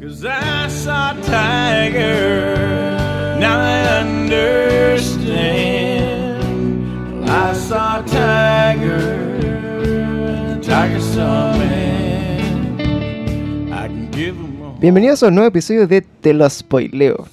Cause 0.00 0.24
I 0.24 0.68
saw 0.68 1.12
Tiger, 1.22 2.54
now 3.40 3.58
I 7.26 7.52
saw 7.52 8.02
Tiger, 8.06 9.40
Tiger 10.62 11.00
saw 11.00 11.52
a 13.72 13.88
Bienvenidos 14.80 15.24
a 15.24 15.28
un 15.28 15.34
nuevo 15.34 15.48
episodio 15.48 15.88
de 15.88 16.02
Te 16.02 16.32
lo 16.32 16.48
spoileo, 16.48 17.26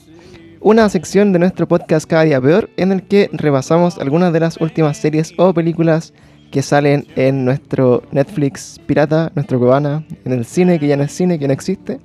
una 0.60 0.90
sección 0.90 1.34
de 1.34 1.40
nuestro 1.40 1.68
podcast 1.68 2.10
Cada 2.10 2.24
Día 2.24 2.42
Peor 2.42 2.72
en 2.78 2.92
el 2.92 3.04
que 3.04 3.30
repasamos 3.32 4.00
algunas 4.00 4.34
de 4.34 4.40
las 4.40 4.60
últimas 4.60 4.98
series 4.98 5.36
o 5.38 5.54
películas 5.54 6.16
que 6.50 6.64
salen 6.64 7.06
en 7.16 7.46
nuestro 7.46 8.02
Netflix 8.12 8.80
pirata, 8.88 9.32
nuestro 9.36 9.60
cubana, 9.60 10.04
en 10.26 10.32
el 10.32 10.46
cine 10.46 10.80
que 10.80 10.88
ya 10.88 10.98
no 10.98 11.04
es 11.04 11.12
cine, 11.12 11.38
que 11.38 11.46
no 11.46 11.54
existe, 11.54 12.00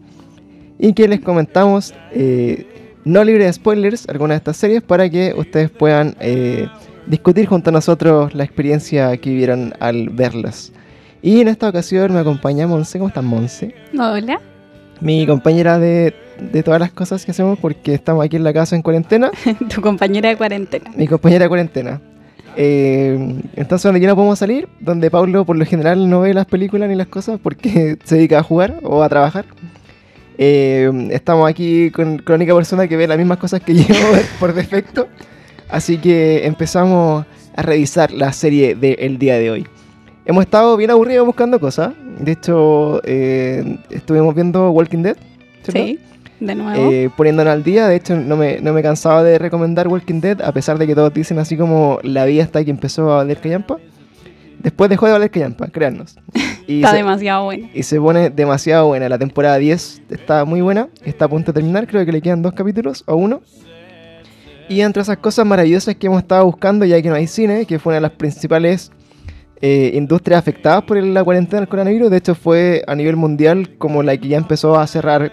y 0.82 0.94
que 0.94 1.06
les 1.06 1.20
comentamos 1.20 1.94
eh, 2.12 2.66
no 3.04 3.22
libre 3.22 3.44
de 3.44 3.52
spoilers 3.52 4.08
algunas 4.08 4.36
de 4.36 4.38
estas 4.38 4.56
series 4.56 4.82
para 4.82 5.08
que 5.10 5.34
ustedes 5.36 5.70
puedan 5.70 6.16
eh, 6.20 6.68
discutir 7.06 7.46
junto 7.46 7.70
a 7.70 7.72
nosotros 7.72 8.34
la 8.34 8.44
experiencia 8.44 9.16
que 9.18 9.30
vivieron 9.30 9.74
al 9.78 10.08
verlas. 10.08 10.72
Y 11.22 11.40
en 11.42 11.48
esta 11.48 11.68
ocasión 11.68 12.12
me 12.14 12.20
acompaña 12.20 12.66
Monse, 12.66 12.98
¿cómo 12.98 13.08
estás 13.08 13.24
Monse? 13.24 13.74
Hola. 13.98 14.40
mi 15.00 15.26
compañera 15.26 15.78
de, 15.78 16.14
de 16.52 16.62
todas 16.62 16.80
las 16.80 16.92
cosas 16.92 17.24
que 17.26 17.30
hacemos 17.32 17.58
porque 17.58 17.92
estamos 17.92 18.24
aquí 18.24 18.36
en 18.36 18.44
la 18.44 18.52
casa 18.54 18.74
en 18.74 18.82
cuarentena, 18.82 19.30
Tu 19.74 19.82
compañera 19.82 20.30
de 20.30 20.36
cuarentena. 20.36 20.90
mi 20.96 21.06
compañera 21.06 21.44
de 21.44 21.48
cuarentena. 21.48 22.00
Eh, 22.56 23.16
entonces, 23.54 23.84
donde 23.84 24.00
ya 24.00 24.08
no 24.08 24.16
podemos 24.16 24.38
salir, 24.38 24.68
donde 24.80 25.10
Pablo 25.10 25.44
por 25.44 25.56
lo 25.56 25.64
general 25.64 26.10
no 26.10 26.20
ve 26.22 26.34
las 26.34 26.46
películas 26.46 26.88
ni 26.88 26.96
las 26.96 27.06
cosas 27.06 27.38
porque 27.40 27.96
se 28.04 28.16
dedica 28.16 28.38
a 28.40 28.42
jugar 28.42 28.80
o 28.82 29.02
a 29.02 29.08
trabajar. 29.08 29.44
Eh, 30.42 30.90
estamos 31.10 31.46
aquí 31.50 31.90
con, 31.90 32.16
con 32.16 32.32
la 32.32 32.36
única 32.36 32.54
persona 32.54 32.88
que 32.88 32.96
ve 32.96 33.06
las 33.06 33.18
mismas 33.18 33.36
cosas 33.36 33.60
que 33.60 33.74
yo 33.74 33.84
por 34.40 34.54
defecto. 34.54 35.06
Así 35.68 35.98
que 35.98 36.46
empezamos 36.46 37.26
a 37.54 37.62
revisar 37.62 38.10
la 38.10 38.32
serie 38.32 38.74
del 38.74 39.18
día 39.18 39.34
de 39.36 39.50
hoy. 39.50 39.66
Hemos 40.24 40.44
estado 40.44 40.78
bien 40.78 40.90
aburridos 40.90 41.26
buscando 41.26 41.60
cosas. 41.60 41.92
De 42.18 42.32
hecho, 42.32 43.02
eh, 43.04 43.78
estuvimos 43.90 44.34
viendo 44.34 44.70
Walking 44.70 45.02
Dead. 45.02 45.16
¿cierto? 45.62 45.72
Sí, 45.72 45.98
de 46.40 46.54
nuevo. 46.54 46.90
eh, 46.90 47.10
poniéndonos 47.14 47.52
al 47.52 47.62
día. 47.62 47.86
De 47.86 47.96
hecho, 47.96 48.16
no 48.16 48.38
me, 48.38 48.62
no 48.62 48.72
me 48.72 48.82
cansaba 48.82 49.22
de 49.22 49.38
recomendar 49.38 49.88
Walking 49.88 50.22
Dead, 50.22 50.40
a 50.40 50.52
pesar 50.52 50.78
de 50.78 50.86
que 50.86 50.94
todos 50.94 51.12
dicen 51.12 51.38
así 51.38 51.58
como 51.58 51.98
la 52.02 52.24
vida 52.24 52.44
hasta 52.44 52.64
que 52.64 52.70
empezó 52.70 53.12
a 53.12 53.16
valer 53.16 53.38
callampa. 53.40 53.76
Después 54.62 54.90
dejó 54.90 55.06
de 55.06 55.12
valer 55.12 55.30
callampa, 55.30 55.68
créannos. 55.68 56.16
Y 56.66 56.76
Está 56.78 56.90
se, 56.90 56.96
demasiado 56.98 57.44
bueno. 57.44 57.68
y 57.74 57.82
se 57.82 57.98
pone 58.00 58.30
demasiado 58.30 58.86
buena. 58.88 59.08
La 59.08 59.18
temporada 59.18 59.56
10 59.58 60.02
está 60.10 60.44
muy 60.44 60.60
buena, 60.60 60.88
está 61.04 61.24
a 61.24 61.28
punto 61.28 61.52
de 61.52 61.60
terminar. 61.60 61.86
Creo 61.86 62.04
que 62.04 62.12
le 62.12 62.20
quedan 62.20 62.42
dos 62.42 62.52
capítulos 62.52 63.02
o 63.06 63.16
uno. 63.16 63.40
Y 64.68 64.82
entre 64.82 65.02
esas 65.02 65.16
cosas 65.16 65.44
maravillosas 65.46 65.96
que 65.96 66.06
hemos 66.06 66.22
estado 66.22 66.44
buscando, 66.44 66.84
ya 66.84 67.00
que 67.02 67.08
no 67.08 67.16
hay 67.16 67.26
cine, 67.26 67.64
que 67.66 67.78
fue 67.78 67.90
una 67.92 67.96
de 67.96 68.00
las 68.02 68.12
principales 68.12 68.92
eh, 69.60 69.90
industrias 69.94 70.38
afectadas 70.38 70.84
por 70.84 71.02
la 71.02 71.24
cuarentena 71.24 71.60
del 71.60 71.68
coronavirus. 71.68 72.10
De 72.10 72.18
hecho, 72.18 72.34
fue 72.36 72.82
a 72.86 72.94
nivel 72.94 73.16
mundial 73.16 73.76
como 73.78 74.02
la 74.02 74.16
que 74.16 74.28
ya 74.28 74.36
empezó 74.38 74.78
a 74.78 74.86
cerrar 74.86 75.32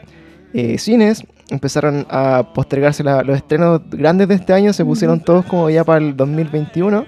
eh, 0.54 0.78
cines. 0.80 1.24
Empezaron 1.50 2.06
a 2.10 2.52
postergarse 2.54 3.04
la- 3.04 3.22
los 3.24 3.38
estrenos 3.38 3.82
grandes 3.92 4.28
de 4.28 4.36
este 4.36 4.54
año, 4.54 4.74
se 4.74 4.84
pusieron 4.84 5.20
todos 5.20 5.46
como 5.46 5.70
ya 5.70 5.84
para 5.84 6.04
el 6.04 6.18
2021. 6.18 7.06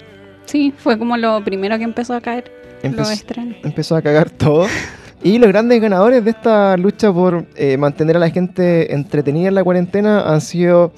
Sí, 0.50 0.72
fue 0.76 0.98
como 0.98 1.16
lo 1.16 1.42
primero 1.44 1.76
que 1.78 1.84
empezó 1.84 2.14
a 2.14 2.20
caer 2.20 2.50
los 2.82 2.84
Empezó- 2.92 3.12
estrenos. 3.12 3.56
empezó 3.62 3.96
a 3.96 4.02
cagar 4.02 4.30
todo. 4.30 4.66
Y 5.22 5.38
los 5.38 5.48
grandes 5.48 5.78
ganadores 5.82 6.24
de 6.24 6.30
esta 6.30 6.78
lucha 6.78 7.12
por 7.12 7.44
eh, 7.54 7.76
mantener 7.76 8.16
a 8.16 8.20
la 8.20 8.30
gente 8.30 8.94
entretenida 8.94 9.48
en 9.48 9.54
la 9.54 9.62
cuarentena 9.62 10.22
han 10.22 10.40
sido 10.40 10.92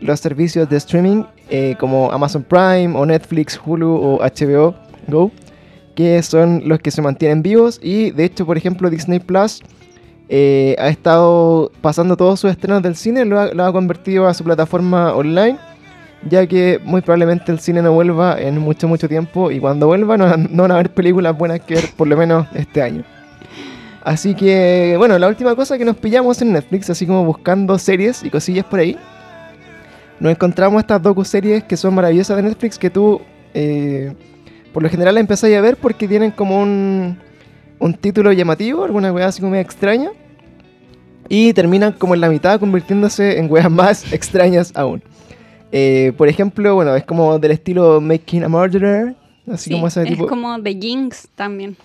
los 0.00 0.20
servicios 0.20 0.68
de 0.70 0.76
streaming 0.76 1.24
eh, 1.50 1.74
como 1.80 2.12
Amazon 2.12 2.44
Prime 2.44 2.92
o 2.96 3.04
Netflix, 3.04 3.60
Hulu 3.66 3.90
o 3.92 4.18
HBO 4.20 4.76
Go, 5.08 5.32
que 5.96 6.22
son 6.22 6.62
los 6.66 6.78
que 6.78 6.92
se 6.92 7.02
mantienen 7.02 7.42
vivos. 7.42 7.80
Y 7.82 8.12
de 8.12 8.24
hecho, 8.26 8.46
por 8.46 8.56
ejemplo, 8.56 8.88
Disney 8.90 9.18
Plus 9.18 9.60
eh, 10.28 10.76
ha 10.78 10.86
estado 10.86 11.72
pasando 11.80 12.16
todos 12.16 12.38
sus 12.38 12.52
estrenos 12.52 12.80
del 12.80 12.94
cine, 12.94 13.24
lo 13.24 13.40
ha, 13.40 13.46
lo 13.54 13.64
ha 13.64 13.72
convertido 13.72 14.28
a 14.28 14.34
su 14.34 14.44
plataforma 14.44 15.12
online. 15.16 15.58
Ya 16.28 16.46
que 16.46 16.80
muy 16.82 17.02
probablemente 17.02 17.52
el 17.52 17.60
cine 17.60 17.82
no 17.82 17.92
vuelva 17.92 18.40
en 18.40 18.58
mucho, 18.58 18.88
mucho 18.88 19.08
tiempo. 19.08 19.50
Y 19.50 19.60
cuando 19.60 19.86
vuelva, 19.86 20.16
no, 20.16 20.26
van 20.26 20.70
a 20.70 20.74
haber 20.74 20.92
películas 20.92 21.36
buenas 21.36 21.60
que 21.60 21.74
ver, 21.74 21.84
por 21.96 22.08
lo 22.08 22.16
menos 22.16 22.46
este 22.54 22.82
año. 22.82 23.04
Así 24.02 24.34
que, 24.34 24.96
bueno, 24.98 25.18
la 25.18 25.28
última 25.28 25.54
cosa 25.54 25.78
que 25.78 25.84
nos 25.84 25.96
pillamos 25.96 26.40
en 26.42 26.52
Netflix, 26.52 26.90
así 26.90 27.06
como 27.06 27.24
buscando 27.24 27.78
series 27.78 28.22
y 28.22 28.30
cosillas 28.30 28.66
por 28.66 28.80
ahí, 28.80 28.98
nos 30.20 30.30
encontramos 30.30 30.80
estas 30.80 31.02
docu-series 31.02 31.64
que 31.64 31.76
son 31.76 31.94
maravillosas 31.94 32.36
de 32.36 32.42
Netflix 32.42 32.78
que 32.78 32.90
tú, 32.90 33.20
eh, 33.54 34.12
por 34.72 34.82
lo 34.82 34.90
general, 34.90 35.14
las 35.14 35.22
empezás 35.22 35.50
a 35.52 35.60
ver 35.60 35.76
porque 35.76 36.06
tienen 36.06 36.30
como 36.30 36.60
un, 36.60 37.18
un 37.78 37.94
título 37.94 38.32
llamativo, 38.32 38.84
alguna 38.84 39.12
weá 39.12 39.28
así 39.28 39.40
como 39.40 39.52
media 39.52 39.62
extraña, 39.62 40.10
y 41.28 41.52
terminan 41.52 41.92
como 41.92 42.14
en 42.14 42.20
la 42.20 42.28
mitad 42.28 42.60
convirtiéndose 42.60 43.38
en 43.38 43.50
weas 43.50 43.70
más 43.70 44.12
extrañas 44.12 44.72
aún. 44.74 45.02
Eh, 45.76 46.12
por 46.16 46.28
ejemplo, 46.28 46.74
bueno, 46.76 46.94
es 46.94 47.02
como 47.04 47.36
del 47.40 47.50
estilo 47.50 48.00
Making 48.00 48.44
a 48.44 48.48
Murderer, 48.48 49.14
así 49.50 49.70
Sí, 49.70 49.72
como 49.72 49.88
ese 49.88 50.02
es 50.04 50.08
tipo. 50.10 50.28
como 50.28 50.62
The 50.62 50.72
Jinx 50.74 51.26
también. 51.34 51.76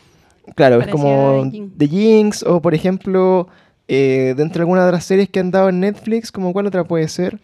Claro, 0.55 0.79
es 0.79 0.87
como 0.89 1.41
a 1.41 1.49
The 1.77 1.87
Jinx. 1.87 2.43
O 2.43 2.61
por 2.61 2.75
ejemplo, 2.75 3.47
eh, 3.87 4.35
dentro 4.37 4.59
de 4.59 4.61
alguna 4.61 4.85
de 4.85 4.91
las 4.91 5.05
series 5.05 5.27
que 5.29 5.39
han 5.39 5.49
dado 5.49 5.69
en 5.69 5.79
Netflix, 5.79 6.31
como 6.31 6.53
cuál 6.53 6.67
otra 6.67 6.83
puede 6.83 7.07
ser. 7.07 7.39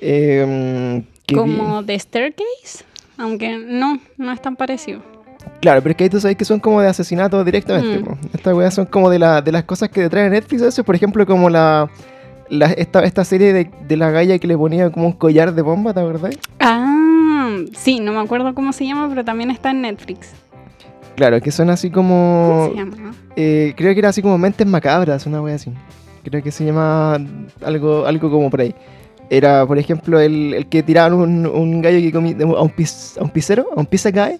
Eh, 0.00 1.02
vi- 1.26 1.34
Como 1.34 1.84
The 1.84 1.98
Staircase, 1.98 2.84
aunque 3.16 3.58
no, 3.58 3.98
no 4.16 4.32
es 4.32 4.40
tan 4.40 4.54
parecido. 4.54 5.00
Claro, 5.60 5.82
pero 5.82 5.90
es 5.92 5.96
que 5.96 6.04
ahí 6.04 6.10
tú 6.10 6.20
sabes 6.20 6.36
que 6.36 6.44
son 6.44 6.60
como 6.60 6.80
de 6.80 6.88
asesinato 6.88 7.42
directamente. 7.42 7.98
Mm. 8.08 8.18
Estas 8.34 8.54
weas 8.54 8.74
son 8.74 8.86
como 8.86 9.10
de, 9.10 9.18
la, 9.18 9.40
de 9.42 9.50
las 9.50 9.64
cosas 9.64 9.88
que 9.88 10.08
trae 10.08 10.30
Netflix. 10.30 10.62
Eso, 10.62 10.84
por 10.84 10.94
ejemplo, 10.94 11.26
como 11.26 11.50
la, 11.50 11.90
la- 12.50 12.72
esta, 12.72 13.02
esta 13.04 13.24
serie 13.24 13.52
de, 13.52 13.70
de 13.86 13.96
la 13.96 14.10
galla 14.10 14.38
que 14.38 14.46
le 14.46 14.56
ponía 14.56 14.90
como 14.90 15.06
un 15.06 15.12
collar 15.12 15.54
de 15.54 15.62
bomba, 15.62 15.92
¿te 15.94 16.00
acordás? 16.00 16.36
Ah, 16.60 17.50
sí, 17.76 18.00
no 18.00 18.12
me 18.12 18.20
acuerdo 18.20 18.54
cómo 18.54 18.72
se 18.72 18.86
llama, 18.86 19.08
pero 19.08 19.24
también 19.24 19.50
está 19.50 19.70
en 19.70 19.82
Netflix. 19.82 20.32
Claro, 21.16 21.40
que 21.40 21.50
son 21.50 21.68
así 21.70 21.90
¿Cómo 21.90 22.08
como... 22.10 22.68
se 22.70 22.76
llama? 22.76 23.14
eh, 23.36 23.74
creo 23.76 23.92
que 23.92 23.98
era 23.98 24.10
así 24.10 24.22
como 24.22 24.38
Mentes 24.38 24.66
Macabras, 24.66 25.26
una 25.26 25.42
wea 25.42 25.56
así. 25.56 25.72
Creo 26.22 26.42
que 26.42 26.50
se 26.50 26.64
llama 26.64 27.18
algo, 27.64 28.06
algo 28.06 28.30
como 28.30 28.50
por 28.50 28.60
ahí. 28.60 28.74
Era, 29.30 29.66
por 29.66 29.78
ejemplo, 29.78 30.20
el, 30.20 30.54
el 30.54 30.66
que 30.68 30.82
tiraban 30.82 31.14
un, 31.14 31.46
un 31.46 31.82
gallo 31.82 31.98
que 31.98 32.12
comía 32.12 32.36
a 32.40 32.62
un, 32.62 32.70
pis- 32.70 33.16
a 33.18 33.24
un 33.24 33.30
pisero, 33.30 33.66
a 33.76 33.80
un 33.80 33.86
pizza 33.86 34.10
guy. 34.10 34.38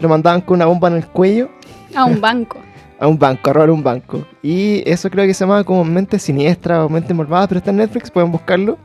Lo 0.00 0.08
mandaban 0.08 0.40
con 0.42 0.56
una 0.56 0.66
bomba 0.66 0.88
en 0.88 0.94
el 0.96 1.06
cuello 1.06 1.48
A 1.94 2.04
un 2.04 2.20
banco. 2.20 2.58
A 2.98 3.06
un 3.06 3.18
banco, 3.18 3.50
a 3.50 3.52
robar 3.52 3.70
un 3.70 3.82
banco. 3.82 4.24
Y 4.42 4.82
eso 4.88 5.10
creo 5.10 5.26
que 5.26 5.34
se 5.34 5.44
llama 5.44 5.64
como 5.64 5.84
Mente 5.84 6.18
Siniestra 6.18 6.84
o 6.84 6.88
Mente 6.88 7.14
Malvada, 7.14 7.46
pero 7.48 7.58
está 7.58 7.70
en 7.70 7.78
Netflix, 7.78 8.10
pueden 8.10 8.32
buscarlo. 8.32 8.78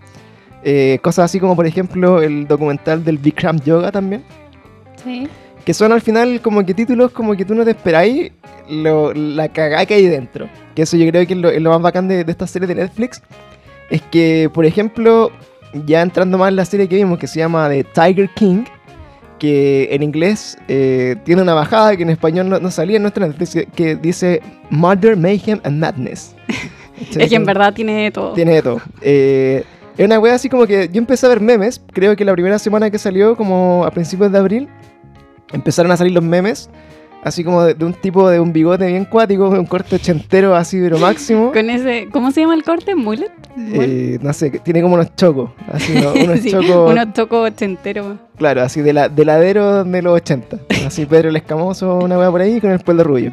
Eh, 0.63 0.99
cosas 1.01 1.25
así 1.25 1.39
como, 1.39 1.55
por 1.55 1.65
ejemplo, 1.65 2.21
el 2.21 2.47
documental 2.47 3.03
del 3.03 3.17
Bikram 3.17 3.59
Yoga 3.61 3.91
también. 3.91 4.23
Sí. 5.03 5.27
Que 5.65 5.73
son 5.73 5.91
al 5.91 6.01
final 6.01 6.41
como 6.41 6.65
que 6.65 6.73
títulos 6.73 7.11
como 7.11 7.35
que 7.35 7.45
tú 7.45 7.55
no 7.55 7.63
te 7.63 7.71
esperáis 7.71 8.31
lo, 8.69 9.13
la 9.13 9.49
cagada 9.49 9.85
que 9.85 9.93
hay 9.93 10.07
dentro. 10.07 10.47
Que 10.75 10.83
eso 10.83 10.97
yo 10.97 11.07
creo 11.09 11.25
que 11.25 11.33
es 11.33 11.39
lo, 11.39 11.49
es 11.49 11.61
lo 11.61 11.69
más 11.71 11.81
bacán 11.81 12.07
de, 12.07 12.23
de 12.23 12.31
esta 12.31 12.47
serie 12.47 12.67
de 12.67 12.75
Netflix. 12.75 13.21
Es 13.89 14.01
que, 14.03 14.49
por 14.53 14.65
ejemplo, 14.65 15.31
ya 15.85 16.01
entrando 16.01 16.37
más 16.37 16.49
en 16.49 16.55
la 16.55 16.65
serie 16.65 16.87
que 16.87 16.95
vimos, 16.95 17.19
que 17.19 17.27
se 17.27 17.39
llama 17.39 17.69
The 17.69 17.83
Tiger 17.83 18.29
King, 18.29 18.63
que 19.41 19.87
en 19.89 20.03
inglés 20.03 20.55
eh, 20.67 21.15
tiene 21.25 21.41
una 21.41 21.55
bajada 21.55 21.97
que 21.97 22.03
en 22.03 22.11
español 22.11 22.47
no, 22.47 22.59
no 22.59 22.69
salía 22.69 22.97
en 22.97 23.01
nuestra 23.01 23.27
que 23.73 23.95
dice 23.95 24.39
Murder, 24.69 25.17
Mayhem 25.17 25.59
and 25.63 25.79
Madness. 25.79 26.35
Es 27.17 27.29
que 27.29 27.35
en 27.35 27.45
verdad 27.45 27.73
tiene 27.73 28.03
de 28.03 28.11
todo. 28.11 28.33
Tiene 28.33 28.53
de 28.53 28.61
todo. 28.61 28.79
Eh, 29.01 29.63
es 29.97 30.05
una 30.05 30.19
wea 30.19 30.35
así 30.35 30.49
como 30.49 30.67
que 30.67 30.87
yo 30.93 30.99
empecé 30.99 31.25
a 31.25 31.29
ver 31.29 31.41
memes. 31.41 31.81
Creo 31.91 32.15
que 32.15 32.23
la 32.23 32.33
primera 32.33 32.59
semana 32.59 32.91
que 32.91 32.99
salió, 32.99 33.35
como 33.35 33.83
a 33.83 33.89
principios 33.89 34.31
de 34.31 34.37
abril, 34.37 34.69
empezaron 35.51 35.91
a 35.91 35.97
salir 35.97 36.13
los 36.13 36.23
memes. 36.23 36.69
Así 37.23 37.43
como 37.43 37.63
de, 37.63 37.75
de 37.75 37.85
un 37.85 37.93
tipo 37.93 38.27
de 38.29 38.39
un 38.39 38.51
bigote 38.51 38.87
bien 38.87 39.05
cuático, 39.05 39.47
un 39.49 39.65
corte 39.67 39.95
ochentero 39.97 40.55
así, 40.55 40.79
pero 40.81 40.97
máximo. 40.97 41.51
Con 41.53 41.69
ese, 41.69 42.07
¿cómo 42.11 42.31
se 42.31 42.41
llama 42.41 42.55
el 42.55 42.63
corte? 42.63 42.95
¿Mullet? 42.95 43.29
Eh, 43.57 44.17
no 44.21 44.33
sé, 44.33 44.49
tiene 44.49 44.81
como 44.81 44.95
unos 44.95 45.15
chocos. 45.15 45.51
Así, 45.71 45.93
¿no? 45.93 46.13
unos 46.23 46.39
Sí, 46.39 46.49
chocos. 46.49 46.91
unos 46.91 47.13
tocos 47.13 47.51
ochenteros. 47.51 48.15
Claro, 48.37 48.63
así 48.63 48.81
de 48.81 48.93
la, 48.93 49.07
de 49.07 49.23
ladero 49.23 49.83
de 49.83 50.01
los 50.01 50.13
80. 50.15 50.57
Así 50.87 51.05
Pedro 51.05 51.29
el 51.29 51.35
Escamoso, 51.35 51.99
una 51.99 52.17
wea 52.17 52.31
por 52.31 52.41
ahí 52.41 52.59
con 52.59 52.71
el 52.71 52.79
pelo 52.79 53.03
rubio. 53.03 53.31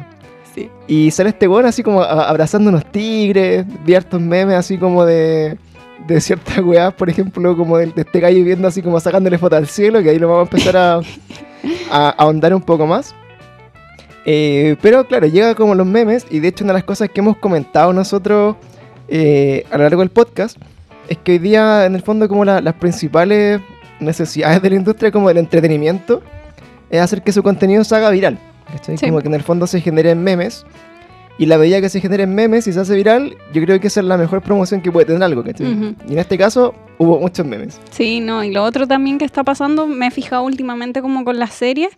Sí. 0.53 0.69
Y 0.87 1.09
sale 1.09 1.29
este 1.29 1.47
weón 1.47 1.65
así 1.65 1.81
como 1.81 2.01
a- 2.03 2.29
abrazando 2.29 2.69
unos 2.69 2.85
tigres, 2.91 3.65
vi 3.85 3.95
hartos 3.95 4.21
memes 4.21 4.55
así 4.55 4.77
como 4.77 5.03
de, 5.05 5.57
de 6.07 6.21
ciertas 6.21 6.59
weas, 6.63 6.93
por 6.93 7.09
ejemplo, 7.09 7.57
como 7.57 7.77
de, 7.77 7.87
de 7.87 8.01
este 8.01 8.19
gallo 8.19 8.43
viendo 8.43 8.67
así 8.67 8.83
como 8.83 8.99
sacándole 8.99 9.39
foto 9.39 9.55
al 9.55 9.65
cielo, 9.67 10.03
que 10.03 10.11
ahí 10.11 10.19
lo 10.19 10.27
vamos 10.29 10.47
a 10.47 10.51
empezar 10.51 10.77
a, 10.77 10.99
a 11.91 12.09
ahondar 12.11 12.53
un 12.53 12.61
poco 12.61 12.85
más. 12.85 13.15
Eh, 14.25 14.75
pero 14.81 15.07
claro, 15.07 15.27
llega 15.27 15.55
como 15.55 15.75
los 15.75 15.87
memes 15.87 16.25
y 16.29 16.39
de 16.39 16.49
hecho 16.49 16.63
una 16.63 16.73
de 16.73 16.79
las 16.79 16.83
cosas 16.83 17.09
que 17.09 17.21
hemos 17.21 17.37
comentado 17.37 17.93
nosotros 17.93 18.55
eh, 19.07 19.65
a 19.71 19.77
lo 19.77 19.83
largo 19.83 20.01
del 20.01 20.09
podcast 20.09 20.57
es 21.07 21.17
que 21.17 21.31
hoy 21.33 21.39
día, 21.39 21.85
en 21.85 21.95
el 21.95 22.03
fondo, 22.03 22.27
como 22.27 22.45
la- 22.45 22.61
las 22.61 22.75
principales 22.75 23.59
necesidades 23.99 24.61
de 24.61 24.69
la 24.69 24.75
industria, 24.75 25.11
como 25.11 25.27
del 25.29 25.39
entretenimiento, 25.39 26.21
es 26.91 27.01
hacer 27.01 27.23
que 27.23 27.31
su 27.31 27.41
contenido 27.41 27.83
se 27.83 27.95
haga 27.95 28.11
viral. 28.11 28.37
¿cachai? 28.71 28.97
Sí. 28.97 29.07
Como 29.07 29.19
que 29.21 29.27
en 29.27 29.33
el 29.33 29.41
fondo 29.41 29.65
se 29.65 29.81
generen 29.81 30.23
memes. 30.23 30.65
Y 31.39 31.47
la 31.47 31.57
medida 31.57 31.81
que 31.81 31.89
se 31.89 31.99
generen 32.01 32.35
memes 32.35 32.67
y 32.67 32.73
se 32.73 32.79
hace 32.79 32.93
viral, 32.95 33.35
yo 33.53 33.63
creo 33.63 33.79
que 33.79 33.87
esa 33.87 34.01
es 34.01 34.05
la 34.05 34.17
mejor 34.17 34.41
promoción 34.43 34.81
que 34.81 34.91
puede 34.91 35.05
tener 35.07 35.23
algo. 35.23 35.43
Y 35.47 35.63
en 36.13 36.19
este 36.19 36.37
caso, 36.37 36.75
hubo 36.99 37.17
muchos 37.17 37.45
memes. 37.45 37.79
Sí, 37.89 38.19
no, 38.19 38.43
y 38.43 38.51
lo 38.51 38.63
otro 38.63 38.85
también 38.85 39.17
que 39.17 39.25
está 39.25 39.43
pasando, 39.43 39.87
me 39.87 40.07
he 40.07 40.11
fijado 40.11 40.43
últimamente 40.43 41.01
como 41.01 41.25
con 41.25 41.39
las 41.39 41.53
series, 41.53 41.89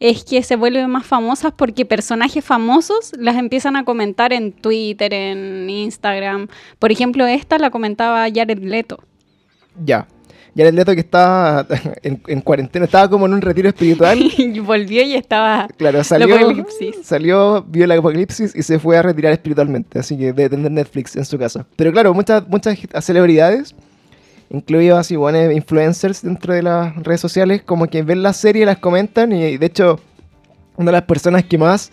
es 0.00 0.24
que 0.24 0.42
se 0.42 0.56
vuelven 0.56 0.90
más 0.90 1.06
famosas 1.06 1.52
porque 1.56 1.86
personajes 1.86 2.44
famosos 2.44 3.12
las 3.18 3.36
empiezan 3.36 3.76
a 3.76 3.84
comentar 3.84 4.32
en 4.32 4.52
Twitter, 4.52 5.14
en 5.14 5.70
Instagram. 5.70 6.48
Por 6.78 6.92
ejemplo, 6.92 7.26
esta 7.26 7.58
la 7.58 7.70
comentaba 7.70 8.26
Jared 8.32 8.58
Leto. 8.58 8.98
Ya. 9.82 10.06
El 10.56 10.74
Leto 10.74 10.92
que 10.92 11.00
estaba 11.00 11.64
en, 12.02 12.20
en 12.26 12.40
cuarentena, 12.40 12.84
estaba 12.86 13.08
como 13.08 13.26
en 13.26 13.34
un 13.34 13.40
retiro 13.40 13.68
espiritual. 13.68 14.18
y 14.36 14.58
volvió 14.58 15.02
y 15.02 15.14
estaba... 15.14 15.68
Claro, 15.76 16.02
salió, 16.02 16.36
salió, 17.02 17.62
vio 17.62 17.84
el 17.84 17.92
apocalipsis 17.92 18.56
y 18.56 18.62
se 18.64 18.80
fue 18.80 18.96
a 18.96 19.02
retirar 19.02 19.32
espiritualmente. 19.32 20.00
Así 20.00 20.18
que 20.18 20.32
debe 20.32 20.50
tener 20.50 20.72
Netflix 20.72 21.14
en 21.14 21.24
su 21.24 21.38
casa. 21.38 21.64
Pero 21.76 21.92
claro, 21.92 22.12
muchas, 22.12 22.46
muchas 22.48 22.76
celebridades, 23.02 23.74
incluidos 24.50 24.98
así, 24.98 25.16
bueno, 25.16 25.50
influencers 25.52 26.22
dentro 26.22 26.54
de 26.54 26.62
las 26.62 26.94
redes 26.96 27.20
sociales, 27.20 27.62
como 27.64 27.86
que 27.86 28.02
ven 28.02 28.22
la 28.22 28.32
serie, 28.32 28.64
las 28.66 28.78
comentan. 28.78 29.32
Y 29.32 29.56
de 29.58 29.66
hecho, 29.66 30.00
una 30.76 30.86
de 30.86 30.92
las 30.92 31.02
personas 31.02 31.44
que 31.44 31.58
más 31.58 31.90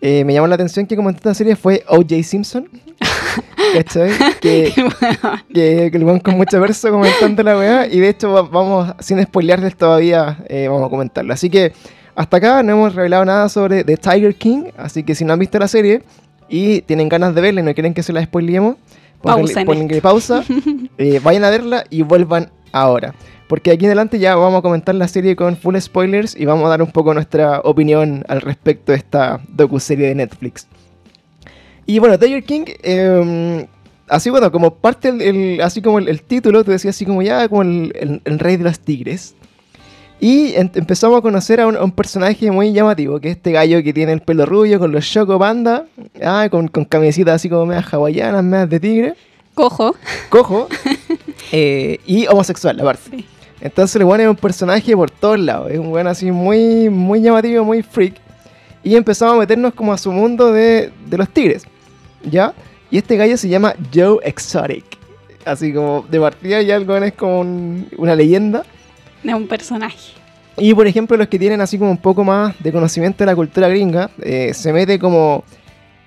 eh, 0.00 0.24
me 0.24 0.32
llamó 0.32 0.46
la 0.46 0.54
atención 0.54 0.86
que 0.86 0.96
comentó 0.96 1.18
esta 1.18 1.34
serie 1.34 1.56
fue 1.56 1.84
O.J. 1.88 2.22
Simpson. 2.22 2.68
¿Cachai? 3.74 4.10
Que, 4.40 4.72
que, 5.52 5.90
que 5.92 5.96
el 5.98 6.22
con 6.22 6.36
mucho 6.36 6.60
verso 6.60 6.90
comentando 6.90 7.42
la 7.42 7.58
weá. 7.58 7.86
Y 7.86 8.00
de 8.00 8.08
hecho, 8.08 8.32
va- 8.32 8.42
vamos, 8.42 8.94
sin 9.00 9.22
spoilearles 9.22 9.76
todavía, 9.76 10.38
eh, 10.48 10.68
vamos 10.68 10.86
a 10.86 10.90
comentarlo. 10.90 11.32
Así 11.34 11.50
que 11.50 11.72
hasta 12.14 12.38
acá 12.38 12.62
no 12.62 12.72
hemos 12.72 12.94
revelado 12.94 13.24
nada 13.24 13.48
sobre 13.48 13.84
The 13.84 13.96
Tiger 13.96 14.34
King. 14.34 14.64
Así 14.76 15.02
que 15.02 15.14
si 15.14 15.24
no 15.24 15.32
han 15.34 15.38
visto 15.38 15.58
la 15.58 15.68
serie 15.68 16.02
y 16.48 16.80
tienen 16.82 17.08
ganas 17.08 17.34
de 17.34 17.40
verla 17.40 17.60
y 17.60 17.64
no 17.64 17.74
quieren 17.74 17.92
que 17.92 18.02
se 18.02 18.12
la 18.12 18.22
spoileemos, 18.24 18.76
Pausa, 20.00 20.44
eh, 20.98 21.20
vayan 21.22 21.44
a 21.44 21.50
verla 21.50 21.84
y 21.90 22.02
vuelvan 22.02 22.50
ahora. 22.72 23.14
Porque 23.48 23.70
aquí 23.70 23.84
en 23.86 23.90
adelante 23.90 24.18
ya 24.18 24.36
vamos 24.36 24.58
a 24.58 24.62
comentar 24.62 24.94
la 24.94 25.08
serie 25.08 25.34
con 25.34 25.56
full 25.56 25.76
spoilers 25.78 26.36
y 26.36 26.44
vamos 26.44 26.66
a 26.66 26.68
dar 26.68 26.82
un 26.82 26.90
poco 26.92 27.14
nuestra 27.14 27.60
opinión 27.60 28.24
al 28.28 28.42
respecto 28.42 28.92
de 28.92 28.98
esta 28.98 29.40
docuserie 29.48 30.08
de 30.08 30.14
Netflix. 30.16 30.66
Y 31.86 31.98
bueno, 31.98 32.18
Tiger 32.18 32.44
King, 32.44 32.64
eh, 32.82 33.66
así 34.08 34.28
bueno, 34.28 34.52
como 34.52 34.74
parte, 34.74 35.08
el, 35.08 35.22
el- 35.22 35.60
así 35.62 35.80
como 35.80 35.98
el, 35.98 36.08
el 36.08 36.22
título, 36.22 36.62
te 36.62 36.72
decía 36.72 36.90
así 36.90 37.06
como 37.06 37.22
ya, 37.22 37.48
como 37.48 37.62
el 37.62 38.20
rey 38.38 38.58
de 38.58 38.64
los 38.64 38.78
tigres. 38.80 39.34
Y 40.20 40.54
empezamos 40.56 41.18
a 41.18 41.22
conocer 41.22 41.60
a 41.60 41.66
un, 41.68 41.76
a 41.76 41.84
un 41.84 41.92
personaje 41.92 42.50
muy 42.50 42.72
llamativo, 42.72 43.20
que 43.20 43.30
es 43.30 43.36
este 43.36 43.52
gallo 43.52 43.82
que 43.84 43.92
tiene 43.92 44.12
el 44.12 44.20
pelo 44.20 44.46
rubio, 44.46 44.78
con 44.80 44.90
los 44.90 45.08
choco 45.08 45.38
panda, 45.38 45.86
ah, 46.24 46.48
con, 46.50 46.66
con 46.68 46.84
camisitas 46.84 47.36
así 47.36 47.48
como 47.48 47.66
medias 47.66 47.92
hawaianas, 47.92 48.42
medias 48.42 48.68
de 48.68 48.80
tigre, 48.80 49.14
Cojo. 49.54 49.94
cojo, 50.28 50.68
eh, 51.52 52.00
y 52.06 52.26
homosexual 52.26 52.78
aparte. 52.80 53.10
Sí. 53.10 53.26
Entonces 53.60 53.96
el 53.96 54.04
weón 54.04 54.20
es 54.20 54.28
un 54.28 54.36
personaje 54.36 54.96
por 54.96 55.10
todos 55.10 55.38
lados, 55.38 55.70
es 55.70 55.78
un 55.78 55.88
weón 55.88 56.06
así 56.06 56.30
muy, 56.32 56.88
muy 56.90 57.20
llamativo, 57.20 57.64
muy 57.64 57.82
freak. 57.82 58.14
Y 58.84 58.96
empezamos 58.96 59.34
a 59.34 59.38
meternos 59.38 59.74
como 59.74 59.92
a 59.92 59.98
su 59.98 60.10
mundo 60.12 60.52
de, 60.52 60.90
de 61.06 61.16
los 61.18 61.28
tigres, 61.28 61.64
¿ya? 62.28 62.54
Y 62.90 62.98
este 62.98 63.16
gallo 63.16 63.36
se 63.36 63.48
llama 63.48 63.74
Joe 63.94 64.18
Exotic. 64.22 64.84
Así 65.44 65.72
como 65.72 66.04
de 66.10 66.20
partida 66.20 66.62
ya 66.62 66.76
el 66.76 66.88
es 67.04 67.12
como 67.14 67.40
un- 67.40 67.88
una 67.98 68.14
leyenda. 68.14 68.64
De 69.22 69.34
un 69.34 69.46
personaje. 69.46 70.12
Y 70.60 70.74
por 70.74 70.86
ejemplo, 70.86 71.16
los 71.16 71.28
que 71.28 71.38
tienen 71.38 71.60
así 71.60 71.78
como 71.78 71.90
un 71.90 71.98
poco 71.98 72.24
más 72.24 72.54
de 72.60 72.72
conocimiento 72.72 73.18
de 73.18 73.26
la 73.26 73.36
cultura 73.36 73.68
gringa, 73.68 74.10
eh, 74.22 74.52
se 74.54 74.72
mete 74.72 74.98
como, 74.98 75.44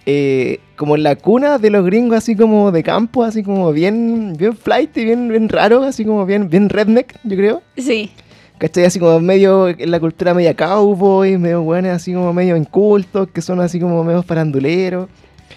eh, 0.05 0.59
como 0.75 0.95
en 0.95 1.03
la 1.03 1.15
cuna 1.15 1.57
de 1.57 1.69
los 1.69 1.85
gringos, 1.85 2.17
así 2.17 2.35
como 2.35 2.71
de 2.71 2.83
campo, 2.83 3.23
así 3.23 3.43
como 3.43 3.71
bien, 3.71 4.33
bien 4.37 4.55
flight 4.55 4.95
y 4.97 5.05
bien, 5.05 5.29
bien 5.29 5.47
raro, 5.47 5.83
así 5.83 6.03
como 6.03 6.25
bien, 6.25 6.49
bien 6.49 6.69
redneck, 6.69 7.15
yo 7.23 7.37
creo. 7.37 7.61
Sí. 7.77 8.11
¿Cachai? 8.57 8.85
Así 8.85 8.99
como 8.99 9.19
medio 9.19 9.69
en 9.69 9.89
la 9.89 9.99
cultura 9.99 10.33
media 10.33 10.55
cowboy, 10.55 11.37
medio 11.37 11.63
buenos, 11.63 11.93
así 11.93 12.13
como 12.13 12.31
medio 12.33 12.55
incultos, 12.55 13.29
que 13.29 13.41
son 13.41 13.59
así 13.59 13.79
como 13.79 14.03
medio 14.03 14.21
faranduleros. 14.21 15.07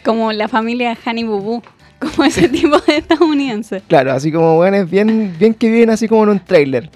Como 0.05 0.33
la 0.33 0.49
familia 0.49 0.97
Honey 1.05 1.25
Boo 1.25 1.41
Boo. 1.41 1.63
Como 1.99 2.25
ese 2.25 2.49
tipo 2.49 2.79
de 2.81 2.97
estadounidense. 2.97 3.83
Claro, 3.89 4.13
así 4.13 4.31
como 4.31 4.57
buenos, 4.57 4.91
bien, 4.91 5.35
bien 5.39 5.55
que 5.55 5.71
viven 5.71 5.91
así 5.91 6.09
como 6.09 6.25
en 6.25 6.31
un 6.31 6.41
trailer. 6.41 6.91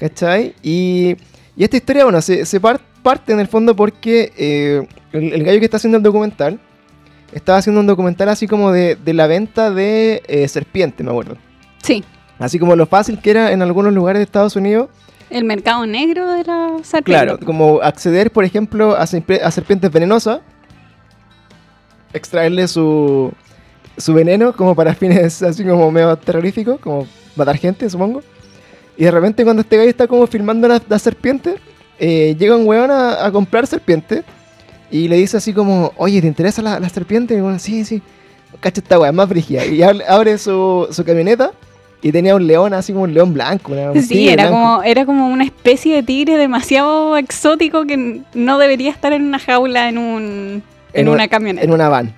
¿Cachai? 0.00 0.54
Y, 0.62 1.14
y 1.56 1.62
esta 1.64 1.76
historia, 1.76 2.04
bueno, 2.04 2.22
se, 2.22 2.46
se 2.46 2.58
par- 2.58 2.80
parte 3.02 3.32
en 3.34 3.40
el 3.40 3.46
fondo 3.46 3.76
porque 3.76 4.32
eh, 4.36 4.88
el, 5.12 5.32
el 5.34 5.44
gallo 5.44 5.58
que 5.58 5.66
está 5.66 5.76
haciendo 5.76 5.98
el 5.98 6.02
documental 6.02 6.58
estaba 7.32 7.58
haciendo 7.58 7.80
un 7.80 7.86
documental 7.86 8.30
así 8.30 8.48
como 8.48 8.72
de, 8.72 8.96
de 8.96 9.12
la 9.12 9.26
venta 9.26 9.70
de 9.70 10.22
eh, 10.26 10.48
serpientes, 10.48 11.04
me 11.04 11.10
acuerdo. 11.12 11.36
Sí. 11.82 12.02
Así 12.38 12.58
como 12.58 12.74
lo 12.76 12.86
fácil 12.86 13.20
que 13.20 13.30
era 13.30 13.52
en 13.52 13.60
algunos 13.60 13.92
lugares 13.92 14.20
de 14.20 14.24
Estados 14.24 14.56
Unidos 14.56 14.88
El 15.28 15.44
mercado 15.44 15.84
negro 15.84 16.32
de 16.32 16.44
la 16.44 16.78
serpiente. 16.82 17.02
Claro, 17.04 17.38
como 17.38 17.80
acceder, 17.82 18.32
por 18.32 18.44
ejemplo, 18.44 18.96
a, 18.96 19.02
a 19.02 19.06
serpientes 19.50 19.92
venenosas, 19.92 20.40
extraerle 22.14 22.66
su, 22.66 23.32
su 23.98 24.14
veneno 24.14 24.54
como 24.54 24.74
para 24.74 24.94
fines 24.94 25.42
así 25.42 25.62
como 25.64 25.90
medio 25.92 26.16
terroríficos, 26.16 26.80
como 26.80 27.06
matar 27.36 27.56
gente, 27.58 27.88
supongo. 27.90 28.22
Y 28.96 29.04
de 29.04 29.10
repente 29.10 29.44
cuando 29.44 29.62
este 29.62 29.76
gallo 29.76 29.90
está 29.90 30.06
como 30.06 30.26
filmando 30.26 30.68
las 30.68 30.82
las 30.88 31.02
serpientes, 31.02 31.54
eh, 31.98 32.36
llega 32.38 32.56
un 32.56 32.66
weón 32.66 32.90
a, 32.90 33.24
a 33.24 33.32
comprar 33.32 33.66
serpientes 33.66 34.24
y 34.90 35.08
le 35.08 35.16
dice 35.16 35.36
así 35.36 35.52
como, 35.52 35.92
oye, 35.96 36.20
¿te 36.20 36.26
interesa 36.26 36.60
la, 36.62 36.80
la 36.80 36.88
serpiente? 36.88 37.34
Y 37.34 37.40
weón, 37.40 37.60
sí, 37.60 37.84
sí. 37.84 38.02
Cacha 38.60 38.80
esta 38.80 38.98
weá, 38.98 39.12
más 39.12 39.28
brígida. 39.28 39.64
Y 39.64 39.80
abre, 39.82 40.36
su, 40.36 40.88
su 40.90 41.04
camioneta 41.04 41.52
y 42.02 42.10
tenía 42.12 42.34
un 42.34 42.46
león 42.46 42.74
así 42.74 42.92
como 42.92 43.04
un 43.04 43.14
león 43.14 43.32
blanco. 43.32 43.72
un 43.72 44.02
Sí, 44.02 44.28
era 44.28 44.44
blanco. 44.48 44.58
como, 44.58 44.82
era 44.82 45.06
como 45.06 45.28
una 45.28 45.44
especie 45.44 45.94
de 45.94 46.02
tigre 46.02 46.36
demasiado 46.36 47.16
exótico 47.16 47.84
que 47.86 48.22
no 48.34 48.58
debería 48.58 48.90
estar 48.90 49.12
en 49.12 49.22
una 49.22 49.38
jaula 49.38 49.88
en 49.88 49.98
un 49.98 50.62
en, 50.92 51.00
En 51.02 51.08
una 51.08 51.14
una- 51.14 51.28
camioneta. 51.28 51.64
en 51.64 51.72
una 51.72 51.88
van. 51.88 52.14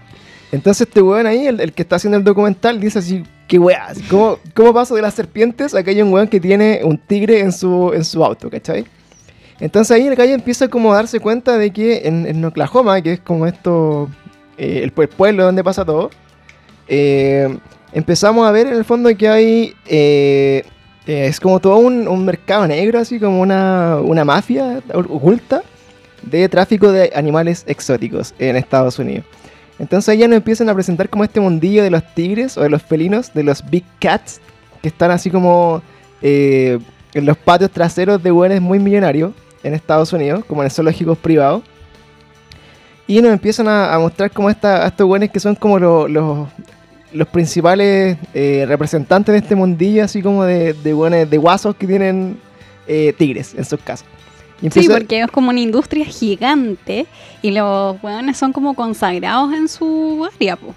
Entonces 0.52 0.86
este 0.88 1.02
weón 1.02 1.26
ahí, 1.26 1.46
el, 1.46 1.60
el 1.60 1.72
que 1.72 1.82
está 1.82 1.96
haciendo 1.96 2.16
el 2.18 2.24
documental, 2.24 2.80
dice 2.80 2.98
así, 3.00 3.22
qué 3.52 3.58
weá, 3.58 3.88
así, 3.88 4.00
¿cómo, 4.04 4.38
¿cómo 4.54 4.72
paso 4.72 4.94
de 4.94 5.02
las 5.02 5.12
serpientes 5.12 5.74
a 5.74 5.82
que 5.82 5.90
hay 5.90 6.00
un 6.00 6.10
weón 6.10 6.26
que 6.26 6.40
tiene 6.40 6.80
un 6.84 6.96
tigre 6.96 7.40
en 7.40 7.52
su, 7.52 7.92
en 7.92 8.02
su 8.02 8.24
auto, 8.24 8.48
¿cachai? 8.48 8.86
Entonces 9.60 9.94
ahí 9.94 10.06
el 10.06 10.14
gallo 10.16 10.32
empieza 10.32 10.68
como 10.68 10.90
a 10.90 10.96
darse 10.96 11.20
cuenta 11.20 11.58
de 11.58 11.70
que 11.70 12.08
en, 12.08 12.42
Oklahoma, 12.46 13.02
que 13.02 13.12
es 13.12 13.20
como 13.20 13.46
esto, 13.46 14.08
eh, 14.56 14.80
el, 14.82 14.94
pue- 14.94 15.06
pueblo 15.06 15.44
donde 15.44 15.62
pasa 15.62 15.84
todo, 15.84 16.08
eh, 16.88 17.54
empezamos 17.92 18.48
a 18.48 18.52
ver 18.52 18.68
en 18.68 18.72
el 18.72 18.86
fondo 18.86 19.14
que 19.14 19.28
hay, 19.28 19.74
eh, 19.86 20.64
eh, 21.06 21.26
es 21.26 21.38
como 21.38 21.60
todo 21.60 21.76
un, 21.76 22.08
un 22.08 22.24
mercado 22.24 22.66
negro, 22.66 23.00
así 23.00 23.20
como 23.20 23.38
una, 23.38 23.98
una 24.02 24.24
mafia 24.24 24.80
oculta 24.94 25.62
de 26.22 26.48
tráfico 26.48 26.90
de 26.90 27.12
animales 27.14 27.64
exóticos 27.66 28.34
en 28.38 28.56
Estados 28.56 28.98
Unidos. 28.98 29.26
Entonces 29.82 30.16
ya 30.16 30.28
nos 30.28 30.36
empiezan 30.36 30.68
a 30.68 30.74
presentar 30.74 31.08
como 31.08 31.24
este 31.24 31.40
mundillo 31.40 31.82
de 31.82 31.90
los 31.90 32.04
tigres 32.14 32.56
o 32.56 32.62
de 32.62 32.70
los 32.70 32.80
felinos, 32.82 33.34
de 33.34 33.42
los 33.42 33.68
big 33.68 33.82
cats, 33.98 34.40
que 34.80 34.86
están 34.86 35.10
así 35.10 35.28
como 35.28 35.82
eh, 36.22 36.78
en 37.14 37.26
los 37.26 37.36
patios 37.36 37.68
traseros 37.72 38.22
de 38.22 38.30
hueones 38.30 38.60
muy 38.62 38.78
millonarios 38.78 39.32
en 39.64 39.74
Estados 39.74 40.12
Unidos, 40.12 40.44
como 40.46 40.62
en 40.62 40.70
zoológicos 40.70 41.18
privados. 41.18 41.62
Y 43.08 43.20
nos 43.22 43.32
empiezan 43.32 43.66
a, 43.66 43.92
a 43.92 43.98
mostrar 43.98 44.30
como 44.30 44.48
esta, 44.48 44.84
a 44.84 44.86
estos 44.86 45.04
hueones 45.04 45.30
que 45.32 45.40
son 45.40 45.56
como 45.56 45.80
lo- 45.80 46.06
los, 46.06 46.48
los 47.12 47.26
principales 47.26 48.16
eh, 48.34 48.64
representantes 48.68 49.32
de 49.32 49.38
este 49.40 49.56
mundillo, 49.56 50.04
así 50.04 50.22
como 50.22 50.44
de, 50.44 50.74
de 50.74 51.26
de 51.26 51.38
guasos 51.38 51.74
que 51.74 51.88
tienen 51.88 52.38
eh, 52.86 53.12
tigres 53.18 53.52
en 53.56 53.64
sus 53.64 53.80
casas. 53.80 54.06
Sí, 54.70 54.88
porque 54.88 55.20
es 55.20 55.30
como 55.30 55.50
una 55.50 55.60
industria 55.60 56.04
gigante 56.04 57.06
y 57.42 57.50
los 57.50 58.02
hueones 58.02 58.36
son 58.36 58.52
como 58.52 58.74
consagrados 58.74 59.52
en 59.52 59.68
su 59.68 60.28
área, 60.34 60.56
po. 60.56 60.74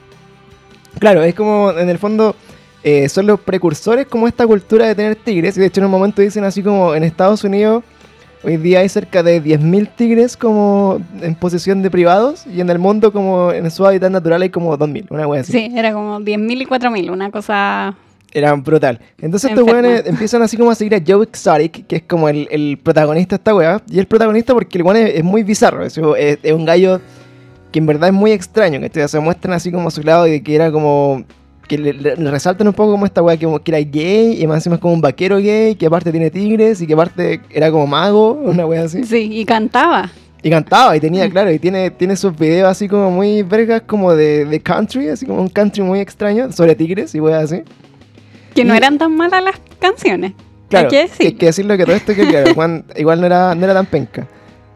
Claro, 1.00 1.24
es 1.24 1.36
como 1.36 1.72
en 1.72 1.90
el 1.90 1.98
fondo 1.98 2.36
eh, 2.84 3.10
son 3.10 3.28
los 3.28 3.40
precursores 3.40 4.08
como 4.08 4.28
esta 4.28 4.46
cultura 4.48 4.88
de 4.88 4.96
tener 4.96 5.16
tigres. 5.16 5.58
Y 5.58 5.60
de 5.60 5.68
hecho 5.68 5.82
en 5.82 5.86
un 5.86 5.92
momento 5.92 6.22
dicen 6.22 6.44
así 6.44 6.64
como 6.64 6.96
en 6.96 7.04
Estados 7.04 7.44
Unidos 7.44 7.84
hoy 8.46 8.58
día 8.58 8.80
hay 8.80 8.90
cerca 8.90 9.24
de 9.24 9.44
10.000 9.44 9.90
tigres 9.96 10.38
como 10.38 11.00
en 11.22 11.36
posesión 11.36 11.82
de 11.82 11.90
privados 11.90 12.46
y 12.46 12.62
en 12.62 12.70
el 12.70 12.78
mundo 12.78 13.12
como 13.12 13.52
en 13.52 13.70
su 13.72 13.86
hábitat 13.86 14.12
natural 14.12 14.42
hay 14.44 14.50
como 14.50 14.78
2.000, 14.78 15.08
una 15.10 15.28
wea 15.28 15.42
así. 15.42 15.52
Sí, 15.52 15.72
era 15.76 15.94
como 15.94 16.20
10.000 16.20 16.62
y 16.62 16.66
4.000, 16.66 17.12
una 17.12 17.32
cosa... 17.32 17.96
Era 18.36 18.54
brutal. 18.56 19.00
Entonces 19.22 19.50
estos 19.50 19.64
weones 19.66 20.04
empiezan 20.06 20.42
así 20.42 20.58
como 20.58 20.70
a 20.70 20.76
seguir 20.76 20.94
a 20.94 21.00
Joe 21.08 21.24
Exotic, 21.24 21.88
que 21.88 21.96
es 21.96 22.02
como 22.04 22.28
el, 22.28 22.50
el 22.52 22.78
protagonista 22.84 23.38
de 23.38 23.40
esta 23.40 23.56
wea. 23.56 23.82
Y 23.90 23.98
el 23.98 24.08
protagonista 24.08 24.54
porque 24.54 24.78
el 24.78 24.84
weón 24.84 24.98
es, 24.98 25.16
es 25.16 25.24
muy 25.24 25.44
bizarro. 25.44 25.86
Es, 25.86 25.98
es- 25.98 26.40
es 26.44 26.52
un 26.52 26.66
gallo 26.66 27.00
que 27.72 27.80
en 27.80 27.86
verdad 27.86 28.10
es 28.10 28.14
muy 28.14 28.32
extraño. 28.34 28.82
Que 28.82 29.08
se 29.08 29.20
muestran 29.22 29.54
así 29.54 29.72
como 29.72 29.88
a 29.88 29.92
su 29.92 30.04
lado 30.04 30.26
de 30.26 30.44
que 30.44 30.54
era 30.54 30.70
como 30.70 31.24
que 31.70 31.78
le, 31.78 31.94
resaltan 32.16 32.68
un 32.68 32.74
poco 32.74 32.92
como 32.92 33.06
esta 33.06 33.22
weá 33.24 33.38
que, 33.38 33.48
era 33.68 33.80
gay 33.80 34.42
y 34.42 34.46
más 34.48 34.58
encima 34.58 34.76
es 34.76 34.82
como 34.82 34.94
un 34.94 35.02
vaquero 35.02 35.38
gay 35.38 35.76
que 35.76 35.86
aparte 35.86 36.12
tiene 36.12 36.30
tigres 36.30 36.82
y 36.82 36.88
que 36.88 36.94
aparte 36.94 37.40
era 37.50 37.72
como 37.72 37.88
mago, 37.88 38.34
una 38.34 38.66
weá 38.66 38.84
así. 38.84 39.06
Sí, 39.06 39.30
y 39.32 39.46
cantaba. 39.46 40.12
Y 40.44 40.50
cantaba 40.50 40.96
y 40.96 41.00
tenía, 41.00 41.28
claro, 41.30 41.52
y 41.52 41.58
tiene, 41.58 41.90
tiene 41.90 42.18
sus 42.18 42.38
videos 42.38 42.68
así 42.70 42.90
como 42.90 43.10
muy 43.10 43.44
vergas 43.44 43.82
como 43.88 44.14
de, 44.14 44.44
de 44.46 44.60
country, 44.60 45.08
así 45.08 45.26
como 45.26 45.42
un 45.42 45.48
country 45.50 45.82
muy 45.82 46.00
extraño 46.02 46.52
sobre 46.52 46.76
tigres 46.76 47.16
y 47.16 47.20
weá 47.22 47.40
así. 47.40 47.64
Que 48.56 48.66
no 48.66 48.74
eran 48.74 48.98
tan 48.98 49.16
malas 49.16 49.44
las 49.44 49.56
canciones. 49.80 50.34
Claro, 50.70 50.88
Hay 50.88 50.92
que 50.92 51.02
decir. 51.04 51.26
hay 51.28 51.34
que 51.34 51.46
decirlo 51.46 51.78
que 51.78 51.84
todo 51.86 51.96
esto 51.96 52.16
que 52.16 52.28
claro, 52.28 52.54
Juan 52.56 52.86
igual 52.96 53.20
no 53.20 53.28
era, 53.28 53.54
no 53.54 53.64
era 53.64 53.74
tan 53.74 53.86
penca. 53.86 54.28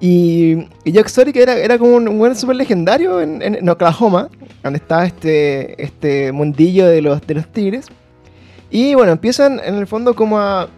Y, 0.01 0.53
y 0.85 0.93
Jock 0.93 1.05
Exotic 1.07 1.35
era, 1.35 1.57
era 1.57 1.77
como 1.77 1.95
un 1.95 2.07
weón 2.19 2.35
súper 2.35 2.55
legendario 2.55 3.19
en, 3.21 3.41
en- 3.41 3.55
en 3.55 3.67
Oklahoma, 3.69 4.29
donde 4.63 4.77
estaba 4.77 5.05
este, 5.05 5.81
este 5.81 6.31
mundillo 6.31 6.85
de 6.87 7.01
los, 7.01 7.25
de 7.25 7.33
los 7.33 7.47
tigres. 7.51 7.87
Y 8.69 8.93
bueno, 8.95 9.11
empiezan 9.11 9.59
en 9.63 9.75
el 9.75 9.87
fondo 9.87 10.13
como 10.15 10.37
a, 10.39 10.69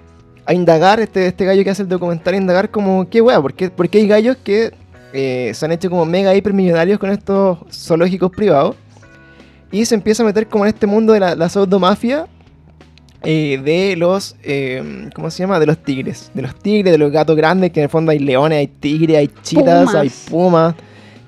a 0.45 0.53
indagar, 0.53 0.99
este, 0.99 1.27
este 1.27 1.45
gallo 1.45 1.63
que 1.63 1.69
hace 1.69 1.83
el 1.83 1.89
documental, 1.89 2.33
a 2.33 2.37
indagar 2.37 2.71
como, 2.71 3.07
qué 3.09 3.21
wea, 3.21 3.39
¿por 3.41 3.53
qué, 3.53 3.69
por 3.69 3.89
qué 3.89 3.99
hay 3.99 4.07
gallos 4.07 4.37
que 4.43 4.71
eh, 5.13 5.51
se 5.53 5.65
han 5.65 5.71
hecho 5.73 5.89
como 5.89 6.05
mega 6.05 6.33
hipermillonarios 6.33 6.97
con 6.97 7.11
estos 7.11 7.59
zoológicos 7.71 8.31
privados? 8.31 8.75
Y 9.71 9.85
se 9.85 9.93
empieza 9.95 10.23
a 10.23 10.25
meter 10.25 10.47
como 10.47 10.65
en 10.65 10.69
este 10.73 10.87
mundo 10.87 11.13
de 11.13 11.19
la, 11.19 11.35
la 11.35 11.47
pseudomafia 11.49 12.27
eh, 13.23 13.59
de 13.63 13.95
los, 13.97 14.35
eh, 14.43 15.09
¿cómo 15.15 15.29
se 15.29 15.43
llama? 15.43 15.59
De 15.59 15.65
los 15.65 15.77
tigres. 15.83 16.31
De 16.33 16.41
los 16.41 16.55
tigres, 16.55 16.91
de 16.91 16.97
los 16.97 17.11
gatos 17.11 17.35
grandes, 17.35 17.71
que 17.71 17.79
en 17.79 17.83
el 17.85 17.89
fondo 17.89 18.11
hay 18.11 18.19
leones, 18.19 18.57
hay 18.59 18.67
tigres, 18.67 19.17
hay 19.17 19.29
chitas, 19.43 19.85
Pumas. 19.85 19.95
hay 19.95 20.11
pumas, 20.29 20.75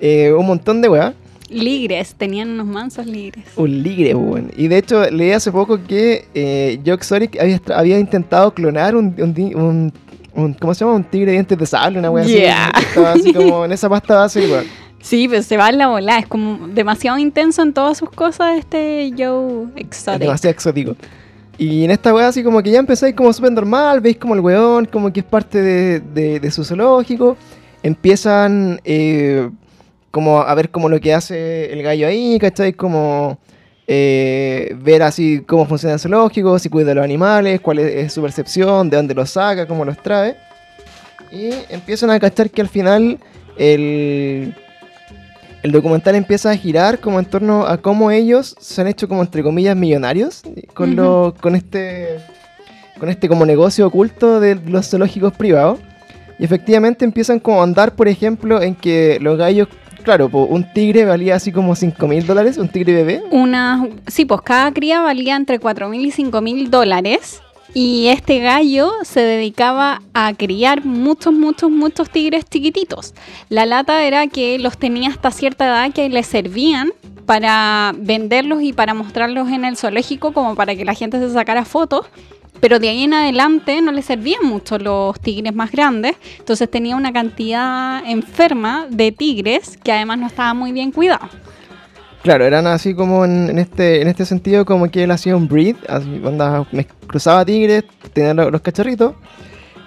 eh, 0.00 0.32
un 0.32 0.46
montón 0.46 0.80
de 0.82 0.88
weas. 0.88 1.14
Ligres, 1.50 2.14
tenían 2.16 2.50
unos 2.50 2.66
mansos 2.66 3.06
ligres. 3.06 3.44
Un 3.56 3.82
ligre, 3.82 4.14
weón. 4.14 4.50
Y 4.56 4.66
de 4.68 4.78
hecho, 4.78 5.08
leí 5.10 5.30
hace 5.30 5.52
poco 5.52 5.78
que 5.86 6.24
eh, 6.34 6.80
Joe 6.84 6.94
Exotic 6.94 7.38
había, 7.70 7.98
intentado 7.98 8.52
clonar 8.54 8.96
un, 8.96 9.14
un, 9.18 9.34
di- 9.34 9.54
un- 9.54 9.92
un- 10.34 10.54
¿Cómo 10.54 10.74
se 10.74 10.84
llama? 10.84 10.96
Un 10.96 11.04
tigre 11.04 11.26
de 11.26 11.32
dientes 11.32 11.56
de 11.56 11.66
sable, 11.66 11.98
una 12.00 12.10
wea 12.10 12.24
Yeah. 12.24 12.66
así. 12.70 12.84
Estaba 12.86 13.12
así 13.12 13.32
como 13.32 13.64
en 13.66 13.72
esa 13.72 13.88
pasta 13.88 14.16
base, 14.16 14.40
weón. 14.50 14.64
Sí, 15.00 15.28
pero 15.28 15.42
se 15.42 15.58
va 15.58 15.68
en 15.68 15.76
la 15.76 15.88
bola. 15.88 16.18
Es 16.18 16.26
como 16.26 16.66
demasiado 16.68 17.18
intenso 17.18 17.62
en 17.62 17.74
todas 17.74 17.98
sus 17.98 18.08
cosas 18.08 18.56
este 18.58 19.12
Joe 19.16 19.64
Es 19.76 19.82
Exotic. 19.84 20.20
demasiado 20.22 20.50
exótico. 20.52 20.96
Y 21.56 21.84
en 21.84 21.90
esta 21.92 22.12
weá 22.12 22.28
así 22.28 22.42
como 22.42 22.62
que 22.62 22.70
ya 22.70 22.78
empezáis 22.80 23.14
como 23.14 23.32
súper 23.32 23.52
normal, 23.52 24.00
veis 24.00 24.16
como 24.16 24.34
el 24.34 24.40
weón, 24.40 24.86
como 24.86 25.12
que 25.12 25.20
es 25.20 25.26
parte 25.26 25.62
de, 25.62 26.40
de- 26.40 26.50
su 26.50 26.64
zoológico. 26.64 27.36
Empiezan 27.82 28.80
eh, 28.84 29.50
como 30.10 30.40
a 30.40 30.54
ver 30.54 30.70
como 30.70 30.88
lo 30.88 31.00
que 31.00 31.14
hace 31.14 31.72
el 31.72 31.82
gallo 31.82 32.06
ahí, 32.08 32.38
¿cachai? 32.40 32.72
Como 32.72 33.38
eh, 33.86 34.74
ver 34.80 35.02
así 35.02 35.42
cómo 35.46 35.66
funciona 35.66 35.94
el 35.94 36.00
zoológico, 36.00 36.58
si 36.58 36.68
cuida 36.70 36.88
de 36.88 36.94
los 36.96 37.04
animales, 37.04 37.60
cuál 37.60 37.78
es, 37.78 37.94
es 38.06 38.12
su 38.12 38.22
percepción, 38.22 38.90
de 38.90 38.96
dónde 38.96 39.14
los 39.14 39.30
saca, 39.30 39.66
cómo 39.66 39.84
los 39.84 39.98
trae. 40.02 40.36
Y 41.30 41.50
empiezan 41.68 42.10
a 42.10 42.18
cachar 42.18 42.50
que 42.50 42.62
al 42.62 42.68
final 42.68 43.18
el, 43.56 44.54
el 45.64 45.72
documental 45.72 46.14
empieza 46.14 46.50
a 46.50 46.56
girar 46.56 47.00
como 47.00 47.18
en 47.18 47.24
torno 47.24 47.66
a 47.66 47.78
cómo 47.78 48.10
ellos 48.10 48.54
se 48.60 48.82
han 48.82 48.86
hecho 48.86 49.08
como 49.08 49.22
entre 49.22 49.42
comillas 49.42 49.74
millonarios 49.74 50.42
con, 50.74 50.90
Ujú. 50.90 50.96
lo- 50.96 51.34
con 51.40 51.56
este 51.56 52.18
con 53.00 53.08
este 53.08 53.28
como 53.28 53.44
negocio 53.46 53.86
oculto 53.86 54.40
de 54.40 54.56
los 54.56 54.88
zoológicos 54.90 55.32
privados 55.32 55.80
y 56.38 56.44
efectivamente 56.44 57.04
empiezan 57.06 57.40
como 57.40 57.60
a 57.60 57.64
andar 57.64 57.94
por 57.96 58.08
ejemplo 58.08 58.60
en 58.60 58.74
que 58.74 59.18
los 59.22 59.38
gallos 59.38 59.68
claro 60.02 60.28
po, 60.28 60.44
un 60.44 60.70
tigre 60.74 61.06
valía 61.06 61.34
así 61.36 61.50
como 61.50 61.74
5 61.74 62.06
mil 62.08 62.26
dólares 62.26 62.58
un 62.58 62.68
tigre 62.68 62.92
bebé 62.92 63.22
Una, 63.30 63.88
sí, 64.06 64.26
pues 64.26 64.42
cada 64.42 64.70
cría 64.70 65.00
valía 65.00 65.34
entre 65.34 65.58
4 65.58 65.88
mil 65.88 66.04
y 66.04 66.10
5 66.10 66.42
mil 66.42 66.70
dólares. 66.70 67.40
Y 67.76 68.06
este 68.06 68.38
gallo 68.38 68.92
se 69.02 69.18
dedicaba 69.18 70.00
a 70.14 70.32
criar 70.32 70.84
muchos, 70.84 71.34
muchos, 71.34 71.72
muchos 71.72 72.08
tigres 72.08 72.44
chiquititos. 72.48 73.14
La 73.48 73.66
lata 73.66 74.04
era 74.04 74.28
que 74.28 74.60
los 74.60 74.78
tenía 74.78 75.08
hasta 75.08 75.32
cierta 75.32 75.66
edad 75.66 75.92
que 75.92 76.08
les 76.08 76.28
servían 76.28 76.92
para 77.26 77.92
venderlos 77.98 78.62
y 78.62 78.72
para 78.72 78.94
mostrarlos 78.94 79.48
en 79.48 79.64
el 79.64 79.76
zoológico 79.76 80.32
como 80.32 80.54
para 80.54 80.76
que 80.76 80.84
la 80.84 80.94
gente 80.94 81.18
se 81.18 81.32
sacara 81.32 81.64
fotos. 81.64 82.06
Pero 82.60 82.78
de 82.78 82.90
ahí 82.90 83.02
en 83.02 83.14
adelante 83.14 83.82
no 83.82 83.90
les 83.90 84.04
servían 84.04 84.46
mucho 84.46 84.78
los 84.78 85.18
tigres 85.18 85.52
más 85.52 85.72
grandes. 85.72 86.14
Entonces 86.38 86.70
tenía 86.70 86.94
una 86.94 87.12
cantidad 87.12 88.04
enferma 88.06 88.86
de 88.88 89.10
tigres 89.10 89.76
que 89.82 89.90
además 89.90 90.18
no 90.20 90.28
estaba 90.28 90.54
muy 90.54 90.70
bien 90.70 90.92
cuidado. 90.92 91.28
Claro, 92.24 92.46
eran 92.46 92.66
así 92.66 92.94
como 92.94 93.26
en, 93.26 93.50
en 93.50 93.58
este, 93.58 94.00
en 94.00 94.08
este 94.08 94.24
sentido 94.24 94.64
como 94.64 94.90
que 94.90 95.04
él 95.04 95.10
hacía 95.10 95.36
un 95.36 95.46
breed, 95.46 95.76
así, 95.88 96.22
onda, 96.24 96.64
mez- 96.72 96.86
cruzaba 97.06 97.44
tigres, 97.44 97.84
tenía 98.14 98.32
lo- 98.32 98.50
los, 98.50 98.62
cachorritos, 98.62 99.12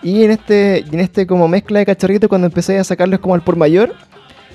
y 0.04 0.24
en 0.24 0.30
este, 0.32 0.80
en 0.86 1.00
este 1.00 1.26
como 1.26 1.48
mezcla 1.48 1.80
de 1.80 1.86
cachorritos 1.88 2.30
cuando 2.30 2.46
empecé 2.46 2.78
a 2.78 2.84
sacarlos 2.84 3.20
como 3.22 3.34
al 3.34 3.42
por 3.42 3.56
mayor, 3.56 3.92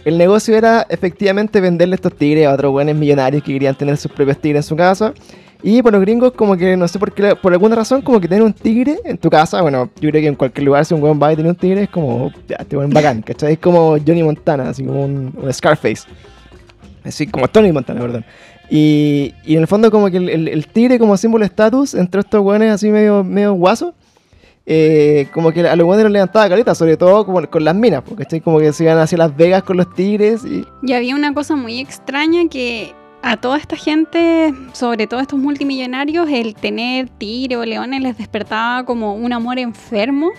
el 0.04 0.16
negocio 0.16 0.56
era 0.56 0.86
efectivamente 0.88 1.60
venderle 1.60 1.96
estos 1.96 2.14
tigres 2.14 2.46
a 2.46 2.52
otros 2.52 2.70
buenos 2.70 2.94
millonarios 2.94 3.42
que 3.42 3.52
querían 3.52 3.74
tener 3.74 3.96
sus 3.96 4.12
propios 4.12 4.38
tigres 4.38 4.64
en 4.64 4.68
su 4.68 4.76
casa. 4.76 5.12
Y 5.64 5.80
por 5.82 5.92
los 5.92 6.00
gringos, 6.00 6.32
como 6.32 6.56
que 6.56 6.76
no 6.76 6.88
sé 6.88 6.98
por 6.98 7.12
qué, 7.12 7.36
por 7.36 7.52
alguna 7.52 7.76
razón, 7.76 8.02
como 8.02 8.20
que 8.20 8.26
tener 8.26 8.42
un 8.42 8.52
tigre 8.52 8.98
en 9.04 9.16
tu 9.18 9.30
casa, 9.30 9.62
bueno, 9.62 9.90
yo 10.00 10.10
creo 10.10 10.20
que 10.22 10.26
en 10.26 10.34
cualquier 10.34 10.64
lugar, 10.66 10.84
si 10.84 10.92
un 10.94 11.00
weón 11.02 11.20
va 11.22 11.32
y 11.32 11.36
tiene 11.36 11.50
un 11.50 11.56
tigre, 11.56 11.82
es 11.84 11.88
como, 11.90 12.32
ya, 12.48 12.58
te 12.58 12.74
buen 12.76 12.90
bacán, 12.90 13.22
¿cachai? 13.22 13.52
Es 13.52 13.58
como 13.60 13.96
Johnny 14.04 14.24
Montana, 14.24 14.70
así 14.70 14.84
como 14.84 15.04
un, 15.04 15.32
un 15.40 15.52
Scarface. 15.52 16.02
Así 17.04 17.26
como 17.26 17.49
Tony 17.49 17.73
Montana, 17.73 18.00
perdón. 18.00 18.25
Y, 18.71 19.35
y 19.44 19.54
en 19.56 19.62
el 19.62 19.66
fondo 19.66 19.90
como 19.90 20.11
que 20.11 20.16
el, 20.16 20.66
tigre 20.66 20.99
como 20.99 21.16
símbolo 21.16 21.42
de 21.42 21.47
estatus 21.49 21.94
entre 21.94 22.21
estos 22.21 22.40
weones 22.40 22.73
así 22.73 22.90
medio, 22.90 23.23
medio 23.23 23.52
guasos, 23.54 23.92
eh, 24.64 25.26
como 25.35 25.50
que 25.52 25.66
a 25.66 25.75
los 25.76 25.87
weones 25.87 26.04
los 26.04 26.12
levantaba 26.12 26.49
caleta, 26.49 26.75
sobre 26.75 26.97
todo 26.97 27.26
como 27.26 27.42
con 27.50 27.64
las 27.64 27.75
minas, 27.75 28.02
porque 28.02 28.23
estoy 28.23 28.40
como 28.40 28.61
que 28.61 28.73
se 28.73 28.85
iban 28.85 28.99
hacia 28.99 29.18
Las 29.18 29.37
Vegas 29.37 29.64
con 29.64 29.76
los 29.76 29.92
tigres 29.94 30.44
y... 30.44 30.64
Y 30.82 30.92
había 30.92 31.16
una 31.16 31.35
cosa 31.35 31.56
muy 31.56 31.80
extraña 31.80 32.49
que 32.49 32.94
a 33.23 33.37
toda 33.37 33.56
esta 33.56 33.76
gente, 33.76 34.54
sobre 34.73 35.06
todo 35.06 35.21
estos 35.21 35.38
multimillonarios, 35.38 36.28
el 36.30 36.54
tener 36.54 37.09
tigre 37.09 37.56
o 37.56 37.64
leones 37.64 38.00
les 38.02 38.18
despertaba 38.18 38.85
como 38.85 39.14
un 39.14 39.32
amor 39.32 39.59
enfermo 39.59 40.30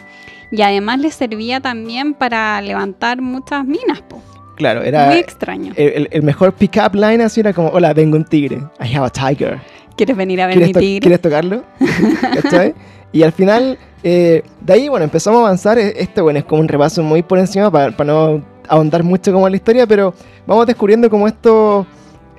y 0.51 0.61
además 0.61 0.99
les 0.99 1.15
servía 1.15 1.59
también 1.59 2.13
para 2.13 2.61
levantar 2.61 3.21
muchas 3.21 3.65
minas. 3.65 4.01
po. 4.01 4.21
Claro, 4.55 4.83
era... 4.83 5.07
muy 5.07 5.17
extraño. 5.17 5.73
El, 5.75 6.23
mejor 6.23 6.53
pick-up 6.53 6.93
line 6.95 7.23
así 7.23 7.39
era 7.39 7.53
como, 7.53 7.69
hola, 7.69 7.93
tengo 7.93 8.17
un 8.17 8.25
tigre. 8.25 8.57
I 8.79 8.95
have 8.95 9.07
a 9.07 9.09
tiger. 9.09 9.59
¿Quieres 9.95 10.15
venir 10.15 10.41
a 10.41 10.47
ver 10.47 10.55
¿Quieres, 10.57 10.75
mi 10.75 10.81
tigre? 10.81 10.99
¿quieres 11.01 11.21
tocarlo? 11.21 11.63
Y 13.13 13.21
al 13.21 13.31
final, 13.31 13.77
eh, 14.03 14.41
de 14.59 14.73
ahí, 14.73 14.89
bueno, 14.89 15.03
empezamos 15.03 15.39
a 15.39 15.43
avanzar. 15.43 15.77
E- 15.77 15.93
Este, 16.01 16.19
bueno, 16.19 16.39
es 16.39 16.45
como 16.45 16.61
un 16.61 16.67
repaso 16.67 17.03
muy 17.03 17.21
por 17.21 17.37
encima 17.37 17.69
para, 17.71 17.95
para 17.95 18.11
no 18.11 18.43
ahondar 18.67 19.03
mucho 19.03 19.31
como 19.31 19.45
en 19.47 19.51
la 19.51 19.57
historia, 19.57 19.85
pero 19.85 20.15
vamos 20.47 20.65
descubriendo 20.65 21.09
como 21.11 21.27
esto, 21.27 21.85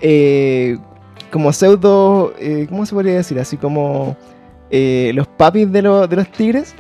eh, 0.01 0.77
como 1.31 1.53
pseudo, 1.53 2.35
eh, 2.41 2.67
¿cómo 2.69 2.85
se 2.85 2.93
podría 2.95 3.15
decir? 3.15 3.39
Así 3.39 3.57
como 3.57 4.17
eh, 4.69 5.13
los 5.15 5.29
papis 5.29 5.71
de, 5.71 5.83
los 5.83 6.11
de 6.11 6.17
los 6.17 6.29
tigres, 6.33 6.75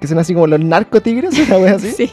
que 0.00 0.08
son 0.08 0.18
así 0.18 0.34
como 0.34 0.48
los 0.48 0.58
narcotigres, 0.58 1.38
una 1.48 1.58
wea 1.58 1.74
así. 1.76 1.92
Sí. 1.92 2.10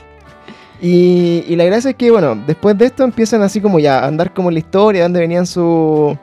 Y, 0.83 1.45
y 1.47 1.55
la 1.55 1.63
gracia 1.63 1.91
es 1.91 1.95
que, 1.95 2.11
bueno, 2.11 2.35
después 2.45 2.77
de 2.77 2.87
esto 2.87 3.05
empiezan 3.05 3.41
así 3.41 3.61
como 3.61 3.79
ya 3.79 3.99
a 3.99 4.07
andar 4.07 4.33
como 4.33 4.49
en 4.49 4.55
la 4.55 4.59
historia, 4.59 5.03
dónde 5.03 5.21
venían 5.21 5.47
su... 5.47 6.17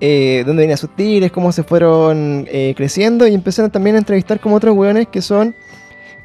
Eh, 0.00 0.42
dónde 0.46 0.62
venían 0.62 0.78
sus 0.78 0.88
tigres, 0.96 1.30
cómo 1.30 1.52
se 1.52 1.62
fueron 1.62 2.46
eh, 2.50 2.72
creciendo 2.74 3.26
y 3.26 3.34
empezaron 3.34 3.70
también 3.70 3.96
a 3.96 3.98
entrevistar 3.98 4.40
como 4.40 4.56
otros 4.56 4.74
weones 4.74 5.08
que 5.08 5.22
son 5.22 5.54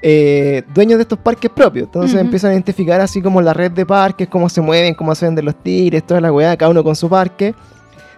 eh, 0.01 0.63
dueños 0.73 0.97
de 0.97 1.03
estos 1.03 1.19
parques 1.19 1.51
propios. 1.51 1.85
Entonces 1.85 2.19
empiezan 2.19 2.51
a 2.51 2.53
identificar 2.53 3.01
así 3.01 3.21
como 3.21 3.41
la 3.41 3.53
red 3.53 3.71
de 3.71 3.85
parques, 3.85 4.29
cómo 4.29 4.47
se 4.47 4.61
mueven, 4.61 4.95
cómo 4.95 5.13
se 5.15 5.25
venden 5.25 5.45
los 5.45 5.61
tigres, 5.61 6.07
toda 6.07 6.21
la 6.21 6.31
weá, 6.31 6.55
cada 6.55 6.71
uno 6.71 6.81
con 6.81 6.95
su 6.95 7.09
parque. 7.09 7.53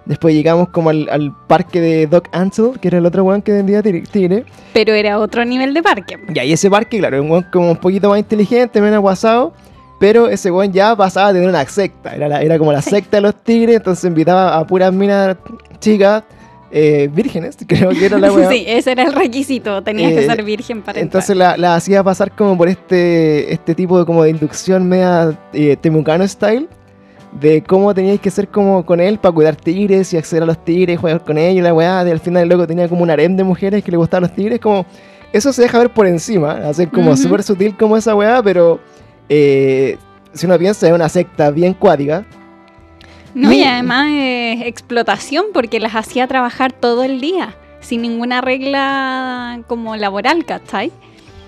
Después 0.06 0.34
llegamos 0.34 0.70
como 0.70 0.90
al, 0.90 1.08
al 1.10 1.32
parque 1.48 1.80
de 1.80 2.08
Doc 2.08 2.28
Ansel, 2.32 2.80
que 2.82 2.88
era 2.88 2.98
el 2.98 3.06
otro 3.06 3.24
weón 3.24 3.42
que 3.42 3.52
vendía 3.52 3.82
tigre. 3.84 4.46
Pero 4.74 4.94
era 4.94 5.20
otro 5.20 5.46
nivel 5.46 5.74
de 5.74 5.84
parque. 5.84 6.18
Y 6.34 6.40
ahí 6.40 6.52
ese 6.54 6.70
parque, 6.72 6.98
claro, 7.00 7.18
es 7.18 7.22
un 7.24 7.30
weón 7.32 7.46
como 7.52 7.70
un 7.72 7.78
poquito 7.78 8.10
más 8.10 8.20
inteligente, 8.20 8.82
menos 8.82 8.96
aguasado. 8.96 9.54
Pero 10.00 10.28
ese 10.30 10.50
weón 10.50 10.72
ya 10.74 10.96
pasaba 10.96 11.28
a 11.28 11.34
tener 11.34 11.48
una 11.48 11.64
secta. 11.68 12.16
Era, 12.16 12.28
la- 12.28 12.42
era 12.42 12.58
como 12.58 12.72
la 12.74 12.82
Sí. 12.82 12.90
secta 12.90 13.18
de 13.18 13.22
los 13.22 13.36
tigres. 13.44 13.76
Entonces 13.78 14.04
invitaba 14.06 14.58
a 14.58 14.66
puras 14.66 14.92
minas 14.92 15.38
chicas, 15.80 16.24
eh, 16.72 17.08
vírgenes, 17.14 17.56
creo 17.68 17.92
que 17.92 18.06
era 18.08 18.18
la 18.18 18.32
weá. 18.34 18.50
Sí, 18.52 18.64
ese 18.68 18.94
era 18.94 19.04
el 19.04 19.14
requisito. 19.14 19.84
Tenías 19.84 20.14
que 20.14 20.24
Eh, 20.24 20.26
ser 20.26 20.42
virgen 20.44 20.82
para 20.82 21.00
Entonces 21.00 21.38
la, 21.38 21.56
la 21.58 21.76
hacía 21.76 22.04
pasar 22.04 22.32
como 22.36 22.58
por 22.58 22.68
este, 22.68 23.54
este 23.54 23.76
tipo 23.76 24.00
de, 24.00 24.06
como 24.08 24.24
de 24.24 24.32
inducción 24.32 24.90
media 24.90 25.38
eh, 25.54 25.78
temucano 25.80 26.28
style. 26.28 26.68
De 27.32 27.64
cómo 27.64 27.94
teníais 27.94 28.20
que 28.20 28.30
ser 28.30 28.50
como 28.50 28.86
con 28.86 29.00
él 29.00 29.18
para 29.18 29.34
cuidar 29.34 29.56
tigres 29.56 30.14
y 30.14 30.18
acceder 30.18 30.44
a 30.44 30.46
los 30.46 30.64
tigres, 30.66 31.00
jugar 31.00 31.24
con 31.24 31.38
ellos, 31.38 31.64
la 31.64 31.74
weá. 31.74 32.06
Y 32.06 32.12
al 32.12 32.20
final 32.20 32.44
el 32.44 32.50
loco 32.50 32.68
tenía 32.68 32.90
como 32.90 33.04
un 33.04 33.10
harem 33.10 33.36
de 33.38 33.44
mujeres 33.44 33.84
que 33.84 33.92
le 33.92 33.98
gustaban 33.98 34.24
los 34.24 34.36
tigres. 34.36 34.60
Como, 34.60 34.86
eso 35.32 35.54
se 35.54 35.62
deja 35.62 35.80
ver 35.80 35.92
por 35.94 36.08
encima, 36.08 36.52
hacer 36.68 36.90
como 36.90 37.12
Ujú. 37.12 37.18
súper 37.22 37.42
sutil 37.44 37.78
como 37.78 37.96
esa 37.96 38.14
weá, 38.16 38.44
pero 38.44 38.80
eh, 39.30 39.98
si 40.34 40.46
uno 40.46 40.58
piensa 40.60 40.88
es 40.88 40.94
una 40.94 41.08
secta 41.08 41.52
bien 41.52 41.74
cuática. 41.74 42.26
No, 43.34 43.50
y 43.54 43.60
Y- 43.60 43.64
además 43.64 44.08
explotación 44.66 45.46
porque 45.54 45.80
las 45.80 45.96
hacía 45.96 46.28
trabajar 46.28 46.74
todo 46.74 47.04
el 47.04 47.22
día, 47.22 47.56
sin 47.80 48.02
ninguna 48.02 48.42
regla 48.42 49.62
como 49.68 49.96
laboral, 49.96 50.44
¿cachai? 50.46 50.92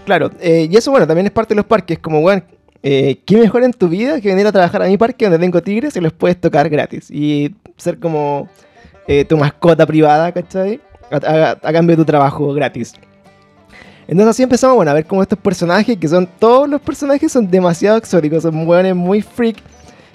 Claro, 0.05 0.31
eh, 0.39 0.69
y 0.71 0.77
eso, 0.77 0.91
bueno, 0.91 1.05
también 1.07 1.25
es 1.27 1.33
parte 1.33 1.53
de 1.53 1.57
los 1.57 1.65
parques. 1.65 1.99
Como, 1.99 2.19
weón, 2.21 2.43
eh, 2.83 3.19
¿qué 3.25 3.37
mejor 3.37 3.63
en 3.63 3.71
tu 3.71 3.87
vida 3.87 4.19
que 4.19 4.27
venir 4.27 4.45
a 4.45 4.51
trabajar 4.51 4.83
a 4.83 4.87
mi 4.87 4.97
parque 4.97 5.23
donde 5.23 5.39
tengo 5.39 5.61
tigres 5.63 5.95
y 5.95 6.01
los 6.01 6.11
puedes 6.11 6.39
tocar 6.39 6.69
gratis? 6.69 7.09
Y 7.09 7.55
ser 7.77 7.97
como 7.97 8.49
eh, 9.07 9.23
tu 9.23 9.37
mascota 9.37 9.85
privada, 9.85 10.31
¿cachai? 10.33 10.81
A, 11.09 11.55
cambio 11.71 11.95
de 11.95 12.03
tu 12.03 12.05
trabajo 12.05 12.53
gratis. 12.53 12.93
Entonces 14.05 14.31
así 14.31 14.43
empezamos, 14.43 14.75
bueno, 14.75 14.91
a 14.91 14.95
ver 14.95 15.05
cómo 15.05 15.21
estos 15.21 15.39
personajes, 15.39 15.97
que 15.97 16.07
son 16.09 16.27
todos 16.39 16.67
los 16.67 16.81
personajes, 16.81 17.31
son 17.31 17.49
demasiado 17.49 17.97
exóticos, 17.97 18.43
son 18.43 18.67
weones 18.67 18.95
muy 18.95 19.21
freak 19.21 19.57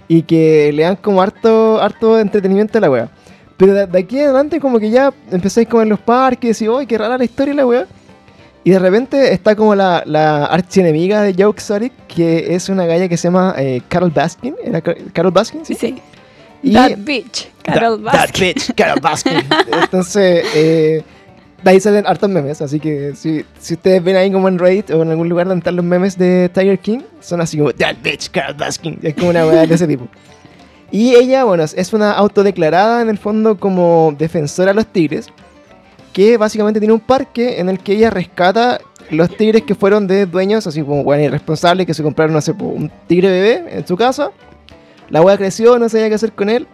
y 0.07 0.23
que 0.23 0.71
le 0.75 0.83
dan 0.83 0.97
como 0.97 1.23
harto, 1.23 1.81
harto 1.81 2.19
entretenimiento 2.19 2.77
a 2.77 2.81
la 2.83 2.91
wea. 2.91 3.09
Pero 3.57 3.73
de, 3.73 3.99
aquí 3.99 4.21
adelante 4.21 4.61
como 4.61 4.79
que 4.79 4.91
ya 4.91 5.13
empezáis 5.31 5.67
como 5.69 5.83
en 5.83 5.89
los 5.89 6.01
parques 6.01 6.61
y, 6.61 6.67
¡ay, 6.67 6.87
qué 6.87 6.99
rara 6.99 7.17
la 7.17 7.25
historia 7.25 7.55
la 7.55 7.67
wea! 7.67 7.87
Y 8.69 8.71
de 8.71 8.79
repente 8.81 9.33
está 9.33 9.57
como 9.57 9.75
la, 9.75 10.03
la 10.05 10.45
archienemiga 10.45 11.23
de 11.23 11.33
Joe 11.33 11.53
Exotic, 11.53 11.91
que 12.07 12.55
es 12.55 12.69
una 12.69 12.85
galla 12.85 13.09
que 13.09 13.17
se 13.17 13.29
llama 13.29 13.55
eh, 13.57 13.81
Carol 13.89 14.11
Baskin. 14.11 14.57
¿Era 14.63 14.83
Car- 14.83 14.99
Carol 15.15 15.33
Baskin? 15.33 15.65
Sí. 15.65 15.75
Sí. 15.75 15.95
Y- 16.63 16.75
That 16.75 16.99
bitch, 16.99 17.49
Carol 17.63 18.03
That- 18.05 18.13
that 18.13 18.21
Baskin. 18.27 18.45
bitch, 18.55 18.75
Carol 18.75 19.01
Baskin. 19.01 19.33
Entonces, 19.83 20.45
eh, 20.55 21.03
de 21.65 21.71
ahí 21.71 21.81
salen 21.81 22.07
hartos 22.07 22.29
memes. 22.29 22.61
Así 22.61 22.79
que 22.79 23.15
si, 23.17 23.43
si 23.59 23.73
ustedes 23.73 24.05
ven 24.05 24.17
ahí 24.17 24.31
como 24.31 24.49
en 24.49 24.59
Reddit 24.59 24.91
o 24.91 25.01
en 25.01 25.13
algún 25.13 25.31
lugar 25.31 25.47
donde 25.49 25.61
están 25.61 25.75
los 25.77 25.85
memes 25.87 26.19
de 26.19 26.51
Tiger 26.53 26.79
King, 26.79 26.99
son 27.21 27.41
así 27.41 27.57
como 27.57 27.73
That 27.73 27.97
bitch, 28.03 28.29
Carol 28.31 28.53
Baskin. 28.55 28.99
Es 29.03 29.15
como 29.15 29.31
una 29.31 29.47
weá 29.47 29.65
de 29.67 29.75
ese 29.75 29.87
tipo. 29.87 30.09
Y 30.91 31.15
ella, 31.15 31.45
bueno, 31.45 31.63
es- 31.63 31.73
es 31.73 31.95
una 31.95 32.13
autodeclarada 32.13 33.01
en 33.01 33.09
el 33.09 33.17
fondo 33.17 33.57
como 33.59 34.15
defensora 34.19 34.73
de 34.73 34.75
los 34.75 34.87
tigres. 34.89 35.29
Que 36.13 36.37
básicamente 36.37 36.81
tiene 36.81 36.93
un 36.93 37.01
parque 37.01 37.61
en 37.61 37.69
el 37.69 37.79
que 37.79 37.93
ella 37.93 38.11
rescata 38.11 38.81
los 39.11 39.35
tigres 39.37 39.63
que 39.63 39.75
fueron 39.75 40.07
de 40.07 40.27
dueños, 40.27 40.67
así 40.67 40.83
como 40.83 41.05
bueno, 41.05 41.25
irresponsables, 41.25 41.87
que 41.87 41.95
se 41.95 42.03
compraron, 42.03 42.35
no 42.35 42.41
sé, 42.41 42.53
un 42.53 42.91
tigre 43.07 43.31
bebé 43.31 43.65
en 43.71 43.87
su 43.87 43.97
casa. 43.97 44.31
La 45.11 45.23
weá 45.23 45.37
creció, 45.37 45.79
no 45.79 45.89
sabía 45.89 46.09
qué 46.09 46.15
hacer 46.15 46.33
con 46.33 46.51
él. 46.51 46.67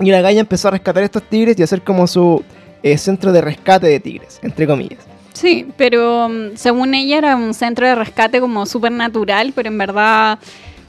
Y 0.00 0.10
la 0.10 0.20
galla 0.20 0.40
empezó 0.40 0.68
a 0.68 0.72
rescatar 0.72 1.02
estos 1.02 1.22
tigres 1.22 1.58
y 1.58 1.62
a 1.62 1.64
hacer 1.64 1.82
como 1.82 2.06
su 2.06 2.44
eh, 2.82 2.98
centro 2.98 3.32
de 3.32 3.40
rescate 3.40 3.86
de 3.86 3.98
tigres, 3.98 4.38
entre 4.42 4.66
comillas. 4.66 5.00
Sí, 5.32 5.66
pero 5.76 6.28
mm, 6.28 6.56
según 6.56 6.94
ella 6.94 7.18
era 7.18 7.36
un 7.36 7.54
centro 7.54 7.86
de 7.86 7.94
rescate 7.94 8.40
como 8.40 8.66
súper 8.66 8.92
natural, 8.92 9.52
pero 9.54 9.68
en 9.68 9.78
verdad 9.78 10.38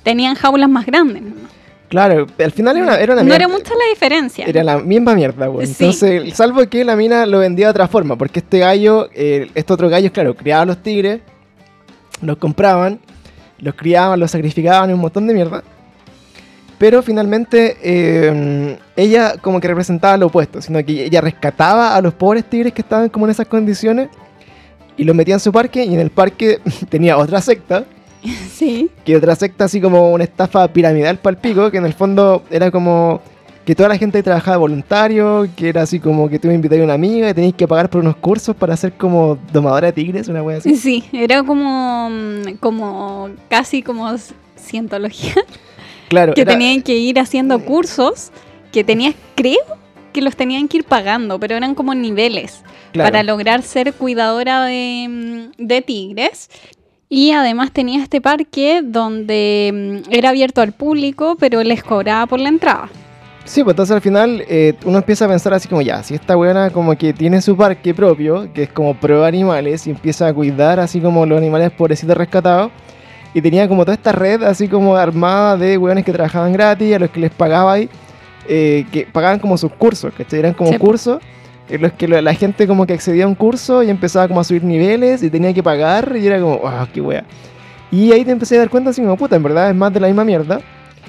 tenían 0.04 0.36
jaulas 0.36 0.70
más 0.70 0.86
grandes. 0.86 1.24
¿no? 1.24 1.57
Claro, 1.89 2.27
al 2.38 2.51
final 2.51 2.75
era 2.75 2.86
una, 2.86 2.96
era 3.00 3.13
una 3.13 3.24
No 3.24 3.34
era 3.34 3.48
mucha 3.48 3.74
la 3.74 3.86
diferencia. 3.89 4.46
Era 4.46 4.63
la 4.63 4.79
misma 4.79 5.15
mierda, 5.15 5.50
weón. 5.50 5.65
Sí. 5.65 5.86
Entonces, 5.86 6.34
salvo 6.34 6.67
que 6.67 6.84
la 6.84 6.96
mina 6.96 7.25
lo 7.25 7.39
vendía 7.39 7.67
de 7.67 7.72
otra 7.72 7.88
forma, 7.88 8.17
porque 8.17 8.39
este 8.39 8.60
gallo, 8.60 9.10
eh, 9.13 9.50
estos 9.56 9.75
otros 9.75 9.89
gallos, 9.89 10.12
claro, 10.12 10.36
criaban 10.36 10.67
los 10.67 10.84
tigres, 10.84 11.22
los 12.22 12.38
compraban, 12.38 13.00
los 13.60 13.74
criaban, 13.75 14.20
los 14.20 14.32
sacrificaban 14.32 14.89
y 14.89 14.94
un 14.94 15.00
montón 15.00 15.27
de 15.27 15.34
mierda. 15.34 15.63
Pero 16.77 17.01
finalmente 17.01 17.77
eh, 17.82 18.77
ella 18.96 19.36
como 19.41 19.60
que 19.60 19.67
representaba 19.67 20.17
lo 20.17 20.27
opuesto, 20.27 20.62
sino 20.62 20.84
que 20.86 21.06
ella 21.06 21.22
rescataba 21.22 21.96
a 21.96 22.01
los 22.01 22.13
pobres 22.13 22.46
tigres 22.46 22.74
que 22.74 22.82
estaban 22.82 23.10
como 23.10 23.25
en 23.25 23.32
esas 23.32 23.48
condiciones 23.48 24.10
y 24.96 25.03
los 25.03 25.15
metía 25.15 25.36
en 25.36 25.39
su 25.39 25.51
parque 25.51 25.86
y 25.86 25.94
en 25.94 26.00
el 26.00 26.12
parque 26.12 26.60
tenía 26.89 27.17
otra 27.17 27.41
secta 27.41 27.86
Sí. 28.54 28.90
que 29.06 29.16
otra 29.16 29.36
secta 29.36 29.66
así 29.66 29.80
como 29.82 30.12
una 30.12 30.24
estafa 30.24 30.68
piramidal 30.68 31.18
para 31.20 31.36
el 31.36 31.42
pico, 31.42 31.70
que 31.72 31.78
en 31.78 31.86
el 31.86 31.94
fondo 31.94 32.44
era 32.50 32.72
como 32.72 33.22
que 33.66 33.76
toda 33.76 33.90
la 33.90 33.98
gente 33.98 34.24
trabajaba 34.24 34.58
voluntario, 34.58 35.46
que 35.58 35.68
era 35.70 35.82
así 35.82 36.00
como 36.00 36.30
que 36.30 36.40
tú 36.40 36.48
me 36.48 36.54
invitas 36.54 36.80
a 36.80 36.84
una 36.84 36.94
amiga 36.94 37.30
y 37.30 37.34
tenéis 37.34 37.54
que 37.54 37.68
pagar 37.68 37.90
por 37.90 38.00
unos 38.02 38.16
cursos 38.16 38.56
para 38.56 38.78
ser 38.78 38.94
como 38.94 39.38
domadora 39.52 39.88
de 39.88 39.94
tigres, 39.94 40.30
una 40.30 40.42
wea 40.42 40.58
así. 40.60 40.76
Sí, 40.78 41.04
era 41.12 41.44
como, 41.44 42.10
mm, 42.10 42.54
como 42.62 43.30
casi 43.50 43.82
como 43.84 44.10
cientología, 44.56 45.36
Claro, 46.08 46.34
que 46.34 46.41
era- 46.41 46.54
tenían 46.54 46.82
que 46.82 46.96
ir 46.96 47.20
haciendo 47.20 47.60
cursos, 47.60 48.32
que 48.72 48.84
tenías, 48.86 49.15
creo 49.36 49.60
que 50.13 50.22
los 50.22 50.36
tenían 50.38 50.68
que 50.70 50.78
ir 50.78 50.84
pagando, 50.86 51.38
pero 51.39 51.56
eran 51.56 51.76
como 51.76 51.94
niveles 51.94 52.62
claro, 52.94 53.12
para 53.12 53.22
lograr 53.24 53.62
ser 53.63 53.94
cuidadora 53.94 54.63
de, 54.65 55.08
mm, 55.60 55.65
de 55.68 55.82
tigres. 55.82 56.50
Y 57.10 57.32
además 57.32 57.72
tenía 57.72 58.04
este 58.04 58.20
parque 58.20 58.82
donde 58.84 60.04
mm, 60.08 60.13
era 60.13 60.30
abierto 60.30 60.62
al 60.62 60.74
público, 60.74 61.38
pero 61.39 61.63
les 61.63 61.84
cobraba 61.84 62.26
por 62.26 62.39
la 62.39 62.50
entrada. 62.50 62.89
Sí, 63.46 63.63
pues 63.63 63.74
entonces 63.74 63.96
al 63.96 64.02
final 64.02 64.43
eh, 64.50 64.74
uno 64.84 64.98
empieza 64.98 65.24
a 65.24 65.30
pensar 65.30 65.54
así 65.54 65.70
como 65.70 65.82
ya, 65.82 66.04
si 66.04 66.15
esta 66.15 66.36
buena 66.36 66.70
como 66.70 66.98
que 66.98 67.13
tiene 67.13 67.41
su 67.41 67.56
parque 67.56 67.93
propio, 67.93 68.52
que 68.54 68.63
es 68.63 68.70
como 68.70 68.93
pro 68.93 69.24
animales, 69.24 69.88
y 69.88 69.91
empieza 69.91 70.28
a 70.28 70.34
cuidar 70.34 70.82
así 70.82 71.00
como 71.00 71.26
los 71.26 71.38
animales 71.38 71.72
pobrecitos 71.72 72.17
rescatados, 72.17 72.72
y 73.34 73.41
tenía 73.41 73.70
como 73.70 73.86
toda 73.86 73.96
esta 73.96 74.12
red 74.12 74.43
así 74.43 74.67
como 74.67 74.98
armada 74.98 75.56
de 75.56 75.78
weones 75.78 76.04
que 76.04 76.12
trabajaban 76.12 76.52
gratis, 76.52 76.93
a 76.93 77.00
los 77.00 77.10
que 77.10 77.22
les 77.22 77.32
pagaba 77.32 77.72
ahí, 77.74 77.89
eh, 78.50 78.86
que 78.91 79.08
pagaban 79.10 79.39
como 79.39 79.58
sus 79.58 79.72
cursos, 79.72 80.12
¿cachai? 80.17 80.39
Eran 80.39 80.54
como 80.54 80.72
Sí. 80.74 80.78
cursos 80.78 81.20
en 81.69 81.82
los 81.82 81.91
que 81.93 82.08
la 82.08 82.34
gente 82.34 82.67
como 82.67 82.86
que 82.86 82.93
accedía 82.93 83.25
a 83.25 83.27
un 83.27 83.36
curso 83.36 83.84
y 83.84 83.89
empezaba 83.89 84.27
como 84.27 84.39
a 84.39 84.43
subir 84.43 84.63
niveles 84.63 85.23
y 85.23 85.30
tenía 85.30 85.53
que 85.53 85.63
pagar 85.63 86.15
y 86.15 86.25
era 86.25 86.39
como, 86.39 86.62
ah, 86.65 86.88
qué 86.93 87.01
wea. 87.01 87.25
Y 87.91 88.12
ahí 88.12 88.25
te 88.25 88.32
empecé 88.32 88.56
a 88.56 88.60
dar 88.60 88.69
cuenta 88.69 88.89
así 88.89 89.01
como, 89.01 89.15
puta, 89.17 89.36
en 89.36 89.43
verdad 89.43 89.69
es 89.69 89.75
más 89.75 89.93
de 89.93 89.99
la 89.99 90.08
misma 90.08 90.23
mierda. 90.23 90.62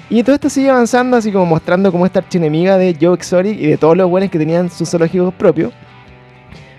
Y 0.09 0.23
todo 0.23 0.35
esto 0.35 0.49
sigue 0.49 0.69
avanzando, 0.69 1.17
así 1.17 1.31
como 1.31 1.45
mostrando 1.45 1.91
como 1.91 2.05
esta 2.05 2.19
archienemiga 2.19 2.77
de 2.77 2.97
Joe 2.99 3.13
Exotic 3.13 3.59
y 3.59 3.67
de 3.67 3.77
todos 3.77 3.95
los 3.95 4.09
buenos 4.09 4.31
que 4.31 4.39
tenían 4.39 4.69
sus 4.69 4.89
zoológicos 4.89 5.33
propios. 5.35 5.71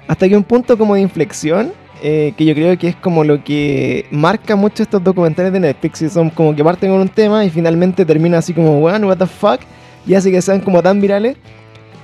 Hasta 0.09 0.29
que 0.29 0.37
un 0.37 0.43
punto 0.43 0.77
como 0.77 0.97
de 0.97 1.03
inflexión, 1.03 1.73
eh, 2.03 2.33
que 2.37 2.45
yo 2.45 2.55
creo 2.55 2.77
que 2.77 2.89
es 2.89 2.97
como 2.97 3.23
lo 3.23 3.45
que 3.45 4.07
marca 4.11 4.57
mucho 4.57 4.83
estos 4.83 5.05
documentales 5.05 5.53
de 5.53 5.61
Netflix, 5.61 6.03
y 6.03 6.09
son 6.09 6.31
como 6.31 6.57
que 6.57 6.65
parten 6.65 6.91
con 6.91 7.01
un 7.01 7.09
tema 7.09 7.45
y 7.45 7.51
finalmente 7.51 8.05
termina 8.05 8.39
así 8.39 8.53
como, 8.53 8.81
weón, 8.81 9.05
what 9.05 9.19
the 9.19 9.27
fuck, 9.27 9.61
y 10.07 10.15
hace 10.15 10.33
que 10.33 10.43
sean 10.43 10.61
como 10.61 10.83
tan 10.83 11.01
virales. 11.01 11.37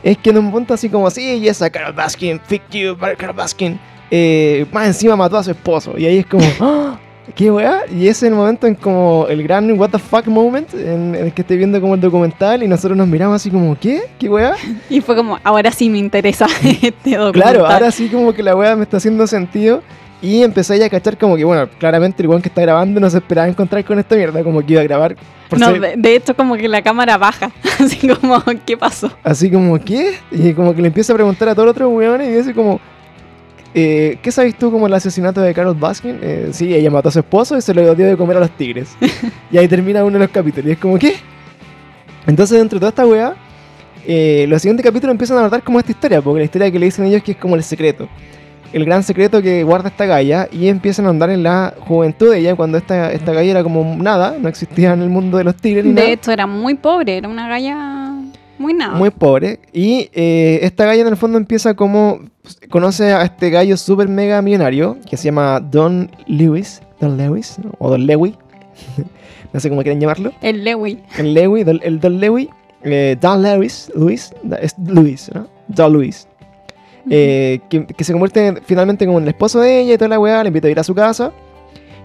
Es 0.03 0.19
que 0.19 0.31
en 0.31 0.39
un 0.39 0.51
punto 0.51 0.75
así 0.75 0.89
como, 0.89 1.11
sí, 1.11 1.37
y 1.37 1.49
esa 1.49 1.71
Carol 1.71 1.93
Baskin, 1.93 2.41
fuck 2.41 2.63
you, 2.71 2.97
Carol 2.97 3.35
Baskin, 3.35 3.79
eh, 4.11 4.67
más 4.73 4.87
encima 4.87 5.17
mató 5.17 5.37
a 5.37 5.45
su 5.45 5.51
esposo. 5.51 5.99
Y 5.99 6.07
ahí 6.07 6.19
es 6.19 6.27
como, 6.27 6.45
¡Ah! 6.61 6.99
¿Qué 7.35 7.51
weá? 7.51 7.81
Y 7.91 8.03
ese 8.03 8.11
es 8.11 8.23
el 8.25 8.35
momento 8.35 8.67
en 8.69 8.77
como 8.77 9.27
el 9.29 9.43
gran 9.43 9.71
what 9.79 9.91
the 9.91 9.99
fuck 9.99 10.27
moment 10.27 10.73
en, 10.75 11.15
en 11.15 11.27
el 11.27 11.33
que 11.33 11.43
estoy 11.43 11.57
viendo 11.57 11.81
como 11.81 11.95
el 11.95 12.01
documental 12.01 12.63
y 12.63 12.69
nosotros 12.69 12.97
nos 12.97 13.09
miramos 13.09 13.37
así 13.37 13.51
como, 13.51 13.77
¿qué? 13.79 14.03
¿Qué 14.19 14.29
weá? 14.29 14.55
Y 14.89 15.01
fue 15.01 15.17
como, 15.17 15.39
ahora 15.43 15.73
sí 15.73 15.91
me 15.91 15.99
interesa 15.99 16.47
este 16.63 17.17
documental. 17.17 17.33
Claro, 17.33 17.67
ahora 17.67 17.91
sí 17.91 18.09
como 18.09 18.33
que 18.33 18.43
la 18.43 18.55
weá 18.55 18.77
me 18.77 18.85
está 18.85 18.99
haciendo 18.99 19.27
sentido. 19.27 19.83
Y 20.23 20.43
empecé 20.43 20.79
ya 20.79 20.87
a 20.87 20.91
cachar 20.91 21.19
como 21.19 21.37
que, 21.37 21.45
bueno, 21.45 21.69
claramente 21.79 22.23
el 22.23 22.29
weón 22.29 22.41
que 22.43 22.49
está 22.49 22.63
grabando 22.63 22.99
no 23.01 23.11
se 23.11 23.19
esperaba 23.19 23.47
encontrar 23.49 23.85
con 23.85 23.99
esta 23.99 24.17
mierda, 24.17 24.43
como 24.43 24.65
que 24.65 24.73
iba 24.73 24.81
a 24.81 24.85
grabar 24.85 25.15
por 25.49 25.59
No, 25.61 25.67
ser- 25.71 25.81
de, 25.81 25.95
de 25.97 26.17
hecho 26.17 26.35
como 26.35 26.57
que 26.57 26.69
la 26.69 26.83
cámara 26.83 27.19
baja, 27.19 27.51
así 27.79 28.09
como, 28.09 28.43
¿qué 28.65 28.77
pasó? 28.77 29.11
así 29.23 29.51
como, 29.51 29.79
¿qué? 29.79 30.15
Y 30.31 30.53
como 30.55 30.75
que 30.75 30.81
le 30.81 30.89
empieza 30.89 31.13
a 31.13 31.17
preguntar 31.17 31.49
a 31.51 31.55
todos 31.55 31.67
los 31.67 31.73
otros 31.75 31.93
weones 31.93 32.29
y 32.29 32.33
dice 32.33 32.55
como, 32.55 32.81
eh, 33.75 34.19
¿qué 34.23 34.33
sabes 34.33 34.57
tú 34.57 34.73
como 34.73 34.87
el 34.87 34.95
asesinato 34.95 35.43
de 35.43 35.53
Carol 35.53 35.75
Baskin? 35.75 36.19
Eh, 36.23 36.49
sí, 36.53 36.75
ella 36.75 36.91
mató 36.91 37.11
a 37.11 37.13
su 37.13 37.19
esposo 37.19 37.57
y 37.59 37.61
se 37.61 37.75
lo 37.75 37.95
dio 37.95 38.07
de 38.07 38.17
comer 38.17 38.39
a 38.39 38.41
los 38.41 38.51
tigres. 38.53 38.97
y 39.53 39.59
ahí 39.59 39.69
termina 39.69 40.03
uno 40.03 40.15
de 40.15 40.21
los 40.21 40.31
capítulos 40.31 40.67
y 40.69 40.73
es 40.73 40.79
como, 40.79 40.99
¿qué? 40.99 41.15
Entonces 42.27 42.59
dentro 42.59 42.77
de 42.77 42.81
toda 42.81 42.89
esta 42.91 43.07
weá, 43.07 43.35
eh, 44.07 44.47
los 44.49 44.63
siguientes 44.63 44.85
capítulos 44.85 45.13
empiezan 45.13 45.37
a 45.37 45.41
abordar 45.41 45.63
como 45.63 45.79
esta 45.79 45.93
historia, 45.93 46.23
porque 46.23 46.39
la 46.41 46.45
historia 46.47 46.71
que 46.71 46.79
le 46.79 46.87
dicen 46.87 47.05
ellos 47.05 47.23
que 47.23 47.33
es 47.33 47.37
como 47.39 47.55
el 47.55 47.63
secreto. 47.63 48.09
El 48.73 48.85
gran 48.85 49.03
secreto 49.03 49.41
que 49.43 49.63
guarda 49.65 49.89
esta 49.89 50.07
galla 50.07 50.49
y 50.53 50.69
empiezan 50.69 51.07
a 51.07 51.11
andar 51.11 51.31
en 51.31 51.43
la 51.43 51.75
juventud 51.81 52.31
de 52.33 52.39
ella 52.41 52.57
cuando 52.57 52.77
esta, 52.79 53.13
esta 53.13 53.33
galla 53.33 53.51
era 53.51 53.63
como 53.63 53.97
nada, 54.03 54.37
no 54.39 54.49
existía 54.49 54.93
en 54.93 55.03
el 55.03 55.09
mundo 55.09 55.39
de 55.39 55.45
los 55.45 55.57
tigres 55.57 55.85
ni 55.85 55.93
nada 55.93 56.07
De 56.07 56.13
hecho 56.13 56.33
era 56.33 56.47
muy 56.47 56.75
pobre, 56.75 57.17
era 57.17 57.29
una 57.29 57.49
galla 57.49 58.13
muy 58.59 58.75
nada. 58.75 58.95
muy 58.97 59.11
pobre. 59.11 59.61
Y 59.73 60.11
eh, 60.13 60.59
esta 60.63 60.85
galla 60.85 61.03
en 61.03 61.09
el 61.09 61.17
fondo 61.17 61.39
empieza 61.39 61.75
como. 61.75 62.21
pues, 62.43 62.59
Conoce 62.71 63.13
a 63.13 63.23
este 63.23 63.51
gallo 63.51 63.77
super 63.77 64.09
mega 64.09 64.43
millonario 64.43 64.99
que 65.09 65.17
se 65.17 65.25
llama 65.27 65.61
Don 65.61 66.11
Lewis. 66.27 66.83
Don 67.01 67.17
Lewis, 67.17 67.59
¿no? 67.63 67.73
o 67.79 67.91
Don 67.91 68.07
Lewy. 68.07 68.35
no 69.53 69.61
sé 69.61 69.69
cómo 69.69 69.83
quieren 69.83 70.01
llamarlo. 70.01 70.33
El 70.43 70.65
Lewy. 70.65 71.03
El 71.19 71.35
Lewy, 71.35 71.61
el 71.83 72.01
Don 72.01 72.19
Lewy. 72.21 72.49
eh, 72.83 73.17
Don 73.21 73.43
Lewis, 73.43 73.91
Luis, 73.95 74.33
es 74.61 74.75
Luis, 74.79 75.31
¿no? 75.35 75.47
Don 75.69 75.93
Luis. 75.93 76.27
Eh, 77.09 77.61
que, 77.69 77.87
que 77.87 78.03
se 78.05 78.13
convierte 78.13 78.47
en- 78.49 78.61
finalmente 78.65 79.07
como 79.07 79.19
en 79.19 79.25
el 79.25 79.29
esposo 79.29 79.61
de 79.61 79.81
ella 79.81 79.95
y 79.95 79.99
toda 79.99 80.09
la 80.09 80.19
weá, 80.19 80.43
le 80.43 80.49
invita 80.49 80.67
a 80.69 80.71
ir 80.71 80.79
a 80.81 80.85
su 80.85 80.95
casa. 80.95 81.33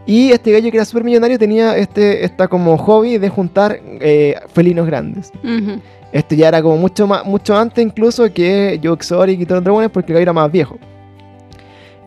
Y 0.06 0.32
este 0.32 0.52
gallo 0.52 0.70
que 0.72 0.78
era 0.78 0.86
súper 0.86 1.04
millonario 1.04 1.38
tenía 1.40 1.78
este, 1.78 2.26
esta 2.26 2.48
como 2.48 2.78
hobby 2.78 3.18
de 3.18 3.30
juntar 3.30 3.80
eh, 3.84 4.36
felinos 4.54 4.86
grandes. 4.88 5.32
Ujú. 5.44 5.80
Esto 6.12 6.36
ya 6.36 6.50
era 6.50 6.62
como 6.62 6.78
mucho 6.78 7.08
más, 7.08 7.26
mucho 7.26 7.56
antes 7.56 7.84
incluso 7.84 8.32
que 8.34 8.80
Joe 8.84 8.94
Exotic 8.94 9.40
y 9.40 9.46
todos 9.46 9.58
los 9.58 9.64
dragones 9.64 9.90
porque 9.92 10.12
el 10.12 10.16
gallo 10.16 10.24
era 10.24 10.34
más 10.34 10.52
viejo. 10.52 10.78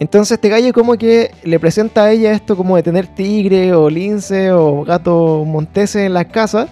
Entonces 0.01 0.33
este 0.33 0.49
gallo 0.49 0.73
como 0.73 0.95
que 0.95 1.31
le 1.45 1.59
presenta 1.61 2.05
a 2.05 2.11
ella 2.13 2.33
esto 2.33 2.57
como 2.57 2.77
de 2.77 2.83
tener 2.83 3.07
tigre 3.07 3.73
o 3.75 3.89
lince 3.89 4.51
o 4.51 4.83
gato 4.85 5.45
montese 5.47 6.07
en 6.07 6.15
las 6.15 6.27
casas. 6.27 6.69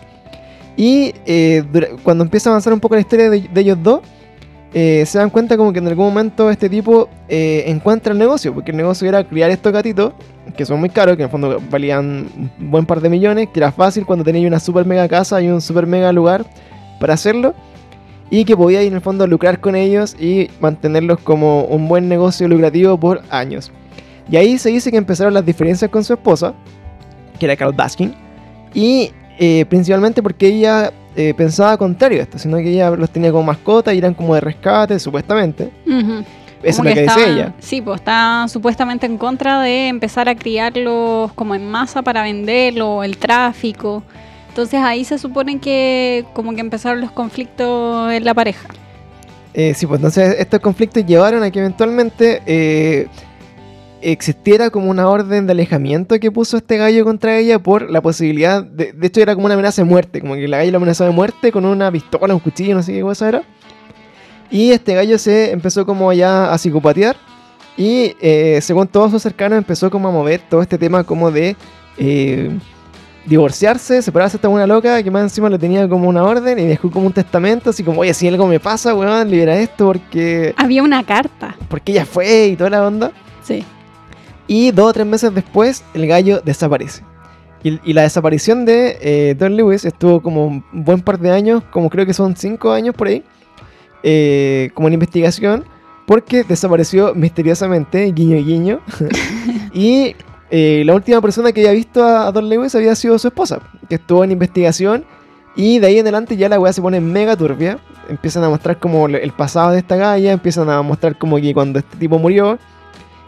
Y 0.76 1.14
eh, 1.26 1.62
cuando 2.02 2.24
empieza 2.24 2.50
a 2.50 2.52
avanzar 2.52 2.72
un 2.72 2.80
poco 2.80 2.94
la 2.96 3.00
historia 3.00 3.30
de, 3.30 3.40
de 3.42 3.60
ellos 3.60 3.78
dos, 3.82 4.00
eh, 4.74 5.04
se 5.06 5.18
dan 5.18 5.28
cuenta 5.28 5.56
como 5.56 5.72
que 5.72 5.80
en 5.80 5.88
algún 5.88 6.06
momento 6.06 6.50
este 6.50 6.70
tipo 6.70 7.08
eh, 7.28 7.64
encuentra 7.66 8.12
el 8.12 8.18
negocio, 8.18 8.54
porque 8.54 8.70
el 8.70 8.76
negocio 8.78 9.06
era 9.06 9.22
criar 9.24 9.50
estos 9.50 9.72
gatitos, 9.72 10.14
que 10.56 10.64
son 10.64 10.80
muy 10.80 10.88
caros, 10.88 11.16
que 11.16 11.22
en 11.22 11.26
el 11.26 11.30
fondo 11.30 11.60
valían 11.70 12.26
un 12.58 12.70
buen 12.70 12.86
par 12.86 13.00
de 13.00 13.10
millones, 13.10 13.48
que 13.52 13.60
era 13.60 13.70
fácil 13.70 14.06
cuando 14.06 14.24
tenías 14.24 14.46
una 14.46 14.60
super 14.60 14.86
mega 14.86 15.06
casa 15.08 15.42
y 15.42 15.48
un 15.48 15.60
super 15.60 15.86
mega 15.86 16.10
lugar 16.12 16.46
para 16.98 17.14
hacerlo, 17.14 17.54
y 18.30 18.46
que 18.46 18.56
podía 18.56 18.80
en 18.80 18.94
el 18.94 19.02
fondo 19.02 19.26
lucrar 19.26 19.60
con 19.60 19.76
ellos 19.76 20.16
y 20.18 20.48
mantenerlos 20.58 21.18
como 21.18 21.64
un 21.64 21.86
buen 21.86 22.08
negocio 22.08 22.48
lucrativo 22.48 22.98
por 22.98 23.20
años. 23.28 23.70
Y 24.30 24.36
ahí 24.36 24.56
se 24.56 24.70
dice 24.70 24.90
que 24.90 24.96
empezaron 24.96 25.34
las 25.34 25.44
diferencias 25.44 25.90
con 25.90 26.02
su 26.02 26.14
esposa, 26.14 26.54
que 27.38 27.44
era 27.44 27.56
Carol 27.56 27.74
Baskin, 27.74 28.14
y 28.72 29.10
eh, 29.38 29.66
principalmente 29.68 30.22
porque 30.22 30.46
ella 30.46 30.92
eh, 31.16 31.34
pensaba 31.36 31.76
contrario 31.76 32.20
a 32.20 32.22
esto, 32.22 32.38
sino 32.38 32.56
que 32.58 32.70
ella 32.70 32.90
los 32.90 33.10
tenía 33.10 33.30
como 33.30 33.44
mascota 33.44 33.92
y 33.92 33.98
eran 33.98 34.14
como 34.14 34.34
de 34.34 34.40
rescate, 34.40 34.98
supuestamente. 34.98 35.70
Eso 35.86 36.24
es 36.62 36.78
lo 36.78 36.84
que 36.84 37.00
estaba- 37.00 37.18
dice 37.18 37.30
ella. 37.32 37.54
Sí, 37.58 37.80
pues 37.80 38.00
está 38.00 38.46
supuestamente 38.48 39.06
en 39.06 39.18
contra 39.18 39.60
de 39.62 39.88
empezar 39.88 40.28
a 40.28 40.34
criarlos 40.34 41.32
como 41.34 41.54
en 41.54 41.68
masa 41.70 42.02
para 42.02 42.22
venderlo, 42.22 43.02
el 43.02 43.16
tráfico. 43.16 44.02
Entonces 44.48 44.80
ahí 44.80 45.04
se 45.04 45.18
supone 45.18 45.58
que 45.58 46.24
como 46.34 46.54
que 46.54 46.60
empezaron 46.60 47.00
los 47.00 47.10
conflictos 47.10 48.12
en 48.12 48.24
la 48.24 48.34
pareja. 48.34 48.68
Eh, 49.54 49.74
sí, 49.74 49.86
pues 49.86 49.98
entonces 49.98 50.36
estos 50.38 50.60
conflictos 50.60 51.04
llevaron 51.04 51.42
a 51.42 51.50
que 51.50 51.58
eventualmente 51.58 52.42
eh, 52.46 53.06
existiera 54.02 54.70
como 54.70 54.90
una 54.90 55.08
orden 55.08 55.46
de 55.46 55.52
alejamiento 55.52 56.18
que 56.20 56.30
puso 56.30 56.56
este 56.56 56.76
gallo 56.76 57.04
contra 57.04 57.36
ella 57.38 57.58
por 57.58 57.90
la 57.90 58.00
posibilidad, 58.00 58.62
de, 58.62 58.92
de 58.92 59.06
hecho 59.06 59.20
era 59.20 59.34
como 59.34 59.46
una 59.46 59.54
amenaza 59.54 59.82
de 59.82 59.88
muerte, 59.88 60.20
como 60.20 60.34
que 60.34 60.48
la 60.48 60.58
gallo 60.58 60.70
la 60.72 60.76
amenazó 60.76 61.04
de 61.04 61.10
muerte 61.10 61.52
con 61.52 61.64
una 61.64 61.90
pistola, 61.90 62.34
un 62.34 62.40
cuchillo, 62.40 62.74
no 62.74 62.82
sé 62.82 62.92
qué 62.92 63.00
cosa 63.02 63.28
era. 63.28 63.42
Y 64.50 64.70
este 64.72 64.94
gallo 64.94 65.18
se 65.18 65.50
empezó 65.52 65.86
como 65.86 66.12
ya 66.12 66.52
a 66.52 66.58
psicopatear 66.58 67.16
y 67.76 68.14
eh, 68.20 68.58
según 68.60 68.86
todos 68.86 69.10
sus 69.10 69.22
cercanos 69.22 69.56
empezó 69.56 69.90
como 69.90 70.08
a 70.08 70.12
mover 70.12 70.42
todo 70.48 70.60
este 70.60 70.76
tema 70.76 71.04
como 71.04 71.30
de 71.30 71.56
eh, 71.96 72.50
divorciarse, 73.24 74.02
separarse 74.02 74.36
esta 74.36 74.48
una 74.48 74.66
loca 74.66 75.02
que 75.02 75.10
más 75.10 75.22
encima 75.22 75.48
le 75.48 75.58
tenía 75.58 75.88
como 75.88 76.08
una 76.08 76.24
orden 76.24 76.58
y 76.58 76.66
dejó 76.66 76.90
como 76.90 77.06
un 77.06 77.12
testamento 77.12 77.70
así 77.70 77.82
como, 77.82 78.00
oye, 78.00 78.12
si 78.14 78.26
algo 78.28 78.46
me 78.46 78.60
pasa, 78.60 78.94
weón, 78.94 79.30
libera 79.30 79.56
esto 79.58 79.86
porque, 79.86 80.54
Había 80.56 80.82
una 80.82 81.04
carta. 81.04 81.56
porque 81.68 81.92
ella 81.92 82.04
fue 82.04 82.48
y 82.48 82.56
toda 82.56 82.70
la 82.70 82.86
onda. 82.86 83.12
Sí. 83.42 83.64
Y 84.52 84.70
dos 84.70 84.90
o 84.90 84.92
tres 84.92 85.06
meses 85.06 85.34
después, 85.34 85.82
el 85.94 86.06
gallo 86.06 86.42
desaparece. 86.44 87.02
Y, 87.64 87.80
y 87.88 87.94
la 87.94 88.02
desaparición 88.02 88.66
de 88.66 88.98
eh, 89.00 89.34
Don 89.34 89.56
Lewis 89.56 89.86
estuvo 89.86 90.20
como 90.20 90.46
un 90.46 90.64
buen 90.72 91.00
par 91.00 91.18
de 91.18 91.30
años, 91.30 91.62
como 91.70 91.88
creo 91.88 92.04
que 92.04 92.12
son 92.12 92.36
cinco 92.36 92.70
años 92.70 92.94
por 92.94 93.06
ahí, 93.06 93.24
eh, 94.02 94.68
como 94.74 94.88
en 94.88 94.94
investigación, 94.94 95.64
porque 96.06 96.44
desapareció 96.44 97.14
misteriosamente, 97.14 98.12
guiño 98.12 98.44
guiño. 98.44 98.80
y 99.72 100.16
eh, 100.50 100.82
la 100.84 100.96
última 100.96 101.22
persona 101.22 101.50
que 101.50 101.60
había 101.62 101.72
visto 101.72 102.04
a, 102.04 102.26
a 102.26 102.30
Don 102.30 102.46
Lewis 102.46 102.74
había 102.74 102.94
sido 102.94 103.18
su 103.18 103.28
esposa, 103.28 103.58
que 103.88 103.94
estuvo 103.94 104.22
en 104.22 104.32
investigación. 104.32 105.06
Y 105.56 105.78
de 105.78 105.86
ahí 105.86 105.98
en 105.98 106.04
adelante 106.04 106.36
ya 106.36 106.50
la 106.50 106.60
weá 106.60 106.74
se 106.74 106.82
pone 106.82 107.00
mega 107.00 107.36
turbia. 107.36 107.78
Empiezan 108.06 108.44
a 108.44 108.50
mostrar 108.50 108.78
como 108.78 109.06
el 109.06 109.32
pasado 109.32 109.70
de 109.70 109.78
esta 109.78 109.96
galla, 109.96 110.30
empiezan 110.30 110.68
a 110.68 110.82
mostrar 110.82 111.16
como 111.16 111.36
que 111.38 111.54
cuando 111.54 111.78
este 111.78 111.96
tipo 111.96 112.18
murió, 112.18 112.58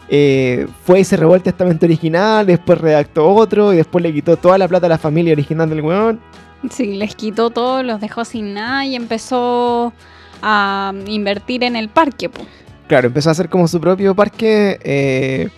eh, 0.07 0.67
fue 0.83 0.99
y 0.99 1.03
se 1.03 1.17
robó 1.17 1.35
el 1.35 1.41
testamento 1.41 1.85
original, 1.85 2.45
después 2.45 2.79
redactó 2.79 3.27
otro 3.27 3.73
y 3.73 3.77
después 3.77 4.03
le 4.03 4.13
quitó 4.13 4.37
toda 4.37 4.57
la 4.57 4.67
plata 4.67 4.85
a 4.85 4.89
la 4.89 4.97
familia 4.97 5.33
original 5.33 5.69
del 5.69 5.81
weón. 5.81 6.19
Sí, 6.69 6.95
les 6.95 7.15
quitó 7.15 7.49
todo, 7.49 7.83
los 7.83 7.99
dejó 7.99 8.25
sin 8.25 8.53
nada 8.53 8.85
y 8.85 8.95
empezó 8.95 9.93
a 10.41 10.93
invertir 11.07 11.63
en 11.63 11.75
el 11.75 11.89
parque. 11.89 12.29
po. 12.29 12.43
Claro, 12.87 13.07
empezó 13.07 13.29
a 13.29 13.31
hacer 13.31 13.49
como 13.49 13.67
su 13.67 13.79
propio 13.79 14.15
parque, 14.15 14.79
eh, 14.83 15.49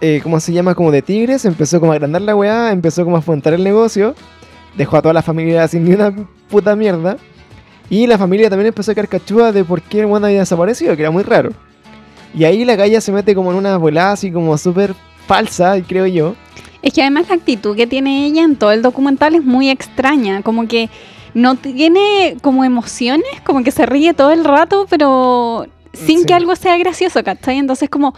eh, 0.00 0.20
¿cómo 0.22 0.40
se 0.40 0.52
llama? 0.52 0.74
Como 0.74 0.90
de 0.90 1.02
tigres, 1.02 1.44
empezó 1.44 1.78
como 1.78 1.92
a 1.92 1.94
agrandar 1.94 2.22
la 2.22 2.34
weá, 2.34 2.72
empezó 2.72 3.04
como 3.04 3.16
a 3.16 3.22
fomentar 3.22 3.54
el 3.54 3.62
negocio, 3.62 4.14
dejó 4.76 4.96
a 4.96 5.02
toda 5.02 5.14
la 5.14 5.22
familia 5.22 5.66
sin 5.68 5.84
ni 5.84 5.94
una 5.94 6.12
puta 6.50 6.74
mierda. 6.74 7.16
Y 7.88 8.06
la 8.06 8.16
familia 8.16 8.48
también 8.48 8.68
empezó 8.68 8.90
a 8.90 8.94
quedar 8.94 9.08
cachuda 9.08 9.52
de 9.52 9.64
por 9.64 9.82
qué 9.82 10.00
el 10.00 10.06
weón 10.06 10.24
había 10.24 10.40
desaparecido, 10.40 10.96
que 10.96 11.02
era 11.02 11.10
muy 11.10 11.22
raro. 11.22 11.50
Y 12.34 12.44
ahí 12.44 12.64
la 12.64 12.76
galla 12.76 13.00
se 13.00 13.12
mete 13.12 13.34
como 13.34 13.50
en 13.52 13.58
una 13.58 13.76
volada 13.76 14.12
así 14.12 14.30
como 14.32 14.56
súper 14.58 14.94
falsa, 15.26 15.76
creo 15.86 16.06
yo. 16.06 16.34
Es 16.82 16.92
que 16.92 17.02
además 17.02 17.28
la 17.28 17.36
actitud 17.36 17.76
que 17.76 17.86
tiene 17.86 18.26
ella 18.26 18.42
en 18.42 18.56
todo 18.56 18.72
el 18.72 18.82
documental 18.82 19.34
es 19.34 19.44
muy 19.44 19.70
extraña, 19.70 20.42
como 20.42 20.66
que 20.66 20.90
no 21.34 21.54
tiene 21.54 22.36
como 22.42 22.64
emociones, 22.64 23.26
como 23.44 23.62
que 23.62 23.70
se 23.70 23.86
ríe 23.86 24.14
todo 24.14 24.32
el 24.32 24.44
rato, 24.44 24.86
pero 24.90 25.66
sin 25.92 26.20
Sí. 26.20 26.26
que 26.26 26.34
algo 26.34 26.56
sea 26.56 26.76
gracioso, 26.78 27.22
¿cachai? 27.22 27.58
Entonces 27.58 27.88
como 27.88 28.14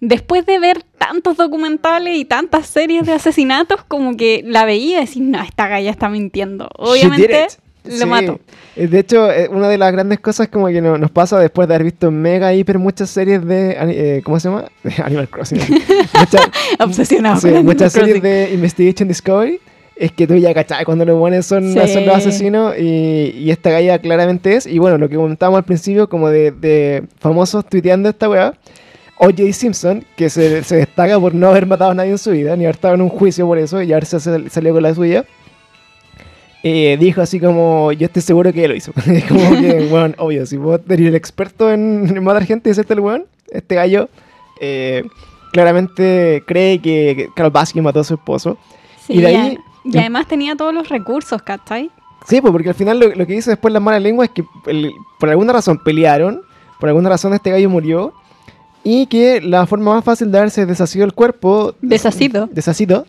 después 0.00 0.44
de 0.46 0.58
ver 0.58 0.82
tantos 0.98 1.36
documentales 1.36 2.16
y 2.16 2.24
tantas 2.24 2.66
series 2.66 3.06
de 3.06 3.14
asesinatos, 3.14 3.82
como 3.88 4.16
que 4.16 4.42
la 4.44 4.64
veía 4.64 4.98
y 4.98 5.00
decir, 5.00 5.22
no, 5.22 5.40
esta 5.42 5.66
galla 5.66 5.90
está 5.90 6.08
mintiendo. 6.08 6.68
Obviamente. 6.76 7.48
Lo 7.86 7.96
Sí. 7.96 8.06
mato. 8.06 8.40
Eh, 8.76 8.86
De 8.88 8.98
hecho, 8.98 9.30
eh, 9.30 9.48
una 9.50 9.68
de 9.68 9.78
las 9.78 9.92
grandes 9.92 10.20
cosas 10.20 10.48
como 10.48 10.66
que 10.68 10.80
no- 10.80 10.98
nos 10.98 11.10
pasa 11.10 11.38
después 11.38 11.66
de 11.68 11.74
haber 11.74 11.84
visto 11.84 12.10
mega, 12.10 12.52
hiper 12.54 12.78
muchas 12.78 13.10
series 13.10 13.44
de... 13.46 13.76
eh, 13.78 14.20
¿Cómo 14.24 14.38
se 14.40 14.48
llama? 14.48 14.64
De 14.82 14.94
Animal 15.02 15.28
Crossing. 15.28 15.58
Muchas- 15.58 16.50
Obsesionado. 16.80 17.36
sí, 17.36 17.42
con 17.48 17.56
Animal 17.56 17.64
muchas 17.74 17.92
series 17.92 18.20
Crossing. 18.20 18.22
de 18.48 18.54
Investigation 18.54 19.08
Discovery. 19.08 19.60
Es 19.96 20.12
que 20.12 20.26
tú 20.26 20.34
ya 20.36 20.52
cachai 20.52 20.84
cuando 20.84 21.06
los 21.06 21.18
buenos 21.18 21.46
son, 21.46 21.72
Sí. 21.72 21.88
son 21.88 22.04
los 22.04 22.16
asesinos 22.16 22.74
y, 22.78 23.30
y 23.38 23.50
esta 23.50 23.70
galla 23.70 23.98
claramente 23.98 24.54
es. 24.54 24.66
Y 24.66 24.78
bueno, 24.78 24.98
lo 24.98 25.08
que 25.08 25.16
comentábamos 25.16 25.56
al 25.56 25.64
principio 25.64 26.06
como 26.08 26.28
de, 26.28 26.50
de 26.50 27.04
famosos 27.18 27.64
tuiteando 27.66 28.10
esta 28.10 28.28
weá. 28.28 28.52
O.J. 29.18 29.50
Simpson, 29.54 30.04
que 30.14 30.28
se, 30.28 30.62
se 30.62 30.76
destaca 30.76 31.18
por 31.18 31.34
no 31.34 31.48
haber 31.48 31.64
matado 31.64 31.92
a 31.92 31.94
nadie 31.94 32.10
en 32.10 32.18
su 32.18 32.32
vida, 32.32 32.54
ni 32.54 32.64
haber 32.64 32.74
estado 32.74 32.92
en 32.96 33.00
un 33.00 33.08
juicio 33.08 33.46
por 33.46 33.56
eso 33.56 33.80
y 33.80 33.90
haberse 33.90 34.20
sal- 34.20 34.50
salido 34.50 34.74
con 34.74 34.82
la 34.82 34.94
suya. 34.94 35.24
Eh, 36.68 36.96
dijo 36.98 37.20
así 37.20 37.38
como, 37.38 37.92
yo 37.92 38.06
estoy 38.06 38.22
seguro 38.22 38.52
que 38.52 38.64
él 38.64 38.70
lo 38.72 38.76
hizo. 38.76 38.92
Como 39.28 39.50
que, 39.60 39.88
weón, 39.92 40.16
obvio, 40.18 40.44
si 40.46 40.56
vos 40.56 40.80
eres 40.88 41.06
el 41.06 41.14
experto 41.14 41.70
en, 41.70 42.08
en 42.16 42.24
matar 42.24 42.44
gente 42.44 42.68
y 42.68 42.72
hacerte 42.72 42.94
el 42.94 43.00
weón, 43.00 43.26
este 43.52 43.76
gallo 43.76 44.08
eh, 44.60 45.04
claramente 45.52 46.42
cree 46.46 46.80
que 46.80 47.28
Carl 47.36 47.50
Baskin 47.50 47.82
mató 47.84 48.00
a 48.00 48.04
su 48.04 48.14
esposo. 48.14 48.58
Sí, 49.06 49.14
y 49.14 49.20
de 49.20 49.26
ahí- 49.28 49.58
y 49.84 49.96
además 49.98 50.26
tenía 50.26 50.56
todos 50.56 50.74
los 50.74 50.88
recursos, 50.88 51.40
¿cachai? 51.42 51.90
Sí, 52.26 52.40
pues 52.40 52.50
porque 52.50 52.70
al 52.70 52.74
final 52.74 52.98
lo, 52.98 53.08
lo 53.14 53.26
que 53.26 53.34
dice 53.34 53.50
después 53.50 53.72
la 53.72 53.78
mala 53.80 54.00
lengua 54.00 54.24
es 54.24 54.30
que 54.32 54.44
el- 54.66 54.90
por 55.20 55.30
alguna 55.30 55.52
razón 55.52 55.78
pelearon, 55.84 56.42
por 56.80 56.88
alguna 56.88 57.08
razón 57.10 57.32
este 57.34 57.50
gallo 57.50 57.70
murió, 57.70 58.12
y 58.88 59.06
que 59.06 59.40
la 59.40 59.66
forma 59.66 59.94
más 59.94 60.04
fácil 60.04 60.30
de 60.30 60.38
haberse 60.38 60.64
deshacido 60.64 61.04
el 61.04 61.12
cuerpo... 61.12 61.74
Deshacido. 61.82 62.48
Deshacido. 62.52 63.04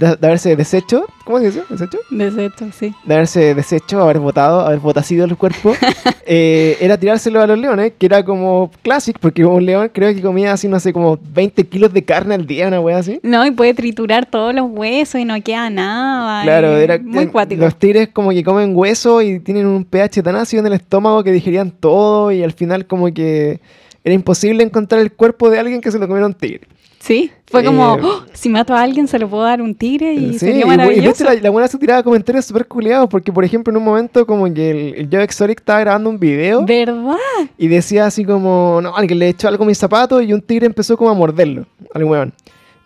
De, 0.00 0.16
de 0.16 0.26
haberse 0.26 0.56
deshecho. 0.56 1.04
¿Cómo 1.24 1.38
se 1.38 1.44
dice? 1.44 1.62
¿Deshecho? 1.70 1.98
Desde 2.10 2.46
esto, 2.46 2.66
sí. 2.76 2.92
de 3.04 3.14
haberse 3.14 3.54
deshecho, 3.54 4.02
haber 4.02 4.18
botado, 4.18 4.62
haber 4.62 4.80
botacido 4.80 5.24
el 5.24 5.36
cuerpo, 5.36 5.72
eh, 6.26 6.76
era 6.80 6.98
tirárselo 6.98 7.40
a 7.40 7.46
los 7.46 7.56
leones, 7.56 7.92
que 7.96 8.06
era 8.06 8.24
como 8.24 8.72
clásico, 8.82 9.20
porque 9.22 9.44
un 9.44 9.64
león 9.64 9.88
creo 9.94 10.12
que 10.12 10.20
comía 10.20 10.52
así, 10.52 10.66
no 10.66 10.80
sé, 10.80 10.92
como 10.92 11.16
20 11.32 11.64
kilos 11.68 11.92
de 11.92 12.02
carne 12.04 12.34
al 12.34 12.44
día, 12.44 12.66
una 12.66 12.80
wea 12.80 12.98
así. 12.98 13.20
No, 13.22 13.46
y 13.46 13.52
puede 13.52 13.72
triturar 13.72 14.26
todos 14.26 14.52
los 14.52 14.68
huesos 14.68 15.20
y 15.20 15.24
no 15.24 15.40
queda 15.44 15.70
nada. 15.70 16.42
Claro, 16.42 16.76
era 16.76 16.98
muy 16.98 17.28
cuático. 17.28 17.62
Los 17.62 17.76
tigres 17.76 18.08
como 18.12 18.30
que 18.30 18.42
comen 18.42 18.74
hueso 18.74 19.22
y 19.22 19.38
tienen 19.38 19.66
un 19.66 19.84
pH 19.84 20.24
tan 20.24 20.34
ácido 20.34 20.62
en 20.62 20.66
el 20.66 20.72
estómago 20.72 21.22
que 21.22 21.30
digerían 21.30 21.70
todo 21.70 22.32
y 22.32 22.42
al 22.42 22.52
final 22.52 22.86
como 22.86 23.14
que 23.14 23.60
era 24.04 24.14
imposible 24.14 24.62
encontrar 24.64 25.00
el 25.00 25.12
cuerpo 25.12 25.50
de 25.50 25.58
alguien 25.58 25.80
que 25.80 25.90
se 25.90 25.98
lo 25.98 26.06
comiera 26.06 26.26
un 26.26 26.34
tigre. 26.34 26.62
Sí, 26.98 27.30
fue 27.46 27.64
como, 27.64 27.96
Eh, 27.96 28.00
"Oh, 28.02 28.22
si 28.34 28.50
mato 28.50 28.74
a 28.74 28.82
alguien 28.82 29.08
se 29.08 29.18
lo 29.18 29.26
puedo 29.26 29.44
dar 29.44 29.62
un 29.62 29.74
tigre 29.74 30.12
y 30.12 30.34
Sí, 30.34 30.38
sería 30.40 30.58
y, 30.58 30.62
y 30.62 30.66
maravilloso. 30.66 31.10
hecho 31.10 31.24
la, 31.24 31.34
la 31.34 31.48
buena 31.48 31.66
se 31.66 31.78
tiraba 31.78 32.02
comentarios 32.02 32.44
súper 32.44 32.66
culiados 32.66 33.08
porque 33.08 33.32
por 33.32 33.42
ejemplo 33.42 33.70
en 33.70 33.78
un 33.78 33.84
momento 33.84 34.26
como 34.26 34.52
que 34.52 34.70
el, 34.70 34.94
el 34.96 35.08
Joe 35.10 35.22
Exotic 35.24 35.60
estaba 35.60 35.80
grabando 35.80 36.10
un 36.10 36.18
video 36.20 36.62
¿Verdad? 36.66 37.16
Y 37.56 37.68
decía 37.68 38.04
así 38.04 38.22
como, 38.26 38.80
no, 38.82 38.94
alguien 38.94 39.18
le 39.18 39.28
echó 39.30 39.48
algo 39.48 39.64
a 39.64 39.66
mis 39.66 39.78
zapatos 39.78 40.22
y 40.22 40.34
un 40.34 40.42
tigre 40.42 40.66
empezó 40.66 40.94
como 40.98 41.08
a 41.08 41.14
morderlo 41.14 41.64
al 41.94 42.04
weón. 42.04 42.34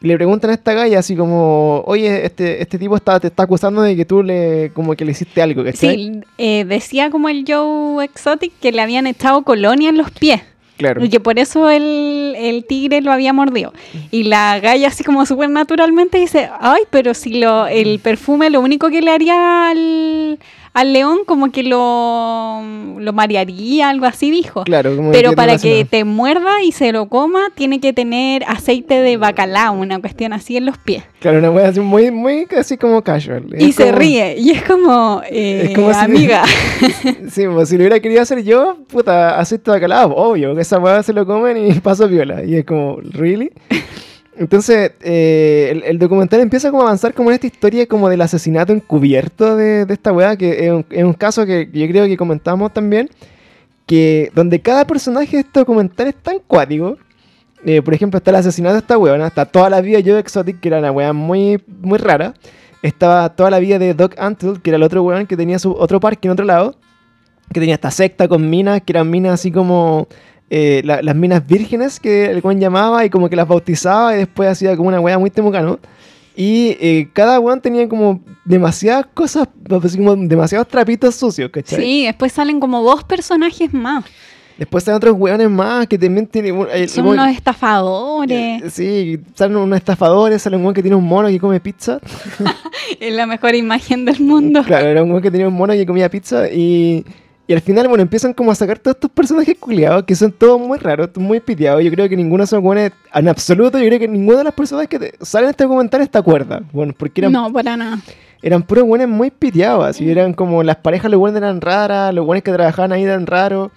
Y 0.00 0.06
le 0.06 0.16
preguntan 0.16 0.50
a 0.50 0.54
esta 0.54 0.74
galla 0.74 0.98
así 1.00 1.16
como, 1.16 1.82
oye, 1.86 2.24
este, 2.26 2.60
este 2.62 2.78
tipo 2.78 2.94
está, 2.94 3.18
te 3.18 3.28
está 3.28 3.42
acusando 3.44 3.82
de 3.82 3.96
que 3.96 4.04
tú 4.04 4.22
le, 4.22 4.70
como 4.74 4.94
que 4.94 5.04
le 5.04 5.10
hiciste 5.12 5.40
algo, 5.42 5.64
¿cachai? 5.64 5.96
Sí, 5.96 6.20
eh, 6.38 6.64
decía 6.66 7.10
como 7.10 7.28
el 7.30 7.44
Joe 7.48 8.04
Exotic 8.04 8.52
que 8.60 8.70
le 8.70 8.80
habían 8.82 9.06
echado 9.08 9.42
colonia 9.42 9.88
en 9.88 9.96
los 9.96 10.10
pies. 10.12 10.42
Claro. 10.76 11.04
Y 11.04 11.08
que 11.08 11.20
por 11.20 11.38
eso 11.38 11.70
el, 11.70 12.34
el 12.36 12.64
tigre 12.64 13.00
lo 13.00 13.12
había 13.12 13.32
mordido. 13.32 13.72
Y 14.10 14.24
la 14.24 14.58
galla 14.58 14.88
así 14.88 15.04
como 15.04 15.24
súper 15.24 15.48
naturalmente 15.50 16.18
dice, 16.18 16.50
ay, 16.60 16.82
pero 16.90 17.14
si 17.14 17.40
lo, 17.40 17.66
el 17.66 18.00
perfume 18.00 18.50
lo 18.50 18.60
único 18.60 18.90
que 18.90 19.00
le 19.00 19.12
haría 19.12 19.70
al, 19.70 20.38
al 20.74 20.92
león 20.92 21.18
como 21.24 21.50
que 21.52 21.62
lo, 21.62 22.60
lo 22.98 23.12
marearía, 23.12 23.88
algo 23.88 24.06
así 24.06 24.30
dijo. 24.30 24.64
Claro, 24.64 24.94
como 24.96 25.12
Pero 25.12 25.32
para 25.34 25.56
que 25.56 25.84
te 25.84 26.04
muerda 26.04 26.62
y 26.62 26.72
se 26.72 26.92
lo 26.92 27.08
coma, 27.08 27.44
tiene 27.54 27.80
que 27.80 27.92
tener 27.92 28.42
aceite 28.46 29.00
de 29.00 29.16
bacalao, 29.16 29.72
una 29.74 30.00
cuestión 30.00 30.32
así 30.32 30.56
en 30.56 30.66
los 30.66 30.76
pies. 30.76 31.04
Claro, 31.20 31.38
una 31.38 31.50
wea 31.50 31.68
así 31.68 31.80
muy, 31.80 32.10
muy 32.10 32.46
así 32.58 32.76
como 32.76 33.02
casual. 33.02 33.46
y 33.56 33.70
Es 33.70 33.76
se 33.76 33.86
como- 33.86 33.98
ríe. 33.98 34.36
Y 34.36 34.50
es 34.50 34.62
como, 34.64 35.22
eh, 35.30 35.68
Es 35.70 35.74
como 35.74 35.94
si- 35.94 36.00
amiga. 36.00 36.42
Sí, 37.30 37.44
pues 37.52 37.68
si 37.68 37.76
lo 37.76 37.82
hubiera 37.82 38.00
querido 38.00 38.20
hacer 38.22 38.42
yo, 38.44 38.76
puta, 38.88 39.38
aceite 39.38 39.70
de 39.70 39.76
bacalao, 39.76 40.12
obvio, 40.14 40.54
que 40.54 40.60
esa 40.62 40.78
weá 40.78 41.02
se 41.02 41.12
lo 41.12 41.24
comen 41.24 41.56
y 41.56 41.72
paso 41.80 42.08
viola. 42.08 42.44
Y 42.44 42.56
es 42.56 42.64
como, 42.64 42.98
¿really? 43.12 43.52
Entonces, 44.36 44.92
eh, 45.00 45.82
el, 45.84 45.98
documental 45.98 46.40
empieza 46.40 46.70
como 46.70 46.82
a 46.82 46.86
avanzar 46.86 47.14
como 47.14 47.30
en 47.30 47.34
esta 47.34 47.46
historia 47.46 47.86
como 47.86 48.08
del 48.08 48.20
asesinato 48.20 48.72
encubierto 48.72 49.56
de, 49.56 49.86
esta 49.88 50.12
weá, 50.12 50.36
que 50.36 50.66
es 50.90 51.04
un, 51.04 51.12
caso 51.14 51.46
que 51.46 51.68
yo 51.72 51.86
creo 51.86 52.06
que 52.06 52.16
comentamos 52.16 52.72
también, 52.72 53.08
que 53.86 54.30
donde 54.34 54.60
cada 54.60 54.86
personaje 54.86 55.36
de 55.36 55.42
este 55.42 55.60
documental 55.60 56.08
es 56.08 56.16
tan 56.16 56.38
cuático. 56.40 56.98
Eh, 57.64 57.80
por 57.80 57.94
ejemplo, 57.94 58.18
está 58.18 58.30
el 58.30 58.36
asesinato 58.36 58.74
de 58.74 58.80
esta 58.80 58.98
weona, 58.98 59.26
está 59.28 59.46
toda 59.46 59.70
la 59.70 59.80
vida 59.80 60.00
Joe 60.04 60.18
Exotic, 60.18 60.60
que 60.60 60.68
era 60.68 60.78
una 60.80 60.90
weá 60.90 61.12
muy, 61.12 61.62
muy 61.66 61.98
rara. 61.98 62.34
Estaba 62.82 63.34
toda 63.34 63.50
la 63.50 63.58
vida 63.58 63.78
de 63.78 63.94
Doc 63.94 64.14
Antle, 64.18 64.60
que 64.62 64.70
era 64.70 64.76
el 64.76 64.82
otro 64.82 65.02
weón 65.02 65.26
que 65.26 65.36
tenía 65.36 65.58
su 65.58 65.72
otro 65.72 66.00
parque 66.00 66.28
en 66.28 66.32
otro 66.32 66.44
lado 66.44 66.76
que 67.52 67.60
tenía 67.60 67.74
esta 67.74 67.90
secta 67.90 68.28
con 68.28 68.48
minas, 68.48 68.82
que 68.82 68.92
eran 68.92 69.10
minas 69.10 69.34
así 69.34 69.50
como 69.50 70.08
eh, 70.56 70.82
la- 70.84 71.02
las 71.02 71.16
minas 71.16 71.44
vírgenes 71.46 71.98
que 71.98 72.26
el 72.26 72.40
weón 72.44 72.60
llamaba 72.60 73.04
y 73.04 73.10
como 73.10 73.28
que 73.28 73.34
las 73.34 73.48
bautizaba 73.48 74.14
y 74.14 74.18
después 74.18 74.48
hacía 74.48 74.76
como 74.76 74.88
una 74.88 75.00
weá 75.00 75.18
muy 75.18 75.30
temucano. 75.30 75.78
Y 76.36 76.76
eh, 76.80 77.08
cada 77.12 77.40
weón 77.40 77.60
tenía 77.60 77.88
como 77.88 78.20
demasiadas 78.44 79.06
cosas, 79.14 79.48
como 79.96 80.14
demasiados 80.16 80.68
trapitos 80.68 81.14
sucios, 81.16 81.50
¿cachai? 81.50 81.80
Sí, 81.82 82.04
después 82.04 82.32
salen 82.32 82.60
como 82.60 82.82
dos 82.82 83.02
personajes 83.04 83.72
más. 83.72 84.04
Después 84.58 84.84
salen 84.84 84.98
otros 84.98 85.16
weones 85.18 85.50
más 85.50 85.88
que 85.88 85.98
también 85.98 86.28
tienen... 86.28 86.54
el- 86.72 86.88
Son 86.88 87.04
weón- 87.06 87.14
unos 87.14 87.28
estafadores. 87.34 88.62
eh, 88.62 88.70
Sí, 88.70 89.18
salen 89.34 89.56
unos 89.56 89.76
estafadores, 89.76 90.40
sale 90.42 90.56
un 90.56 90.62
weón 90.62 90.74
que 90.74 90.82
tiene 90.82 90.96
un 90.96 91.04
mono 91.04 91.26
que 91.28 91.40
come 91.40 91.58
pizza. 91.58 91.98
Es 93.00 93.12
la 93.12 93.26
mejor 93.26 93.54
imagen 93.56 94.04
del 94.04 94.20
mundo. 94.20 94.62
Claro, 94.64 94.86
era 94.86 95.02
un 95.02 95.10
weón 95.10 95.22
que 95.22 95.30
tenía 95.30 95.48
un 95.48 95.54
mono 95.54 95.72
que 95.72 95.84
comía 95.86 96.08
pizza 96.08 96.48
y, 96.48 97.04
y 97.46 97.52
al 97.52 97.60
final, 97.60 97.88
bueno, 97.88 98.02
empiezan 98.02 98.32
como 98.32 98.50
a 98.50 98.54
sacar 98.54 98.78
todos 98.78 98.94
estos 98.96 99.10
personajes 99.10 99.56
culiados 99.58 100.04
que 100.04 100.14
son 100.14 100.32
todos 100.32 100.58
muy 100.60 100.78
raros, 100.78 101.10
muy 101.16 101.40
piteados. 101.40 101.84
Yo 101.84 101.90
creo 101.90 102.08
que 102.08 102.16
ninguno 102.16 102.44
esos 102.44 102.62
weones, 102.62 102.92
en 103.14 103.28
absoluto, 103.28 103.78
yo 103.78 103.86
creo 103.86 103.98
que 103.98 104.08
ninguna 104.08 104.38
de 104.38 104.44
las 104.44 104.54
personas 104.54 104.86
que 104.88 104.98
te- 104.98 105.12
salen 105.20 105.46
en 105.46 105.50
este 105.50 105.64
documental 105.64 106.00
está 106.00 106.22
cuerda. 106.22 106.62
Bueno, 106.72 106.94
porque 106.96 107.20
eran, 107.20 107.32
No, 107.32 107.52
para 107.52 107.76
nada. 107.76 107.98
eran 108.42 108.62
puros 108.62 108.84
weones 108.84 109.08
muy 109.08 109.30
piteados, 109.30 109.84
así 109.84 110.10
eran 110.10 110.32
como 110.32 110.62
las 110.62 110.76
parejas, 110.76 111.10
los 111.10 111.20
weones 111.20 111.42
eran 111.42 111.60
raras, 111.60 112.14
los 112.14 112.24
weones 112.26 112.42
que 112.42 112.52
trabajaban 112.52 112.92
ahí 112.92 113.02
eran 113.04 113.26
raros. 113.26 113.70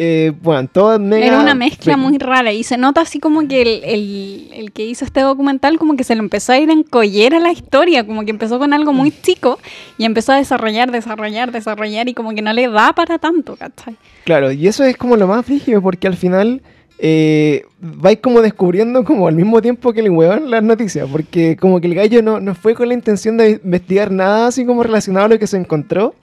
Eh, 0.00 0.32
bueno, 0.42 0.68
todo 0.72 0.96
mega... 1.00 1.26
Era 1.26 1.40
una 1.40 1.56
mezcla 1.56 1.96
muy 1.96 2.18
rara 2.18 2.52
y 2.52 2.62
se 2.62 2.76
nota 2.76 3.00
así 3.00 3.18
como 3.18 3.48
que 3.48 3.62
el, 3.62 3.68
el- 3.84 4.48
el 4.54 4.70
que 4.72 4.86
hizo 4.86 5.04
este 5.04 5.22
documental 5.22 5.76
como 5.76 5.96
que 5.96 6.04
se 6.04 6.14
le 6.14 6.20
empezó 6.20 6.52
a 6.52 6.58
ir 6.58 6.70
en 6.70 6.84
collera 6.84 7.40
la 7.40 7.50
historia, 7.50 8.06
como 8.06 8.24
que 8.24 8.30
empezó 8.30 8.60
con 8.60 8.72
algo 8.72 8.92
muy 8.92 9.10
chico 9.10 9.58
y 9.98 10.04
empezó 10.04 10.30
a 10.32 10.36
desarrollar, 10.36 10.92
desarrollar, 10.92 11.50
desarrollar 11.50 12.08
y 12.08 12.14
como 12.14 12.32
que 12.32 12.42
no 12.42 12.52
le 12.52 12.68
da 12.68 12.92
para 12.92 13.18
tanto, 13.18 13.56
¿cachai? 13.56 13.96
Claro, 14.24 14.52
y 14.52 14.68
eso 14.68 14.84
es 14.84 14.96
como 14.96 15.16
lo 15.16 15.26
más 15.26 15.44
frígido, 15.44 15.82
porque 15.82 16.06
al 16.06 16.16
final 16.16 16.62
eh, 17.00 17.64
vais 17.80 18.18
como 18.20 18.40
descubriendo 18.40 19.04
como 19.04 19.26
al 19.26 19.34
mismo 19.34 19.60
tiempo 19.60 19.92
que 19.92 20.00
el 20.00 20.10
weón 20.10 20.48
las 20.48 20.62
noticias, 20.62 21.08
porque 21.10 21.56
como 21.56 21.80
que 21.80 21.88
el 21.88 21.94
gallo 21.96 22.22
no, 22.22 22.38
no 22.38 22.54
fue 22.54 22.74
con 22.74 22.86
la 22.86 22.94
intención 22.94 23.36
de 23.36 23.60
investigar 23.64 24.12
nada 24.12 24.46
así 24.46 24.64
como 24.64 24.84
relacionado 24.84 25.26
a 25.26 25.28
lo 25.30 25.38
que 25.40 25.46
se 25.48 25.56
encontró. 25.56 26.14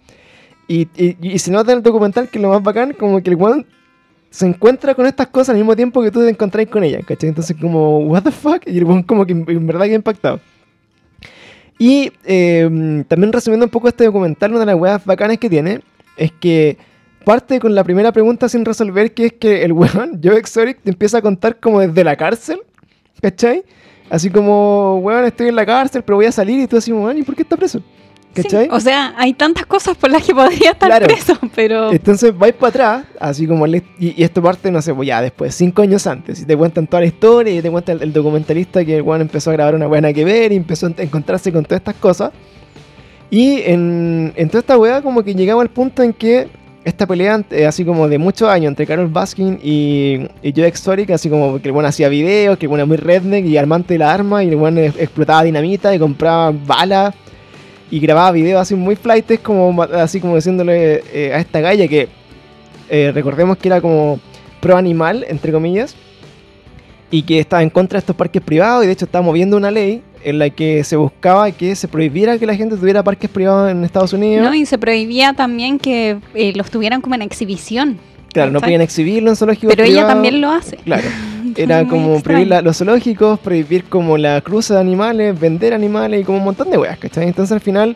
Y, 0.67 0.87
y- 0.97 1.15
y 1.21 1.39
se 1.39 1.51
nota 1.51 1.71
en 1.71 1.77
el 1.79 1.83
documental 1.83 2.29
que 2.29 2.39
lo 2.39 2.49
más 2.49 2.63
bacán, 2.63 2.93
como 2.93 3.21
que 3.21 3.29
el 3.29 3.35
weón 3.35 3.65
se 4.31 4.45
encuentra 4.47 4.95
con 4.95 5.05
estas 5.05 5.27
cosas 5.27 5.49
al 5.49 5.57
mismo 5.57 5.75
tiempo 5.75 6.01
que 6.01 6.11
tú 6.11 6.19
te 6.21 6.29
encontrás 6.29 6.65
con 6.67 6.83
ellas, 6.83 7.03
¿cachai? 7.05 7.29
Entonces 7.29 7.55
como, 7.59 7.99
what 7.99 8.23
the 8.23 8.31
fuck, 8.31 8.61
y 8.65 8.77
el 8.77 8.83
weón 8.83 9.03
como 9.03 9.25
que 9.25 9.31
en, 9.33 9.45
verdad 9.67 9.85
queda 9.85 9.95
impactado. 9.95 10.39
Y 11.77 12.11
eh, 12.23 13.03
también 13.07 13.33
resumiendo 13.33 13.65
un 13.65 13.69
poco 13.69 13.87
este 13.87 14.05
documental, 14.05 14.51
una 14.51 14.61
de 14.61 14.65
las 14.67 14.75
weas 14.75 15.05
bacanas 15.05 15.37
que 15.37 15.49
tiene 15.49 15.81
es 16.17 16.31
que 16.31 16.77
parte 17.25 17.59
con 17.59 17.75
la 17.75 17.83
primera 17.83 18.11
pregunta 18.11 18.47
sin 18.47 18.63
resolver, 18.65 19.13
que 19.13 19.25
es 19.27 19.33
que 19.33 19.63
el 19.63 19.73
weón, 19.73 20.19
Joe 20.23 20.37
Exotic, 20.37 20.81
te 20.81 20.89
empieza 20.89 21.17
a 21.17 21.21
contar 21.21 21.59
como 21.59 21.79
desde 21.81 22.03
la 22.03 22.15
cárcel, 22.15 22.59
¿cachai? 23.21 23.63
Así 24.09 24.29
como, 24.29 24.99
weón, 24.99 25.25
estoy 25.25 25.47
en 25.49 25.55
la 25.55 25.65
cárcel, 25.65 26.03
pero 26.03 26.17
voy 26.17 26.27
a 26.27 26.31
salir, 26.31 26.59
y 26.59 26.67
tú 26.67 26.77
así, 26.77 26.91
weón, 26.93 27.17
¿y 27.17 27.23
por 27.23 27.35
qué 27.35 27.41
está 27.41 27.57
preso? 27.57 27.81
¿Cachai? 28.35 28.65
Sí, 28.65 28.69
o 28.71 28.79
sea, 28.79 29.13
hay 29.17 29.33
tantas 29.33 29.65
cosas 29.65 29.95
por 29.97 30.11
las 30.11 30.23
que 30.23 30.33
podría 30.35 30.71
estar 30.71 30.89
Claro. 30.89 31.07
preso, 31.07 31.37
pero 31.55 31.91
Entonces 31.91 32.37
vais 32.37 32.53
para 32.53 32.69
atrás, 32.69 33.05
así 33.19 33.47
como, 33.47 33.65
le- 33.65 33.83
y, 33.99 34.13
y 34.21 34.23
esto 34.23 34.41
parte, 34.41 34.69
no 34.71 34.81
sé, 34.81 34.93
pues 34.93 35.07
ya 35.07 35.21
después, 35.21 35.55
cinco 35.55 35.81
años 35.81 36.05
antes, 36.05 36.41
y 36.41 36.45
te 36.45 36.55
cuentan 36.55 36.85
toda 36.87 37.01
la 37.01 37.07
historia, 37.07 37.53
y 37.55 37.61
te 37.61 37.71
cuenta 37.71 37.93
el, 37.93 38.03
el 38.03 38.13
documentalista 38.13 38.83
que 38.85 38.97
el 38.97 39.01
weón 39.01 39.21
empezó 39.21 39.49
a 39.49 39.53
grabar 39.53 39.73
una 39.75 39.87
buena 39.87 40.11
que 40.13 40.23
ver, 40.25 40.51
y 40.51 40.55
empezó 40.57 40.87
a 40.87 40.91
encontrarse 40.97 41.51
con 41.51 41.63
todas 41.63 41.79
estas 41.79 41.95
cosas. 41.95 42.31
Y 43.31 43.61
en, 43.65 44.33
en 44.35 44.47
toda 44.49 44.59
esta 44.59 44.77
weá, 44.77 45.01
como 45.01 45.23
que 45.23 45.33
llegamos 45.33 45.61
al 45.63 45.69
punto 45.69 46.03
en 46.03 46.13
que 46.13 46.47
esta 46.83 47.07
pelea, 47.07 47.43
eh, 47.49 47.65
así 47.65 47.83
como 47.83 48.07
de 48.07 48.19
muchos 48.19 48.47
años, 48.47 48.69
entre 48.69 48.85
Carol 48.85 49.07
Baskin 49.07 49.59
y, 49.63 50.27
y 50.43 50.53
Joe 50.55 50.67
Exotic, 50.67 51.09
así 51.09 51.29
como 51.29 51.59
que 51.59 51.67
el 51.69 51.71
weón 51.73 51.87
hacía 51.87 52.07
videos, 52.09 52.59
que 52.59 52.67
el 52.67 52.71
era 52.73 52.85
muy 52.85 52.97
redneck 52.97 53.43
y 53.45 53.57
armante 53.57 53.95
de 53.95 53.99
la 53.99 54.13
arma, 54.13 54.43
y 54.43 54.49
el 54.49 54.77
ex- 54.77 54.97
explotaba 54.99 55.43
dinamita 55.43 55.95
y 55.95 55.99
compraba 55.99 56.51
balas 56.51 57.15
y 57.95 57.99
grababa 58.01 58.33
videos 58.33 58.59
así 58.59 58.75
muy 58.75 58.97
flightes, 58.97 59.39
como 59.39 59.81
así 59.83 60.19
como 60.19 60.35
diciéndole 60.35 61.01
eh, 61.13 61.33
a 61.33 61.39
esta 61.39 61.61
galla 61.61 61.87
que 61.87 62.09
eh, 62.89 63.13
recordemos 63.15 63.55
que 63.57 63.69
era 63.69 63.79
como 63.79 64.19
pro 64.59 64.75
animal, 64.75 65.25
entre 65.29 65.53
comillas, 65.53 65.95
y 67.09 67.23
que 67.23 67.39
estaba 67.39 67.63
en 67.63 67.69
contra 67.69 67.95
de 67.95 67.99
estos 67.99 68.17
parques 68.17 68.41
privados, 68.41 68.83
y 68.83 68.87
de 68.87 68.91
hecho 68.91 69.05
estaba 69.05 69.23
moviendo 69.23 69.55
una 69.55 69.71
ley 69.71 70.01
en 70.25 70.39
la 70.39 70.49
que 70.49 70.83
se 70.83 70.97
buscaba 70.97 71.49
que 71.51 71.73
se 71.73 71.87
prohibiera 71.87 72.37
que 72.37 72.45
la 72.45 72.55
gente 72.57 72.75
tuviera 72.75 73.01
parques 73.01 73.29
privados 73.29 73.71
en 73.71 73.85
Estados 73.85 74.11
Unidos. 74.11 74.45
no, 74.45 74.53
y 74.53 74.65
se 74.65 74.77
prohibía 74.77 75.31
también 75.31 75.79
que 75.79 76.17
eh, 76.33 76.51
los 76.53 76.69
tuvieran 76.69 76.99
como 76.99 77.15
en 77.15 77.21
exhibición. 77.21 77.97
claro, 78.33 78.51
no 78.51 78.59
podían 78.59 78.81
exhibirlo 78.81 79.29
en 79.29 79.37
zoológicos 79.37 79.73
Pero 79.73 79.87
ella 79.87 80.05
también 80.05 80.41
lo 80.41 80.49
hace. 80.49 80.75
Claro. 80.83 81.07
Era 81.63 81.79
como 81.89 82.21
prohibir 82.21 82.47
la- 82.47 82.61
los 82.61 82.77
zoológicos, 82.77 83.39
prohibir 83.39 83.83
como 83.85 84.17
la 84.17 84.41
cruza 84.41 84.75
de 84.75 84.79
animales, 84.81 85.39
vender 85.39 85.73
animales 85.73 86.21
y 86.21 86.23
como 86.23 86.37
un 86.39 86.43
montón 86.43 86.69
de 86.69 86.77
weas, 86.77 86.97
¿cachai? 86.97 87.27
Entonces 87.27 87.51
al 87.53 87.61
final 87.61 87.95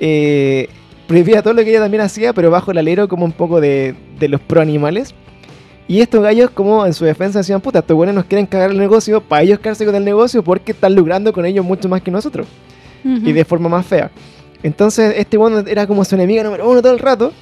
eh, 0.00 0.68
prohibía 1.06 1.42
todo 1.42 1.54
lo 1.54 1.62
que 1.64 1.70
ella 1.70 1.80
también 1.80 2.02
hacía, 2.02 2.32
pero 2.32 2.50
bajo 2.50 2.70
el 2.70 2.78
alero 2.78 3.08
como 3.08 3.24
un 3.24 3.32
poco 3.32 3.60
de, 3.60 3.94
de 4.18 4.28
los 4.28 4.40
pro 4.40 4.60
animales. 4.60 5.14
Y 5.88 6.00
estos 6.00 6.20
gallos 6.20 6.50
como 6.50 6.84
en 6.84 6.92
su 6.94 7.04
defensa 7.04 7.38
decían, 7.38 7.60
puta, 7.60 7.78
estos 7.78 7.96
buenos 7.96 8.14
nos 8.14 8.24
quieren 8.24 8.46
cagar 8.46 8.70
el 8.72 8.78
negocio, 8.78 9.20
para 9.20 9.42
ellos 9.42 9.60
quedarse 9.60 9.84
con 9.86 9.94
el 9.94 10.04
negocio 10.04 10.42
porque 10.42 10.72
están 10.72 10.94
lucrando 10.96 11.32
con 11.32 11.46
ellos 11.46 11.64
mucho 11.64 11.88
más 11.88 12.02
que 12.02 12.10
nosotros 12.10 12.46
y 13.28 13.32
de 13.32 13.44
forma 13.44 13.68
más 13.68 13.86
fea. 13.86 14.10
Entonces, 14.64 15.14
este 15.16 15.36
bueno 15.36 15.60
era 15.60 15.86
como 15.86 16.04
su 16.04 16.16
enemiga 16.16 16.42
número 16.42 16.68
uno 16.68 16.82
todo 16.82 16.92
el 16.92 16.98
rato. 16.98 17.32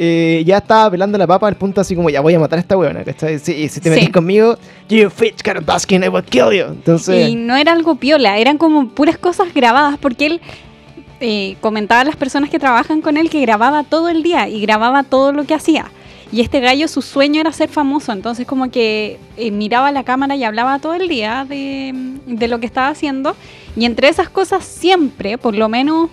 Eh, 0.00 0.44
ya 0.46 0.58
estaba 0.58 0.90
pelando 0.92 1.18
la 1.18 1.26
papa 1.26 1.48
al 1.48 1.56
punto 1.56 1.80
así 1.80 1.96
como, 1.96 2.08
ya 2.08 2.20
voy 2.20 2.32
a 2.34 2.38
matar 2.38 2.58
a 2.58 2.60
esta 2.62 2.76
weona, 2.76 3.02
¿cachai? 3.02 3.38
Si, 3.40 3.68
si 3.68 3.80
te 3.80 3.88
Sí. 3.92 3.96
metes 3.96 4.10
conmigo, 4.12 4.56
you 4.88 5.10
bitch, 5.18 5.42
Carol 5.42 5.64
Baskin, 5.64 6.04
I 6.04 6.08
will 6.08 6.22
kill 6.22 6.52
you. 6.52 6.66
Entonces, 6.66 7.28
Y 7.30 7.34
no 7.34 7.56
era 7.56 7.72
algo 7.72 7.96
piola, 7.96 8.38
eran 8.38 8.58
como 8.58 8.88
puras 8.90 9.18
cosas 9.18 9.52
grabadas, 9.52 9.98
porque 9.98 10.26
él 10.26 10.40
eh, 11.20 11.56
comentaba 11.60 12.02
a 12.02 12.04
las 12.04 12.14
personas 12.14 12.48
que 12.48 12.60
trabajan 12.60 13.00
con 13.00 13.16
él 13.16 13.28
que 13.28 13.40
grababa 13.40 13.82
todo 13.82 14.08
el 14.08 14.22
día 14.22 14.48
y 14.48 14.60
grababa 14.60 15.02
todo 15.02 15.32
lo 15.32 15.44
que 15.44 15.54
hacía. 15.54 15.86
Y 16.30 16.42
este 16.42 16.60
gallo, 16.60 16.86
su 16.86 17.02
sueño 17.02 17.40
era 17.40 17.50
ser 17.52 17.68
famoso, 17.70 18.12
entonces 18.12 18.46
como 18.46 18.70
que 18.70 19.18
eh, 19.36 19.50
miraba 19.50 19.88
a 19.88 19.92
la 19.92 20.04
cámara 20.04 20.36
y 20.36 20.44
hablaba 20.44 20.78
todo 20.78 20.94
el 20.94 21.08
día 21.08 21.44
de, 21.48 21.92
de 22.26 22.46
lo 22.48 22.60
que 22.60 22.66
estaba 22.66 22.88
haciendo. 22.88 23.34
Y 23.76 23.84
entre 23.84 24.08
esas 24.08 24.28
cosas 24.28 24.64
siempre, 24.64 25.38
por 25.38 25.56
lo 25.56 25.68
menos, 25.68 26.08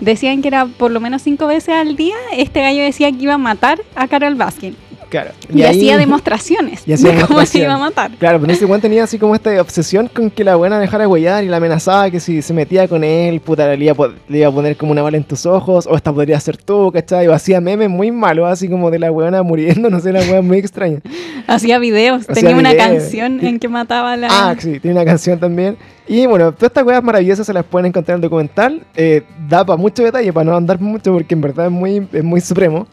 decían 0.00 0.42
que 0.42 0.48
era 0.48 0.66
por 0.66 0.90
lo 0.90 1.00
menos 1.00 1.22
cinco 1.22 1.46
veces 1.46 1.74
al 1.74 1.96
día, 1.96 2.16
este 2.32 2.60
gallo 2.60 2.82
decía 2.82 3.10
que 3.10 3.18
iba 3.18 3.34
a 3.34 3.38
matar 3.38 3.80
a 3.94 4.08
Carol 4.08 4.34
Baskin. 4.34 4.76
Claro. 5.08 5.30
Y, 5.52 5.62
ahí- 5.62 5.76
hacía 5.76 5.96
demostraciones 5.98 6.82
y 6.86 6.92
hacía 6.92 7.12
de 7.12 7.22
cómo 7.26 7.44
se 7.46 7.58
iba 7.60 7.74
a 7.74 7.78
matar. 7.78 8.10
Claro, 8.18 8.40
pero 8.40 8.52
ese 8.52 8.64
weón 8.64 8.80
tenía 8.80 9.04
así 9.04 9.18
como 9.18 9.34
esta 9.34 9.60
obsesión 9.60 10.08
con 10.08 10.30
que 10.30 10.44
la 10.44 10.56
buena 10.56 10.78
dejara 10.78 11.02
de 11.04 11.06
huellar 11.08 11.44
y 11.44 11.48
la 11.48 11.58
amenazaba 11.58 12.10
que 12.10 12.20
si 12.20 12.42
se 12.42 12.52
metía 12.52 12.88
con 12.88 13.04
él, 13.04 13.40
puta, 13.40 13.74
le 13.74 13.84
iba, 13.84 14.08
le 14.28 14.38
iba 14.38 14.48
a 14.48 14.52
poner 14.52 14.76
como 14.76 14.92
una 14.92 15.02
bala 15.02 15.16
en 15.16 15.24
tus 15.24 15.46
ojos, 15.46 15.86
o 15.86 15.96
esta 15.96 16.12
podría 16.12 16.38
ser 16.40 16.56
tú, 16.56 16.90
¿cachai? 16.92 17.26
O 17.28 17.32
hacía 17.34 17.60
memes 17.60 17.88
muy 17.90 18.10
malos, 18.10 18.48
así 18.48 18.68
como 18.68 18.90
de 18.90 18.98
la 18.98 19.10
buena 19.10 19.42
muriendo, 19.42 19.90
no 19.90 20.00
sé, 20.00 20.12
la 20.12 20.20
buena 20.24 20.42
muy 20.42 20.58
extraña. 20.58 21.00
Hacía 21.46 21.78
videos, 21.78 22.22
Hacía 22.28 22.34
tenía 22.34 22.56
una 22.56 22.72
videos. 22.72 22.88
canción 23.02 23.44
en 23.44 23.58
que 23.60 23.68
mataba 23.68 24.12
a 24.14 24.16
la... 24.16 24.28
Ah, 24.30 24.54
sí, 24.58 24.80
tiene 24.80 24.96
una 24.96 25.04
canción 25.04 25.38
también. 25.38 25.76
Y 26.08 26.26
bueno, 26.26 26.52
todas 26.52 26.70
estas 26.70 26.84
weas 26.84 27.02
maravillosas 27.02 27.46
se 27.46 27.52
las 27.52 27.64
pueden 27.64 27.86
encontrar 27.86 28.14
en 28.14 28.18
el 28.18 28.22
documental. 28.22 28.82
Eh, 28.96 29.22
da 29.48 29.64
para 29.64 29.76
mucho 29.76 30.02
detalle, 30.02 30.32
para 30.32 30.44
no 30.50 30.56
andar 30.56 30.80
mucho, 30.80 31.12
porque 31.12 31.34
en 31.34 31.40
verdad 31.40 31.66
es 31.66 31.72
muy, 31.72 32.06
es 32.12 32.24
muy 32.24 32.40
supremo. 32.40 32.86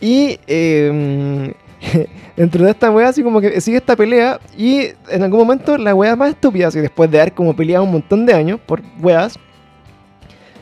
Y 0.00 0.38
eh, 0.46 1.54
dentro 2.36 2.64
de 2.64 2.70
esta 2.70 2.90
wea, 2.90 3.08
así 3.08 3.22
como 3.22 3.40
que 3.40 3.60
sigue 3.60 3.78
esta 3.78 3.96
pelea. 3.96 4.40
Y 4.56 4.88
en 5.10 5.22
algún 5.22 5.40
momento, 5.40 5.78
la 5.78 5.94
wea 5.94 6.16
más 6.16 6.30
estúpida, 6.30 6.68
así 6.68 6.80
después 6.80 7.10
de 7.10 7.20
haber 7.20 7.32
como 7.32 7.54
peleado 7.54 7.84
un 7.84 7.92
montón 7.92 8.26
de 8.26 8.34
años 8.34 8.60
por 8.64 8.82
weas, 9.00 9.38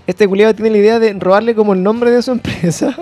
Este 0.06 0.28
culiado 0.28 0.54
tiene 0.54 0.70
la 0.70 0.78
idea 0.78 0.98
de 0.98 1.14
robarle 1.14 1.54
como 1.54 1.72
el 1.72 1.82
nombre 1.82 2.10
de 2.10 2.20
su 2.20 2.32
empresa, 2.38 2.94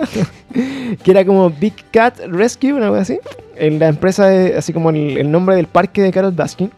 que 1.03 1.11
era 1.11 1.25
como 1.25 1.49
Big 1.49 1.73
Cat 1.91 2.17
Rescue, 2.27 2.71
una 2.73 2.87
cosa 2.87 3.01
así. 3.01 3.19
En 3.55 3.77
la 3.77 3.89
empresa, 3.89 4.27
de- 4.27 4.55
así 4.57 4.71
como 4.73 4.89
el, 4.89 5.29
nombre 5.29 5.55
del 5.55 5.67
parque 5.67 6.01
de 6.01 6.11
Carol 6.11 6.31
Baskin. 6.31 6.71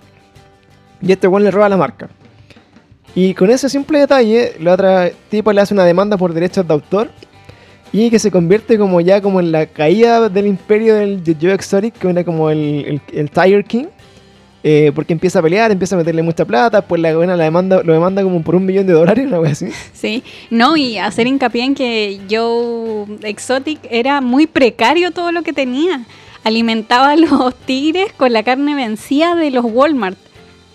Y 1.01 1.11
este 1.11 1.27
weón 1.27 1.43
le 1.43 1.51
roba 1.51 1.69
la 1.69 1.77
marca. 1.77 2.09
Y 3.13 3.33
con 3.33 3.49
ese 3.51 3.69
simple 3.69 3.99
detalle, 3.99 4.53
la 4.59 4.73
otra 4.73 5.11
tipo 5.29 5.53
le 5.53 5.61
hace 5.61 5.73
una 5.73 5.85
demanda 5.85 6.17
por 6.17 6.33
derechos 6.33 6.67
de 6.67 6.73
autor. 6.73 7.09
Y 7.93 8.10
que 8.10 8.19
se 8.19 8.30
convierte 8.32 8.78
como 8.78 9.00
ya 9.00 9.21
como 9.21 9.39
en 9.39 9.52
la 9.52 9.67
caída 9.67 10.28
del 10.30 10.48
imperio 10.48 10.95
del 10.95 11.24
de 11.24 11.36
Joe 11.39 11.54
Exotic, 11.54 11.93
que 11.93 12.10
era 12.10 12.24
como 12.26 12.50
el, 12.50 12.86
el, 12.88 13.02
el 13.19 13.30
Tiger 13.32 13.63
King. 13.63 13.86
eh, 14.63 14.91
porque 14.95 15.13
empieza 15.13 15.39
a 15.39 15.41
pelear, 15.43 15.71
empieza 15.71 15.95
a 15.95 16.00
meterle 16.00 16.24
mucha 16.24 16.43
plata, 16.43 16.82
pues 16.82 17.00
la 17.00 17.15
buena 17.15 17.38
la 17.38 17.43
demanda, 17.43 17.84
lo 17.84 17.93
demanda 17.93 18.24
como 18.24 18.41
por 18.41 18.56
un 18.56 18.65
millón 18.65 18.88
de 18.88 18.93
dólares, 18.93 19.26
una 19.28 19.39
wea 19.39 19.52
así. 19.52 19.67
Sí, 19.93 20.24
no, 20.50 20.76
y 20.76 20.98
hacer 20.98 21.28
hincapié 21.28 21.63
en 21.63 21.76
que 21.76 22.19
Joe 22.30 23.06
Exotic 23.21 23.80
era 23.91 24.21
muy 24.21 24.48
precario 24.48 25.12
todo 25.12 25.32
lo 25.32 25.43
que 25.43 25.54
tenía. 25.54 26.06
Alimentaba 26.43 27.12
a 27.12 27.15
los 27.15 27.56
tigres 27.65 28.12
con 28.17 28.34
la 28.34 28.43
carne 28.43 28.76
vencida 28.76 29.36
de 29.36 29.52
los 29.52 29.65
Walmart. 29.65 30.17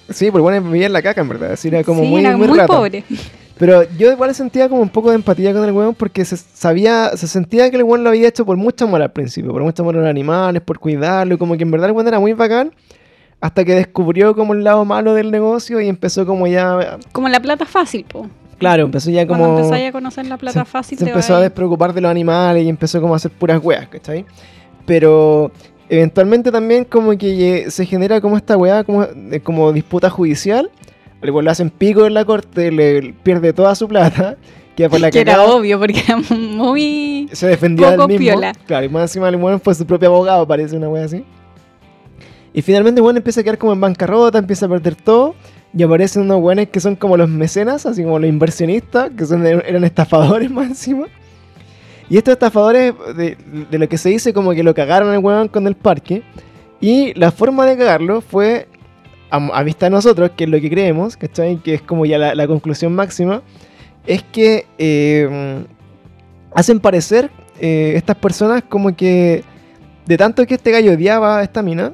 Sí, 0.09 0.31
pues 0.31 0.42
bueno, 0.42 0.62
vivía 0.70 0.87
en 0.87 0.92
la 0.92 1.03
caca, 1.03 1.20
en 1.20 1.29
verdad. 1.29 1.53
Así 1.53 1.68
era 1.68 1.83
como 1.85 2.03
sí, 2.03 2.09
muy, 2.09 2.20
era 2.20 2.37
muy 2.37 2.49
pobre. 2.66 3.05
Pero 3.61 3.83
yo 3.99 4.11
igual 4.11 4.35
sentía 4.35 4.68
como 4.68 4.81
un 4.81 4.88
poco 4.88 5.11
de 5.11 5.16
empatía 5.16 5.53
con 5.53 5.62
el 5.64 5.70
weón 5.73 5.94
porque 5.94 6.25
se 6.25 6.37
sabía, 6.37 7.14
se 7.16 7.29
sentía 7.29 7.70
que 7.70 7.77
el 7.77 7.83
weón 7.85 8.03
lo 8.03 8.09
había 8.09 8.27
hecho 8.27 8.44
por 8.46 8.57
mucho 8.57 8.87
amor 8.87 9.03
al 9.03 9.12
principio, 9.12 9.53
por 9.53 9.62
mucho 9.62 9.83
amor 9.83 9.96
a 9.96 10.01
los 10.01 10.09
animales, 10.09 10.62
por 10.62 10.79
cuidarlo, 10.79 11.35
y 11.35 11.38
como 11.38 11.57
que 11.59 11.62
en 11.64 11.70
verdad 11.70 11.90
el 11.90 11.94
weón 11.94 12.09
era 12.09 12.18
muy 12.18 12.33
bacán, 12.33 12.73
hasta 13.40 13.62
que 13.64 13.75
descubrió 13.75 14.35
como 14.35 14.55
el 14.55 14.64
lado 14.64 14.85
malo 14.87 15.12
del 15.14 15.31
negocio 15.31 15.79
y 15.81 15.88
empezó 15.88 16.25
como 16.27 16.46
ya, 16.46 16.99
Como 17.12 17.29
la 17.29 17.38
plata 17.38 17.66
fácil, 17.66 18.05
po. 18.05 18.27
claro, 18.59 18.85
empezó 18.85 19.11
ya 19.11 19.27
Cuando 19.27 19.44
como... 19.46 19.59
empezáis 19.59 19.88
a 19.88 19.92
conocer 19.92 20.27
la 20.27 20.38
plata 20.38 20.64
se, 20.64 20.70
fácil, 20.70 20.99
se 20.99 21.05
te 21.05 21.11
empezó 21.11 21.35
a 21.35 21.37
vas 21.37 21.42
despreocupar 21.44 21.92
de 21.92 22.01
los 22.01 22.11
animales 22.11 22.64
y 22.64 22.68
empezó 22.70 22.99
como 23.03 23.12
a 23.12 23.16
hacer 23.18 23.31
puras 23.31 23.61
weas, 23.62 23.87
¿cachai? 23.88 24.25
Pero 24.87 25.53
eventualmente 25.88 26.51
también 26.51 26.85
como 26.85 27.16
que 27.18 27.64
eh, 27.66 27.70
se 27.70 27.85
genera 27.85 28.20
como 28.20 28.37
esta 28.37 28.57
wea, 28.57 28.85
como, 28.85 29.05
de- 29.07 29.40
como 29.40 29.73
disputa 29.73 30.09
judicial. 30.09 30.70
Weón 31.22 31.44
le 31.44 31.50
hacen 31.50 31.70
pico 31.70 32.06
en 32.06 32.14
la 32.14 32.24
corte, 32.24 32.72
le 32.72 33.14
pierde 33.22 33.52
toda 33.52 33.74
su 33.74 33.87
plata, 33.88 34.37
queda 34.76 34.88
por 34.88 35.00
la 35.00 35.11
que 35.12 35.20
era 35.20 35.42
obvio, 35.42 35.78
porque 35.78 36.00
era 36.00 36.16
muy... 36.16 37.28
se 37.33 37.46
defendía 37.48 37.90
poco 37.90 38.09
del 38.09 38.18
mismo. 38.18 38.35
piola. 38.35 38.52
Claro, 38.66 38.87
y 38.87 38.88
más 38.88 39.02
encima 39.02 39.28
el 39.28 39.61
fue 39.61 39.74
su 39.74 39.87
propio 39.87 40.09
abogado, 40.09 40.46
parece 40.46 40.76
una 40.76 40.88
wea 40.88 41.04
así. 41.04 41.24
Y 42.52 42.62
finalmente 42.62 43.00
el 43.00 43.04
weón 43.04 43.16
empieza 43.16 43.40
a 43.40 43.44
quedar 43.44 43.59
como 43.59 43.72
en 43.72 43.80
bancarrota, 43.80 44.38
empieza 44.38 44.66
a 44.66 44.68
perder 44.68 44.94
todo. 44.96 45.35
Y 45.72 45.85
aparecen 45.85 46.22
unos 46.22 46.40
weones 46.40 46.68
que 46.68 46.80
son 46.80 46.96
como 46.96 47.16
los 47.16 47.28
mecenas, 47.28 47.87
así 47.87 48.02
como 48.02 48.18
los 48.18 48.28
inversionistas, 48.28 49.11
que 49.16 49.24
son, 49.24 49.46
eran 49.46 49.85
estafadores 49.85 50.50
más 50.50 50.66
encima. 50.66 51.06
Y 52.09 52.16
estos 52.16 52.33
estafadores, 52.33 52.92
de, 53.16 53.37
de 53.70 53.78
lo 53.78 53.88
que 53.88 53.96
se 53.96 54.09
dice, 54.09 54.33
como 54.33 54.52
que 54.52 54.64
lo 54.64 54.74
cagaron 54.74 55.11
al 55.11 55.18
weón 55.18 55.46
con 55.46 55.68
el 55.68 55.76
parque. 55.76 56.24
Y 56.80 57.14
la 57.14 57.30
forma 57.30 57.66
de 57.66 57.76
cagarlo 57.76 58.20
fue, 58.20 58.66
a, 59.30 59.62
vista 59.62 59.86
de 59.86 59.90
nosotros, 59.90 60.30
que 60.36 60.44
es 60.44 60.50
lo 60.50 60.60
que 60.60 60.70
creemos, 60.70 61.16
¿cachai? 61.16 61.56
Que 61.58 61.74
es 61.74 61.82
como 61.82 62.06
ya 62.06 62.18
la, 62.18 62.46
conclusión 62.46 62.94
máxima, 62.94 63.42
es 64.06 64.22
que 64.22 64.66
eh, 64.78 65.64
hacen 66.54 66.80
parecer 66.80 67.30
eh, 67.60 67.92
estas 67.96 68.16
personas 68.16 68.62
como 68.68 68.94
que, 68.96 69.44
de 70.06 70.16
tanto 70.16 70.46
que 70.46 70.54
este 70.54 70.70
gallo 70.70 70.92
odiaba 70.92 71.38
a 71.38 71.42
esta 71.42 71.62
mina, 71.62 71.92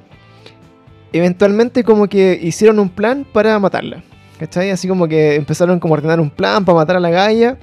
eventualmente 1.13 1.85
como 1.85 2.09
que 2.09 2.39
hicieron 2.43 2.79
un 2.79 2.89
plan 2.89 3.27
para 3.31 3.59
matarla. 3.59 4.03
¿Cachai? 4.39 4.71
Así 4.71 4.87
como 4.87 5.09
que 5.09 5.35
empezaron 5.35 5.81
como 5.81 5.95
a 5.95 5.99
ordenar 5.99 6.21
un 6.21 6.29
plan 6.29 6.65
para 6.65 6.77
matar 6.77 6.97
a 6.97 7.01
la 7.01 7.09
galla 7.09 7.57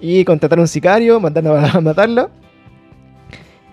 y 0.00 0.24
contratar 0.24 0.58
a 0.58 0.62
un 0.62 0.68
sicario, 0.68 1.20
mandarla 1.20 1.70
a 1.74 1.80
matarla. 1.80 2.30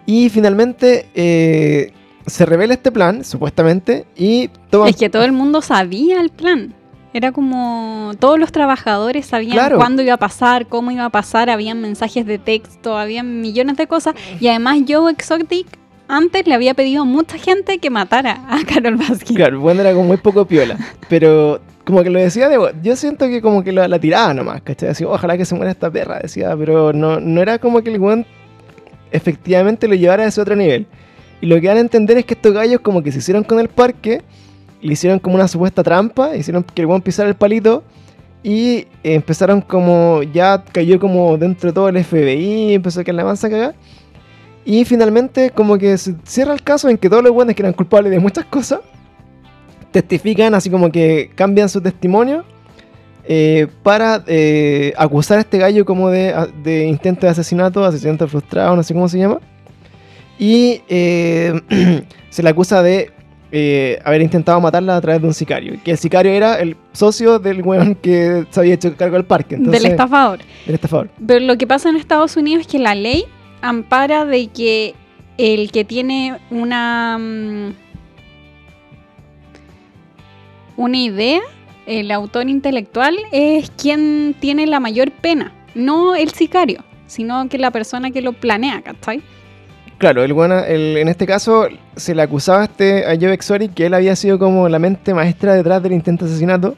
Y 0.05 0.29
finalmente 0.29 1.07
eh, 1.15 1.93
se 2.25 2.45
revela 2.45 2.73
este 2.73 2.91
plan, 2.91 3.23
supuestamente, 3.23 4.05
y 4.15 4.49
toman... 4.69 4.89
Es 4.89 4.95
que 4.95 5.09
todo 5.09 5.23
el 5.23 5.31
mundo 5.31 5.61
sabía 5.61 6.21
el 6.21 6.29
plan. 6.29 6.73
Era 7.13 7.31
como 7.31 8.13
todos 8.19 8.39
los 8.39 8.51
trabajadores 8.51 9.27
sabían 9.27 9.53
Claro. 9.53 9.77
cuándo 9.77 10.01
iba 10.01 10.13
a 10.15 10.17
pasar, 10.17 10.65
cómo 10.67 10.89
iba 10.89 11.05
a 11.05 11.09
pasar, 11.09 11.49
habían 11.49 11.79
mensajes 11.79 12.25
de 12.25 12.39
texto, 12.39 12.97
habían 12.97 13.39
millones 13.41 13.77
de 13.77 13.85
cosas. 13.85 14.15
Y 14.39 14.47
además 14.47 14.79
Joe 14.87 15.11
Exotic 15.11 15.67
antes 16.07 16.47
le 16.47 16.55
había 16.55 16.73
pedido 16.73 17.03
a 17.03 17.05
mucha 17.05 17.37
gente 17.37 17.77
que 17.77 17.89
matara 17.91 18.41
a 18.49 18.59
Carol 18.65 18.95
Baskin. 18.97 19.35
Claro, 19.35 19.59
bueno, 19.59 19.81
era 19.81 19.93
como 19.93 20.05
muy 20.07 20.17
poco 20.17 20.45
piola. 20.45 20.77
Pero 21.07 21.61
como 21.85 22.01
que 22.01 22.09
lo 22.09 22.17
decía 22.19 22.49
de... 22.49 22.57
Yo 22.81 22.95
siento 22.95 23.27
que 23.27 23.41
como 23.43 23.63
que 23.63 23.71
la, 23.71 23.87
la 23.87 23.99
tiraba 23.99 24.33
nomás, 24.33 24.61
¿cachai? 24.63 24.89
Así, 24.89 25.03
ojalá 25.03 25.37
que 25.37 25.45
se 25.45 25.53
muera 25.53 25.69
esta 25.71 25.91
perra, 25.91 26.19
decía. 26.19 26.55
Pero 26.57 26.93
no, 26.93 27.19
no 27.19 27.41
era 27.41 27.59
como 27.59 27.81
que 27.83 27.91
el 27.93 27.99
weón 27.99 28.25
efectivamente 29.11 29.87
lo 29.87 29.95
llevara 29.95 30.23
a 30.23 30.27
ese 30.27 30.41
otro 30.41 30.55
nivel. 30.55 30.87
Y 31.43 31.45
lo 31.45 31.59
que 31.59 31.67
dan 31.67 31.75
a 31.75 31.81
entender 31.81 32.17
es 32.17 32.23
que 32.23 32.35
estos 32.35 32.53
gallos 32.53 32.79
como 32.79 33.03
que 33.03 33.11
se 33.11 33.17
hicieron 33.17 33.43
con 33.43 33.59
el 33.59 33.67
parque, 33.67 34.21
le 34.81 34.93
hicieron 34.93 35.19
como 35.19 35.35
una 35.35 35.49
supuesta 35.49 35.83
trampa, 35.83 36.37
hicieron 36.37 36.63
que 36.63 36.81
el 36.81 36.85
weón 36.87 37.01
pisara 37.01 37.27
el 37.27 37.35
palito 37.35 37.83
y 38.43 38.87
empezaron 39.03 39.59
como, 39.59 40.23
ya 40.23 40.63
cayó 40.63 41.01
como 41.01 41.37
dentro 41.37 41.69
de 41.69 41.73
todo 41.73 41.89
el 41.89 42.01
FBI, 42.01 42.75
empezó 42.75 43.01
a 43.01 43.03
que 43.03 43.11
la 43.11 43.25
mansa 43.25 43.47
a 43.47 43.49
cagar. 43.49 43.75
Y 44.63 44.85
finalmente 44.85 45.49
como 45.49 45.77
que 45.77 45.97
se 45.97 46.15
cierra 46.23 46.53
el 46.53 46.63
caso 46.63 46.87
en 46.87 46.97
que 46.97 47.09
todos 47.09 47.21
los 47.21 47.33
buenos 47.33 47.55
que 47.55 47.61
eran 47.61 47.73
culpables 47.73 48.09
de 48.09 48.19
muchas 48.19 48.45
cosas 48.45 48.79
testifican, 49.91 50.55
así 50.55 50.69
como 50.69 50.93
que 50.93 51.29
cambian 51.35 51.67
su 51.67 51.81
testimonio 51.81 52.45
eh, 53.25 53.67
para 53.83 54.23
eh, 54.27 54.93
acusar 54.95 55.39
a 55.39 55.41
este 55.41 55.57
gallo 55.57 55.83
como 55.83 56.09
de, 56.09 56.33
de 56.63 56.85
intento 56.85 57.25
de 57.25 57.33
asesinato, 57.33 57.83
asesinato 57.83 58.29
frustrado, 58.29 58.77
no 58.77 58.83
sé 58.83 58.93
cómo 58.93 59.09
se 59.09 59.17
llama. 59.17 59.41
Y 60.39 60.81
eh, 60.87 61.53
se 62.29 62.43
le 62.43 62.49
acusa 62.49 62.81
de 62.81 63.11
eh, 63.51 63.99
haber 64.03 64.21
intentado 64.21 64.59
matarla 64.59 64.97
a 64.97 65.01
través 65.01 65.21
de 65.21 65.27
un 65.27 65.33
sicario. 65.33 65.79
Que 65.83 65.91
el 65.91 65.97
sicario 65.97 66.31
era 66.31 66.59
el 66.59 66.75
socio 66.91 67.39
del 67.39 67.61
weón 67.61 67.95
que 67.95 68.45
se 68.49 68.59
había 68.59 68.73
hecho 68.73 68.95
cargo 68.95 69.15
del 69.15 69.25
parque. 69.25 69.55
Entonces, 69.55 69.81
del 69.81 69.91
estafador. 69.91 70.39
Del 70.65 70.75
estafador. 70.75 71.09
Pero 71.25 71.39
lo 71.41 71.57
que 71.57 71.67
pasa 71.67 71.89
en 71.89 71.95
Estados 71.95 72.35
Unidos 72.35 72.61
es 72.61 72.67
que 72.67 72.79
la 72.79 72.95
ley 72.95 73.25
ampara 73.61 74.25
de 74.25 74.47
que 74.47 74.95
el 75.37 75.71
que 75.71 75.83
tiene 75.85 76.37
una 76.51 77.17
mm, 77.19 77.73
una 80.75 80.97
idea, 80.97 81.41
el 81.85 82.11
autor 82.11 82.49
intelectual 82.49 83.15
es 83.31 83.69
quien 83.71 84.35
tiene 84.39 84.67
la 84.67 84.79
mayor 84.79 85.11
pena, 85.11 85.53
no 85.75 86.15
el 86.15 86.31
sicario, 86.31 86.83
sino 87.07 87.47
que 87.49 87.57
la 87.57 87.71
persona 87.71 88.11
que 88.11 88.21
lo 88.21 88.33
planea, 88.33 88.81
¿cachai? 88.81 89.21
Claro, 90.03 90.21
el 90.25 90.33
bueno, 90.33 90.59
el- 90.59 90.97
en 90.97 91.07
este 91.07 91.25
caso 91.25 91.65
se 91.95 92.13
le 92.13 92.21
acusaba 92.23 92.59
a, 92.59 92.63
este, 92.65 93.05
a 93.05 93.15
Joe 93.17 93.31
Exotic 93.31 93.73
que 93.73 93.85
él 93.85 93.93
había 93.93 94.17
sido 94.17 94.37
como 94.37 94.67
la 94.67 94.77
mente 94.77 95.13
maestra 95.13 95.53
detrás 95.53 95.81
del 95.81 95.93
intento 95.93 96.25
de 96.25 96.31
asesinato, 96.31 96.75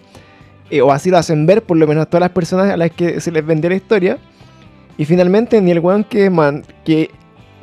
eh, 0.69 0.81
o 0.81 0.91
así 0.91 1.09
lo 1.09 1.17
hacen 1.17 1.47
ver 1.47 1.63
por 1.63 1.75
lo 1.75 1.87
menos 1.87 2.07
todas 2.07 2.19
las 2.21 2.29
personas 2.29 2.69
a 2.71 2.77
las 2.77 2.91
que 2.91 3.19
se 3.19 3.31
les 3.31 3.43
vendió 3.43 3.67
la 3.71 3.77
historia. 3.77 4.19
Y 4.99 5.05
finalmente 5.05 5.59
ni 5.59 5.71
el 5.71 5.79
weón 5.79 6.03
que, 6.03 6.29
man- 6.29 6.63
que 6.83 7.09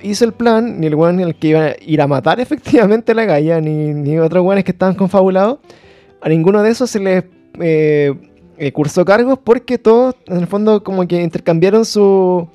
hizo 0.03 0.25
el 0.25 0.33
plan, 0.33 0.81
ni 0.81 0.89
el 0.89 0.97
weón 0.97 1.21
el 1.21 1.37
que 1.37 1.47
iba 1.47 1.65
a 1.67 1.77
ir 1.81 2.03
a 2.03 2.09
matar 2.09 2.41
efectivamente 2.47 3.13
a 3.13 3.15
la 3.15 3.25
galla, 3.25 3.61
ni, 3.61 3.95
ni 3.95 4.19
otros 4.19 4.45
weones 4.45 4.65
que 4.65 4.73
estaban 4.73 4.97
confabulados, 4.97 5.61
a 6.23 6.29
ninguno 6.29 6.61
de 6.65 6.71
esos 6.71 6.91
se 6.91 6.99
les 6.99 7.23
eh, 7.61 8.13
eh, 8.59 8.73
cursó 8.73 9.05
cargos 9.05 9.39
porque 9.39 9.79
todos 9.79 10.17
en 10.27 10.39
el 10.39 10.49
fondo 10.49 10.83
como 10.83 11.07
que 11.07 11.23
intercambiaron 11.23 11.85
su, 11.85 12.49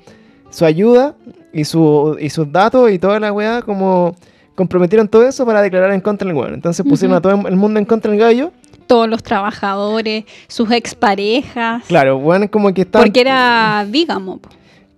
su 0.50 0.64
ayuda 0.64 1.14
y, 1.52 1.64
su, 1.64 2.16
y 2.20 2.30
sus 2.30 2.50
datos 2.52 2.90
y 2.90 2.98
toda 2.98 3.18
la 3.20 3.32
weá, 3.32 3.62
como 3.62 4.14
comprometieron 4.54 5.06
todo 5.08 5.26
eso 5.26 5.46
para 5.46 5.62
declarar 5.62 5.92
en 5.92 6.00
contra 6.00 6.26
del 6.26 6.36
weón. 6.36 6.54
Entonces 6.54 6.84
pusieron 6.86 7.16
a 7.16 7.20
todo 7.20 7.32
el 7.48 7.56
mundo 7.56 7.78
en 7.78 7.84
contra 7.84 8.10
del 8.10 8.20
gallo. 8.20 8.52
Todos 8.86 9.08
los 9.08 9.22
trabajadores, 9.22 10.24
sus 10.48 10.70
exparejas, 10.72 11.84
Claro, 11.86 12.16
weón, 12.18 12.48
como 12.48 12.72
que 12.72 12.82
estaban. 12.82 13.06
porque 13.06 13.20
era 13.20 13.84
bígamo. 13.88 14.40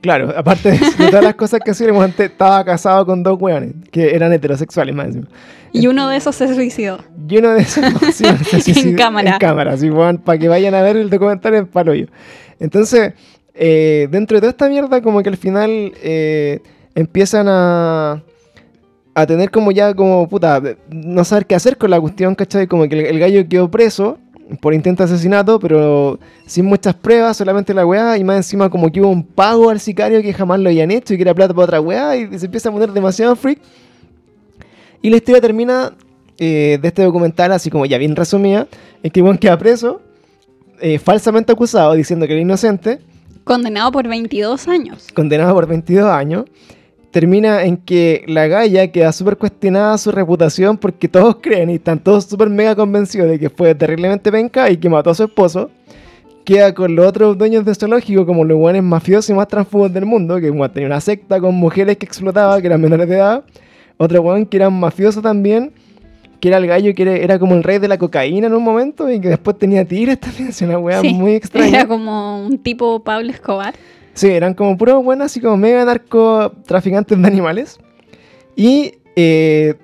Claro, 0.00 0.32
aparte 0.34 0.70
de, 0.72 0.78
de 0.78 1.08
todas 1.10 1.22
las 1.24 1.34
cosas 1.34 1.60
que 1.62 1.72
hacía, 1.72 1.88
el 1.88 1.92
weón 1.92 2.12
te- 2.12 2.24
estaba 2.26 2.64
casado 2.64 3.04
con 3.04 3.22
dos 3.22 3.36
weones 3.38 3.74
que 3.90 4.14
eran 4.14 4.32
heterosexuales 4.32 4.94
más 4.94 5.06
encima. 5.08 5.26
Y 5.72 5.86
uno 5.88 6.08
de 6.08 6.16
esos 6.16 6.34
se 6.36 6.52
suicidó. 6.54 6.98
Y 7.28 7.36
uno 7.36 7.50
de 7.50 7.60
esos 7.62 7.84
sí, 8.14 8.24
se 8.44 8.60
suicidó 8.62 8.96
cámara. 8.96 9.32
En 9.32 9.38
cámara, 9.38 9.72
así, 9.74 9.90
weón, 9.90 10.16
para 10.18 10.38
que 10.38 10.48
vayan 10.48 10.74
a 10.74 10.80
ver 10.82 10.96
el 10.96 11.10
documental 11.10 11.54
en 11.54 11.66
palo 11.66 11.92
yo. 11.94 12.06
Entonces, 12.60 13.12
eh, 13.54 14.08
dentro 14.10 14.36
de 14.36 14.40
toda 14.40 14.50
esta 14.50 14.68
mierda, 14.68 15.02
como 15.02 15.22
que 15.22 15.28
al 15.28 15.36
final 15.36 15.92
eh, 16.02 16.60
empiezan 16.94 17.46
a, 17.48 18.22
a 19.14 19.26
tener 19.26 19.50
como 19.50 19.72
ya, 19.72 19.94
como 19.94 20.28
puta, 20.28 20.62
no 20.90 21.24
saber 21.24 21.46
qué 21.46 21.54
hacer 21.54 21.76
con 21.76 21.90
la 21.90 22.00
cuestión, 22.00 22.34
¿cachai? 22.34 22.66
Como 22.66 22.88
que 22.88 23.08
el, 23.08 23.18
gallo 23.18 23.48
quedó 23.48 23.70
preso 23.70 24.18
por 24.60 24.74
intento 24.74 25.04
de 25.04 25.12
asesinato, 25.12 25.60
pero 25.60 26.18
sin 26.46 26.64
muchas 26.66 26.94
pruebas, 26.94 27.36
solamente 27.36 27.72
la 27.72 27.86
weá, 27.86 28.18
y 28.18 28.24
más 28.24 28.36
encima 28.36 28.68
como 28.68 28.90
que 28.90 29.00
hubo 29.00 29.08
un 29.08 29.22
pago 29.22 29.70
al 29.70 29.78
sicario 29.78 30.22
que 30.22 30.32
jamás 30.32 30.58
lo 30.58 30.68
habían 30.68 30.90
hecho 30.90 31.14
y 31.14 31.16
que 31.16 31.22
era 31.22 31.34
plata 31.34 31.54
para 31.54 31.64
otra 31.64 31.80
weá, 31.80 32.16
y 32.16 32.38
se 32.38 32.46
empieza 32.46 32.68
a 32.68 32.72
poner 32.72 32.92
demasiado 32.92 33.36
freak. 33.36 33.60
Y 35.02 35.10
la 35.10 35.16
historia 35.16 35.40
termina 35.40 35.92
eh, 36.38 36.78
de 36.80 36.88
este 36.88 37.02
documental, 37.02 37.52
así 37.52 37.70
como 37.70 37.86
ya 37.86 37.96
bien 37.98 38.16
resumida, 38.16 38.66
es 39.02 39.12
que 39.12 39.22
weón 39.22 39.38
queda 39.38 39.56
preso, 39.58 40.02
falsamente 41.04 41.52
acusado, 41.52 41.92
diciendo 41.92 42.26
que 42.26 42.32
era 42.32 42.40
inocente, 42.40 43.00
Condenado 43.50 43.90
por 43.90 44.06
22 44.06 44.68
años. 44.68 45.08
condenado 45.12 45.52
por 45.54 45.66
22 45.66 46.08
años, 46.08 46.44
termina 47.10 47.64
en 47.64 47.78
que 47.78 48.22
la 48.28 48.46
Gaia 48.46 48.92
queda 48.92 49.10
súper 49.10 49.36
cuestionada 49.36 49.98
su 49.98 50.12
reputación 50.12 50.78
porque 50.78 51.08
todos 51.08 51.38
creen 51.42 51.68
y 51.68 51.74
están 51.74 51.98
todos 51.98 52.26
súper 52.26 52.48
mega 52.48 52.76
convencidos 52.76 53.28
de 53.28 53.40
que 53.40 53.50
fue 53.50 53.74
terriblemente 53.74 54.30
penca 54.30 54.70
y 54.70 54.76
que 54.76 54.88
mató 54.88 55.10
a 55.10 55.16
su 55.16 55.24
esposo. 55.24 55.68
Queda 56.44 56.72
con 56.72 56.94
los 56.94 57.04
otros 57.04 57.36
dueños 57.36 57.64
de 57.64 57.74
zoológico 57.74 58.24
como 58.24 58.44
los 58.44 58.56
buenos 58.56 58.84
mafiosos 58.84 59.30
y 59.30 59.34
más 59.34 59.48
transfugos 59.48 59.92
del 59.92 60.06
mundo, 60.06 60.36
que 60.36 60.52
tenía 60.72 60.86
una 60.86 61.00
secta 61.00 61.40
con 61.40 61.56
mujeres 61.56 61.96
que 61.96 62.06
explotaba, 62.06 62.60
que 62.60 62.68
eran 62.68 62.80
menores 62.80 63.08
de 63.08 63.16
edad. 63.16 63.42
Otro 63.96 64.22
weón 64.22 64.46
que 64.46 64.58
era 64.58 64.68
un 64.68 64.78
mafioso 64.78 65.20
también, 65.20 65.72
que 66.40 66.48
era 66.48 66.56
el 66.56 66.66
gallo 66.66 66.94
que 66.94 67.02
era, 67.02 67.16
era 67.16 67.38
como 67.38 67.54
el 67.54 67.62
rey 67.62 67.78
de 67.78 67.88
la 67.88 67.98
cocaína 67.98 68.46
en 68.46 68.54
un 68.54 68.62
momento 68.62 69.10
y 69.10 69.20
que 69.20 69.28
después 69.28 69.58
tenía 69.58 69.84
tigres 69.84 70.18
también, 70.18 70.48
es 70.50 70.62
una 70.62 70.78
weá 70.78 71.00
Sí, 71.00 71.12
muy 71.12 71.32
extraña. 71.34 71.80
Era 71.80 71.86
como 71.86 72.44
un 72.44 72.58
tipo 72.58 73.00
Pablo 73.00 73.30
Escobar. 73.30 73.74
Sí, 74.14 74.28
eran 74.28 74.54
como 74.54 74.76
puros 74.76 75.02
buenos, 75.04 75.26
así 75.26 75.40
como 75.40 75.56
mega 75.56 75.84
narcotraficantes 75.84 77.20
de 77.20 77.26
animales. 77.26 77.78
Y 78.56 78.94
eh, 79.16 79.74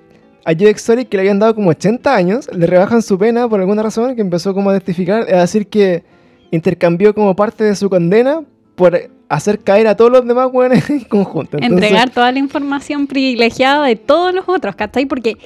a 0.43 0.53
Joe 0.53 0.69
Exotic, 0.69 1.09
que 1.09 1.17
le 1.17 1.21
habían 1.21 1.39
dado 1.39 1.55
como 1.55 1.69
80 1.69 2.15
años, 2.15 2.49
le 2.53 2.67
rebajan 2.67 3.01
su 3.01 3.17
pena 3.17 3.47
por 3.47 3.59
alguna 3.59 3.83
razón, 3.83 4.15
que 4.15 4.21
empezó 4.21 4.53
como 4.53 4.69
a 4.69 4.73
testificar, 4.73 5.33
a 5.33 5.41
decir 5.41 5.67
que 5.67 6.03
intercambió 6.51 7.13
como 7.13 7.35
parte 7.35 7.63
de 7.63 7.75
su 7.75 7.89
condena 7.89 8.41
por 8.75 9.09
hacer 9.29 9.59
caer 9.59 9.87
a 9.87 9.95
todos 9.95 10.11
los 10.11 10.25
demás 10.25 10.49
weones 10.51 10.89
en 10.89 11.01
conjunto. 11.01 11.57
Entonces, 11.57 11.89
Entregar 11.89 12.09
toda 12.11 12.31
la 12.31 12.39
información 12.39 13.07
privilegiada 13.07 13.85
de 13.85 13.95
todos 13.95 14.33
los 14.33 14.47
otros, 14.47 14.75
¿cachai? 14.75 15.05
Porque 15.05 15.37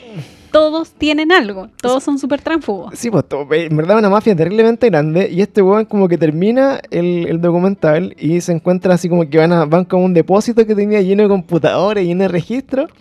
todos 0.51 0.91
tienen 0.91 1.31
algo, 1.31 1.69
todos 1.81 2.03
son 2.03 2.19
súper 2.19 2.41
tránsfugos. 2.41 2.93
Sí, 2.97 3.09
pues 3.09 3.25
to- 3.25 3.47
en 3.51 3.75
verdad 3.77 3.97
una 3.97 4.09
mafia 4.09 4.35
terriblemente 4.35 4.89
grande 4.89 5.29
y 5.31 5.41
este 5.41 5.61
weón 5.61 5.85
como 5.85 6.07
que 6.07 6.17
termina 6.17 6.79
el, 6.91 7.27
el 7.27 7.39
documental 7.41 8.15
y 8.19 8.41
se 8.41 8.51
encuentra 8.51 8.93
así 8.95 9.07
como 9.09 9.29
que 9.29 9.37
van, 9.37 9.53
a, 9.53 9.65
van 9.65 9.85
como 9.85 10.03
un 10.05 10.13
depósito 10.13 10.65
que 10.65 10.75
tenía 10.75 11.01
lleno 11.01 11.23
de 11.23 11.29
computadores, 11.29 12.05
lleno 12.05 12.23
de 12.23 12.27
registros 12.27 12.91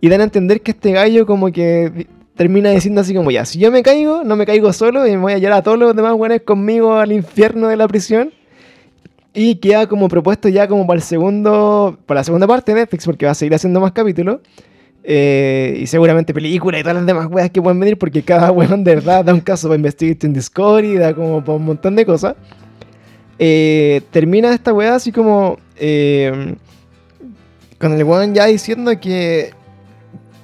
y 0.00 0.08
dan 0.08 0.20
a 0.20 0.24
entender 0.24 0.60
que 0.60 0.72
este 0.72 0.92
gallo 0.92 1.24
como 1.26 1.50
que 1.50 2.06
termina 2.36 2.70
diciendo 2.70 3.00
así 3.00 3.14
como 3.14 3.30
ya, 3.30 3.46
si 3.46 3.58
yo 3.58 3.72
me 3.72 3.82
caigo, 3.82 4.22
no 4.22 4.36
me 4.36 4.44
caigo 4.44 4.70
solo 4.74 5.06
y 5.06 5.12
me 5.12 5.16
voy 5.18 5.32
a 5.32 5.38
llevar 5.38 5.58
a 5.58 5.62
todos 5.62 5.78
los 5.78 5.96
demás 5.96 6.12
weones 6.14 6.42
conmigo 6.42 6.94
al 6.96 7.10
infierno 7.12 7.68
de 7.68 7.76
la 7.76 7.88
prisión 7.88 8.30
y 9.32 9.54
queda 9.56 9.86
como 9.86 10.08
propuesto 10.08 10.48
ya 10.50 10.68
como 10.68 10.86
para 10.86 10.98
el 10.98 11.02
segundo, 11.02 11.96
para 12.04 12.20
la 12.20 12.24
segunda 12.24 12.46
parte 12.46 12.72
de 12.74 12.80
Netflix 12.80 13.06
porque 13.06 13.24
va 13.26 13.32
a 13.32 13.34
seguir 13.34 13.54
haciendo 13.54 13.80
más 13.80 13.92
capítulos. 13.92 14.40
Eh, 15.08 15.78
y 15.82 15.86
seguramente 15.86 16.34
películas 16.34 16.80
y 16.80 16.82
todas 16.82 16.96
las 16.96 17.06
demás 17.06 17.28
weas 17.30 17.48
que 17.50 17.62
pueden 17.62 17.78
venir 17.78 17.96
porque 17.96 18.22
cada 18.22 18.50
weón 18.52 18.82
de 18.82 18.96
verdad 18.96 19.24
da 19.24 19.32
un 19.32 19.40
caso 19.40 19.68
para 19.68 19.76
Investigation 19.76 20.32
Discovery, 20.32 20.96
da 20.96 21.14
como 21.14 21.44
para 21.44 21.56
un 21.58 21.64
montón 21.64 21.94
de 21.94 22.04
cosas. 22.04 22.34
Eh, 23.38 24.00
termina 24.10 24.52
esta 24.52 24.72
wea 24.72 24.94
así 24.96 25.12
como 25.12 25.58
eh, 25.76 26.56
con 27.78 27.92
el 27.92 28.02
weón 28.02 28.34
ya 28.34 28.46
diciendo 28.46 28.90
que 29.00 29.50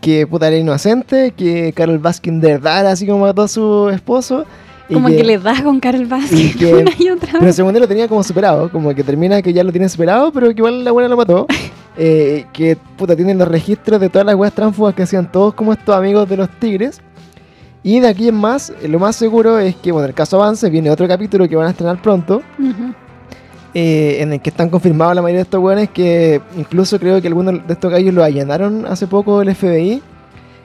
que 0.00 0.26
puta 0.26 0.48
era 0.48 0.56
inocente, 0.56 1.32
que 1.36 1.72
Carol 1.74 1.98
Baskin 1.98 2.40
de 2.40 2.52
verdad 2.54 2.80
era 2.80 2.90
así 2.92 3.06
como 3.06 3.20
mató 3.26 3.42
a 3.42 3.48
su 3.48 3.88
esposo. 3.90 4.44
y 4.88 4.94
Como 4.94 5.08
que, 5.08 5.22
le 5.24 5.38
das 5.38 5.62
con 5.62 5.80
Carol 5.80 6.02
y 6.02 6.04
Baskin 6.04 6.54
que- 6.58 6.74
una 6.82 6.90
y 6.98 7.08
otra 7.10 7.30
pero 7.32 7.44
vez. 7.46 7.56
según 7.56 7.74
él 7.74 7.82
lo 7.82 7.88
tenía 7.88 8.06
como 8.08 8.22
superado, 8.22 8.70
como 8.70 8.94
que 8.94 9.02
termina 9.02 9.40
que 9.42 9.52
ya 9.52 9.62
lo 9.64 9.72
tiene 9.72 9.88
superado, 9.88 10.32
pero 10.32 10.48
que 10.48 10.54
igual 10.58 10.84
la 10.84 10.92
buena 10.92 11.08
lo 11.08 11.16
mató. 11.16 11.46
Eh, 11.96 12.46
que 12.54 12.76
puta 12.96 13.14
tienen 13.14 13.36
los 13.36 13.48
registros 13.48 14.00
de 14.00 14.08
todas 14.08 14.24
las 14.24 14.34
weas 14.34 14.54
tránsfugas 14.54 14.94
que 14.94 15.02
hacían 15.02 15.30
todos 15.30 15.52
como 15.52 15.72
estos 15.72 15.94
amigos 15.94 16.28
de 16.28 16.36
los 16.38 16.48
tigres. 16.58 17.02
Y 17.82 18.00
de 18.00 18.08
aquí 18.08 18.28
en 18.28 18.36
más, 18.36 18.70
eh, 18.82 18.88
lo 18.88 18.98
más 18.98 19.16
seguro 19.16 19.58
es 19.58 19.76
que, 19.76 19.92
bueno, 19.92 20.06
el 20.06 20.14
caso 20.14 20.40
avance, 20.40 20.70
viene 20.70 20.90
otro 20.90 21.06
capítulo 21.06 21.48
que 21.48 21.56
van 21.56 21.66
a 21.66 21.70
estrenar 21.70 22.00
pronto, 22.00 22.42
eh, 23.74 24.18
en 24.20 24.32
el 24.32 24.40
que 24.40 24.50
están 24.50 24.70
confirmados 24.70 25.14
la 25.14 25.22
mayoría 25.22 25.38
de 25.38 25.44
estos 25.44 25.60
weones 25.60 25.90
que 25.90 26.40
incluso 26.56 26.98
creo 27.00 27.20
que 27.20 27.28
algunos 27.28 27.66
de 27.66 27.72
estos 27.72 27.90
gallos 27.90 28.14
lo 28.14 28.22
allanaron 28.22 28.86
hace 28.86 29.06
poco 29.06 29.42
el 29.42 29.54
FBI. 29.54 30.02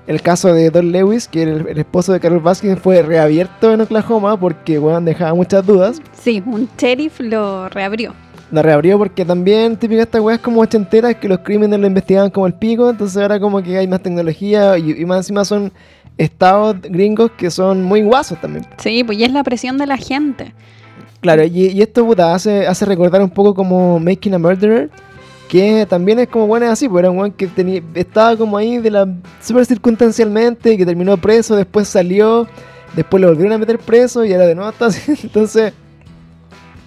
El 0.05 0.21
caso 0.21 0.53
de 0.53 0.69
Don 0.69 0.93
Lewis, 0.93 1.27
que 1.27 1.41
era 1.41 1.51
el, 1.51 1.67
el 1.67 1.77
esposo 1.79 2.13
de 2.13 2.21
Carol 2.21 2.39
Baskin, 2.39 2.77
fue 2.77 3.01
reabierto 3.01 3.73
en 3.73 3.81
Oklahoma 3.81 4.39
porque, 4.39 4.79
weón, 4.79 5.03
dejaba 5.03 5.33
muchas 5.33 5.65
dudas. 5.65 6.01
Sí, 6.13 6.41
un 6.45 6.69
sheriff 6.77 7.19
lo 7.19 7.67
reabrió. 7.67 8.13
La 8.51 8.61
reabrió 8.61 8.97
porque 8.97 9.25
también 9.25 9.75
típica 9.75 10.03
esta 10.03 10.21
weá 10.21 10.35
es 10.35 10.41
como 10.41 10.61
ochenteras 10.61 11.15
que 11.15 11.27
los 11.27 11.39
crímenes 11.39 11.79
lo 11.79 11.87
investigaban 11.87 12.29
como 12.29 12.47
el 12.47 12.53
pico, 12.53 12.89
entonces 12.89 13.17
ahora 13.21 13.39
como 13.39 13.61
que 13.61 13.77
hay 13.77 13.87
más 13.87 14.01
tecnología 14.01 14.77
y, 14.77 14.91
y 14.91 15.05
más 15.05 15.17
encima 15.17 15.43
son 15.43 15.71
estados 16.17 16.77
gringos 16.81 17.31
que 17.37 17.51
son 17.51 17.83
muy 17.83 18.03
guasos 18.03 18.39
también. 18.39 18.65
Sí, 18.77 19.03
pues 19.03 19.17
ya 19.17 19.25
es 19.25 19.31
la 19.31 19.43
presión 19.43 19.77
de 19.77 19.85
la 19.85 19.97
gente. 19.97 20.53
Claro, 21.21 21.43
y, 21.43 21.67
y 21.67 21.81
esto 21.81 22.05
puta 22.05 22.33
hace, 22.33 22.67
hace 22.67 22.85
recordar 22.85 23.21
un 23.21 23.29
poco 23.29 23.53
como 23.53 23.99
Making 23.99 24.35
a 24.35 24.39
Murderer, 24.39 24.89
que 25.49 25.85
también 25.89 26.19
es 26.19 26.27
como 26.27 26.47
bueno 26.47 26.69
así, 26.69 26.87
pues 26.87 27.01
era 27.01 27.11
un 27.11 27.17
weón 27.17 27.31
que 27.31 27.47
tenía, 27.47 27.81
estaba 27.95 28.35
como 28.35 28.57
ahí 28.57 28.77
de 28.77 28.91
la 28.91 29.07
súper 29.41 29.65
circunstancialmente, 29.65 30.77
que 30.77 30.85
terminó 30.85 31.17
preso, 31.17 31.55
después 31.55 31.87
salió, 31.87 32.47
después 32.95 33.21
lo 33.21 33.29
volvieron 33.29 33.53
a 33.53 33.57
meter 33.57 33.79
preso 33.79 34.23
y 34.25 34.33
ahora 34.33 34.47
de 34.47 34.55
nuevo 34.55 34.69
está 34.69 34.87
así. 34.87 35.13
Entonces, 35.23 35.73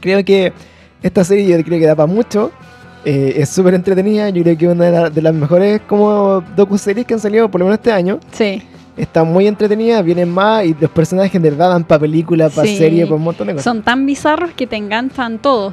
creo 0.00 0.24
que 0.24 0.52
esta 1.02 1.24
serie 1.24 1.46
yo 1.46 1.64
creo 1.64 1.78
que 1.78 1.86
da 1.86 1.94
para 1.96 2.06
mucho. 2.06 2.50
eh, 3.04 3.34
es 3.38 3.48
súper 3.48 3.72
entretenida, 3.72 4.28
yo 4.28 4.42
creo 4.42 4.58
que 4.58 4.66
es 4.66 4.72
una 4.72 4.84
de, 4.84 4.92
la- 4.92 5.08
de 5.10 5.22
las 5.22 5.32
mejores 5.34 5.80
como 5.88 6.42
docu-series 6.54 7.06
que 7.06 7.14
han 7.14 7.20
salido 7.20 7.50
por 7.50 7.58
lo 7.60 7.64
menos 7.64 7.78
este 7.78 7.90
año. 7.92 8.20
Sí. 8.32 8.62
Está 8.96 9.24
muy 9.24 9.46
entretenida, 9.46 10.02
vienen 10.02 10.28
más 10.30 10.66
y 10.66 10.76
los 10.78 10.90
personajes 10.90 11.40
de 11.40 11.48
verdad 11.50 11.70
dan 11.70 11.84
para 11.84 12.00
película, 12.00 12.50
para 12.50 12.66
Sí. 12.68 12.76
serie, 12.76 13.04
para 13.06 13.16
un 13.16 13.22
montón 13.22 13.46
de 13.46 13.54
cosas. 13.54 13.64
Son 13.64 13.82
tan 13.82 14.04
bizarros 14.04 14.50
que 14.50 14.66
te 14.66 14.76
enganchan 14.76 15.38
todos. 15.38 15.72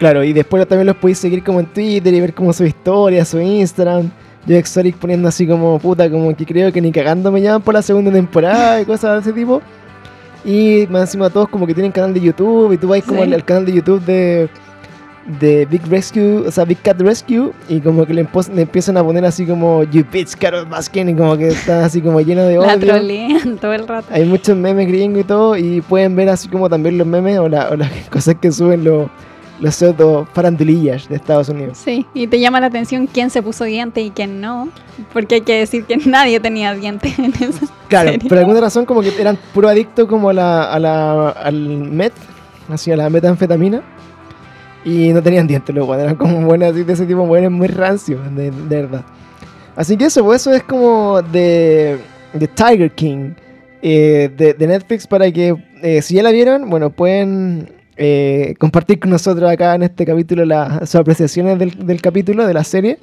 Claro, 0.00 0.24
y 0.24 0.32
después 0.32 0.66
también 0.66 0.88
los 0.88 0.96
podéis 0.96 1.18
seguir 1.18 1.44
como 1.44 1.60
en 1.60 1.66
Twitter 1.66 2.12
y 2.12 2.20
ver 2.20 2.34
como 2.34 2.52
su 2.52 2.64
historia, 2.64 3.24
su 3.24 3.38
Instagram. 3.40 4.10
Yo 4.44 4.56
Exotic 4.56 4.96
poniendo 4.96 5.28
así 5.28 5.46
como 5.46 5.78
puta, 5.78 6.10
como 6.10 6.34
que 6.34 6.44
creo 6.44 6.72
que 6.72 6.80
ni 6.80 6.90
cagando 6.90 7.30
me 7.30 7.40
llaman 7.40 7.62
por 7.62 7.74
la 7.74 7.82
segunda 7.82 8.10
temporada 8.10 8.80
y 8.80 8.84
cosas 8.84 9.24
de 9.24 9.30
ese 9.30 9.38
tipo. 9.38 9.62
Y 10.44 10.86
más 10.90 11.02
encima 11.02 11.30
todos 11.30 11.48
como 11.48 11.66
que 11.66 11.74
tienen 11.74 11.92
canal 11.92 12.12
de 12.14 12.20
YouTube 12.20 12.72
y 12.72 12.76
tú 12.78 12.88
vais 12.88 13.04
como 13.04 13.22
al, 13.22 13.32
al 13.32 13.44
canal 13.44 13.64
de 13.64 13.72
YouTube 13.72 14.04
de, 14.04 14.48
de 15.38 15.66
Big 15.66 15.86
Rescue, 15.88 16.38
o 16.48 16.50
sea, 16.50 16.64
Big 16.64 16.80
Cat 16.82 17.00
Rescue 17.00 17.52
y 17.68 17.80
como 17.80 18.04
que 18.04 18.12
le, 18.12 18.26
le 18.54 18.62
empiezan 18.62 18.96
a 18.96 19.04
poner 19.04 19.24
así 19.24 19.46
como 19.46 19.84
You 19.84 20.04
bitch, 20.10 20.34
Carol 20.36 20.66
Baskin 20.66 21.10
y 21.10 21.14
como 21.14 21.36
que 21.36 21.46
está 21.48 21.84
así 21.84 22.00
como 22.00 22.20
lleno 22.20 22.42
de 22.42 22.54
La 22.58 22.74
odio. 22.74 22.78
trolean 22.88 23.56
todo 23.58 23.72
el 23.72 23.86
rato. 23.86 24.08
Hay 24.10 24.24
muchos 24.24 24.56
memes 24.56 24.88
gringos 24.88 25.20
y 25.20 25.24
todo, 25.24 25.56
y 25.56 25.80
pueden 25.80 26.16
ver 26.16 26.28
así 26.28 26.48
como 26.48 26.68
también 26.68 26.98
los 26.98 27.06
memes 27.06 27.38
o, 27.38 27.48
la- 27.48 27.70
o 27.70 27.76
las 27.76 27.90
cosas 28.10 28.34
que 28.40 28.50
suben 28.50 28.82
los, 28.82 29.08
los 29.62 29.76
pseudo 29.76 30.26
farandulillas 30.32 31.08
de 31.08 31.14
Estados 31.14 31.48
Unidos. 31.48 31.78
Sí, 31.78 32.04
y 32.14 32.26
te 32.26 32.40
llama 32.40 32.58
la 32.58 32.66
atención 32.66 33.06
quién 33.06 33.30
se 33.30 33.40
puso 33.42 33.62
diente 33.62 34.02
y 34.02 34.10
quién 34.10 34.40
no. 34.40 34.68
Porque 35.12 35.36
hay 35.36 35.40
que 35.42 35.56
decir 35.60 35.84
que 35.84 35.96
nadie 35.98 36.40
tenía 36.40 36.74
diente 36.74 37.14
en 37.16 37.32
eso. 37.40 37.66
Claro, 37.88 38.12
por 38.28 38.38
alguna 38.38 38.60
razón 38.60 38.84
como 38.84 39.02
que 39.02 39.12
eran 39.20 39.38
puro 39.54 39.68
adictos 39.68 40.08
como 40.08 40.30
a 40.30 40.32
la, 40.32 40.64
a 40.64 40.78
la, 40.80 41.28
al 41.28 41.68
met, 41.68 42.12
así 42.68 42.90
a 42.90 42.96
la 42.96 43.08
metanfetamina, 43.08 43.82
y 44.84 45.12
no 45.12 45.22
tenían 45.22 45.46
dientes, 45.46 45.72
buenos, 45.74 46.04
eran 46.04 46.16
como 46.16 46.44
buenos 46.44 46.72
así 46.72 46.82
de 46.82 46.92
ese 46.92 47.06
tipo, 47.06 47.24
buenos 47.24 47.52
muy 47.52 47.68
rancios, 47.68 48.20
de, 48.34 48.50
de 48.50 48.82
verdad. 48.82 49.04
Así 49.76 49.96
que 49.96 50.06
eso, 50.06 50.24
pues 50.24 50.40
eso 50.40 50.52
es 50.52 50.64
como 50.64 51.22
de, 51.22 51.98
de 52.32 52.48
Tiger 52.48 52.90
King 52.90 53.30
eh, 53.80 54.28
de, 54.36 54.54
de 54.54 54.66
Netflix 54.66 55.06
para 55.06 55.30
que 55.30 55.54
eh, 55.82 56.02
si 56.02 56.14
ya 56.14 56.24
la 56.24 56.32
vieron, 56.32 56.68
bueno, 56.68 56.90
pueden 56.90 57.70
eh, 57.96 58.54
compartir 58.58 58.98
con 59.00 59.10
nosotros 59.10 59.50
acá 59.50 59.74
en 59.74 59.82
este 59.84 60.04
capítulo 60.06 60.44
la- 60.44 60.80
sus 60.86 60.96
apreciaciones 60.96 61.58
del, 61.58 61.86
del 61.86 62.00
capítulo, 62.00 62.46
de 62.46 62.54
la 62.54 62.64
serie. 62.64 62.98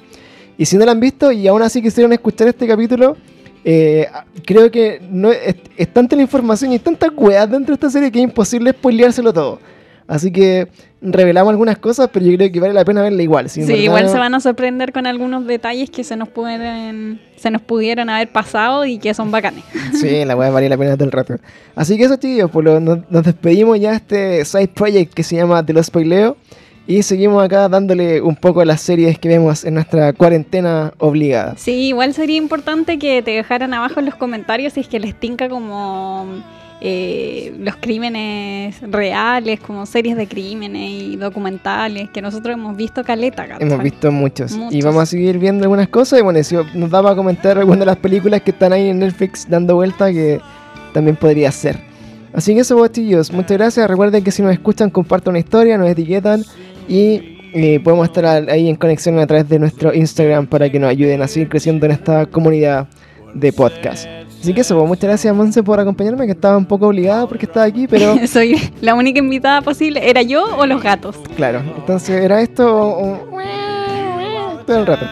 Y 0.58 0.66
si 0.66 0.76
no 0.76 0.84
la 0.84 0.92
han 0.92 1.00
visto 1.00 1.32
y 1.32 1.46
aún 1.48 1.62
así 1.62 1.80
quisieron 1.80 2.12
escuchar 2.12 2.48
este 2.48 2.66
capítulo, 2.66 3.16
eh, 3.64 4.06
creo 4.46 4.70
que 4.70 5.00
no 5.10 5.30
es, 5.30 5.56
es 5.76 5.88
tanta 5.92 6.16
la 6.16 6.22
información 6.22 6.72
y 6.72 6.78
tantas 6.78 7.10
weas 7.16 7.50
dentro 7.50 7.68
de 7.72 7.74
esta 7.74 7.90
serie 7.90 8.10
que 8.10 8.18
es 8.18 8.24
imposible 8.24 8.70
spoileárselo 8.72 9.32
todo. 9.32 9.60
Así 10.06 10.32
que 10.32 10.66
revelamos 11.00 11.52
algunas 11.52 11.78
cosas, 11.78 12.10
pero 12.12 12.26
yo 12.26 12.36
creo 12.36 12.50
que 12.50 12.58
vale 12.58 12.74
la 12.74 12.84
pena 12.84 13.00
verla 13.00 13.22
igual. 13.22 13.48
si 13.48 13.62
Sí, 13.62 13.68
verdad 13.68 13.82
igual 13.84 14.08
se 14.08 14.18
van 14.18 14.34
a 14.34 14.40
sorprender 14.40 14.92
con 14.92 15.06
algunos 15.06 15.46
detalles 15.46 15.88
que 15.88 16.02
se 16.02 16.16
nos 16.16 16.28
pueden, 16.28 17.20
se 17.40 17.50
nos 17.50 17.62
pudieron 17.62 18.08
haber 18.10 18.30
pasado 18.30 18.84
y 18.84 18.98
que 18.98 19.14
son 19.14 19.30
bacanes. 19.30 19.64
Sí, 19.94 20.24
la 20.24 20.36
weá 20.36 20.50
vale 20.50 20.68
la 20.68 20.76
pena 20.78 20.94
todo 20.94 21.04
el 21.06 21.12
rato. 21.12 21.34
Así 21.74 21.96
que 21.98 22.04
eso, 22.04 22.16
chicos, 22.16 22.50
pues 22.52 22.64
lo- 22.64 22.80
nos, 22.80 22.98
nos 23.10 23.24
despedimos 23.24 23.78
ya 23.80 23.90
de 23.90 23.96
este 23.96 24.44
side 24.44 24.68
project 24.68 25.12
que 25.14 25.22
se 25.22 25.36
llama 25.36 25.64
Te 25.64 25.72
lo 25.72 25.82
spoileo. 25.82 26.36
Y 26.86 27.02
seguimos 27.02 27.44
acá 27.44 27.68
dándole 27.68 28.20
un 28.20 28.34
poco 28.34 28.62
a 28.62 28.64
las 28.64 28.80
series 28.80 29.18
que 29.18 29.28
vemos 29.28 29.64
en 29.64 29.74
nuestra 29.74 30.12
cuarentena 30.12 30.92
obligada. 30.98 31.54
Sí, 31.56 31.88
igual 31.88 32.14
sería 32.14 32.36
importante 32.36 32.98
que 32.98 33.22
te 33.22 33.30
dejaran 33.32 33.74
abajo 33.74 34.00
en 34.00 34.06
los 34.06 34.14
comentarios 34.16 34.72
si 34.72 34.80
es 34.80 34.88
que 34.88 34.98
les 34.98 35.14
tinca 35.14 35.48
como 35.48 36.26
eh, 36.82 37.54
los 37.58 37.76
crímenes 37.76 38.80
reales, 38.82 39.60
como 39.60 39.84
series 39.84 40.16
de 40.16 40.26
crímenes 40.26 40.90
y 40.90 41.16
documentales, 41.16 42.08
que 42.10 42.22
nosotros 42.22 42.54
hemos 42.54 42.76
visto 42.76 43.04
caleta, 43.04 43.46
¿cachai? 43.46 43.66
Hemos 43.66 43.82
visto 43.82 44.10
muchos. 44.10 44.52
Y 44.52 44.58
Muchos. 44.58 44.84
vamos 44.84 45.02
a 45.02 45.06
seguir 45.06 45.38
viendo 45.38 45.64
algunas 45.64 45.88
cosas. 45.88 46.20
Y 46.20 46.22
bueno, 46.22 46.42
si 46.42 46.56
nos 46.74 46.90
da 46.90 47.02
para 47.02 47.14
comentar 47.14 47.58
algunas 47.58 47.80
de 47.80 47.86
las 47.86 47.96
películas 47.96 48.40
que 48.42 48.52
están 48.52 48.72
ahí 48.72 48.88
en 48.88 48.98
Netflix 49.00 49.48
dando 49.48 49.74
vuelta, 49.74 50.10
que 50.10 50.40
también 50.94 51.16
podría 51.16 51.52
ser. 51.52 51.78
Así 52.32 52.54
que 52.54 52.60
eso, 52.60 52.86
chillos. 52.88 53.32
Muchas 53.32 53.58
gracias. 53.58 53.88
Recuerden 53.88 54.24
que 54.24 54.30
si 54.30 54.42
nos 54.42 54.52
escuchan, 54.52 54.88
compartan 54.90 55.32
una 55.32 55.40
historia, 55.40 55.76
nos 55.76 55.88
etiquetan. 55.88 56.44
Y 56.88 57.38
eh, 57.52 57.80
podemos 57.82 58.08
estar 58.08 58.24
ahí 58.48 58.68
en 58.68 58.76
conexión 58.76 59.18
a 59.18 59.26
través 59.26 59.48
de 59.48 59.58
nuestro 59.58 59.92
Instagram 59.92 60.46
para 60.46 60.70
que 60.70 60.78
nos 60.78 60.90
ayuden 60.90 61.20
a 61.20 61.28
seguir 61.28 61.48
creciendo 61.48 61.86
en 61.86 61.92
esta 61.92 62.26
comunidad 62.26 62.88
de 63.34 63.52
podcast. 63.52 64.06
Así 64.40 64.54
que 64.54 64.62
eso, 64.62 64.74
pues, 64.76 64.88
muchas 64.88 65.04
gracias 65.04 65.34
Monse 65.34 65.62
por 65.62 65.78
acompañarme, 65.80 66.24
que 66.26 66.32
estaba 66.32 66.56
un 66.56 66.64
poco 66.66 66.86
obligada 66.88 67.26
porque 67.26 67.44
estaba 67.46 67.66
aquí, 67.66 67.86
pero 67.86 68.16
Soy 68.26 68.56
la 68.80 68.94
única 68.94 69.18
invitada 69.18 69.60
posible. 69.60 70.08
¿Era 70.08 70.22
yo 70.22 70.44
o 70.56 70.64
los 70.66 70.82
gatos? 70.82 71.16
claro, 71.36 71.60
entonces 71.76 72.22
era 72.22 72.40
esto 72.40 72.66
o- 72.74 73.12
o- 73.14 74.60
todo 74.66 74.78
el 74.78 74.86
rato. 74.86 75.06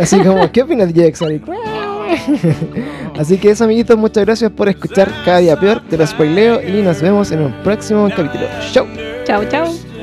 Así 0.00 0.18
como, 0.20 0.50
¿qué 0.50 0.62
opinas 0.62 0.92
de 0.92 1.06
Exotic? 1.06 1.42
Así 3.18 3.38
que 3.38 3.50
eso, 3.50 3.64
amiguitos, 3.64 3.96
muchas 3.96 4.24
gracias 4.24 4.50
por 4.50 4.68
escuchar 4.68 5.08
Cada 5.24 5.38
Día 5.38 5.58
Peor, 5.58 5.82
te 5.88 5.96
lo 5.96 6.06
spoileo 6.06 6.60
y 6.66 6.82
nos 6.82 7.00
vemos 7.00 7.30
en 7.32 7.42
un 7.42 7.52
próximo 7.62 8.08
capítulo. 8.08 8.46
¡Chau! 8.72 8.86
Chao, 9.24 9.44
chao. 9.48 9.93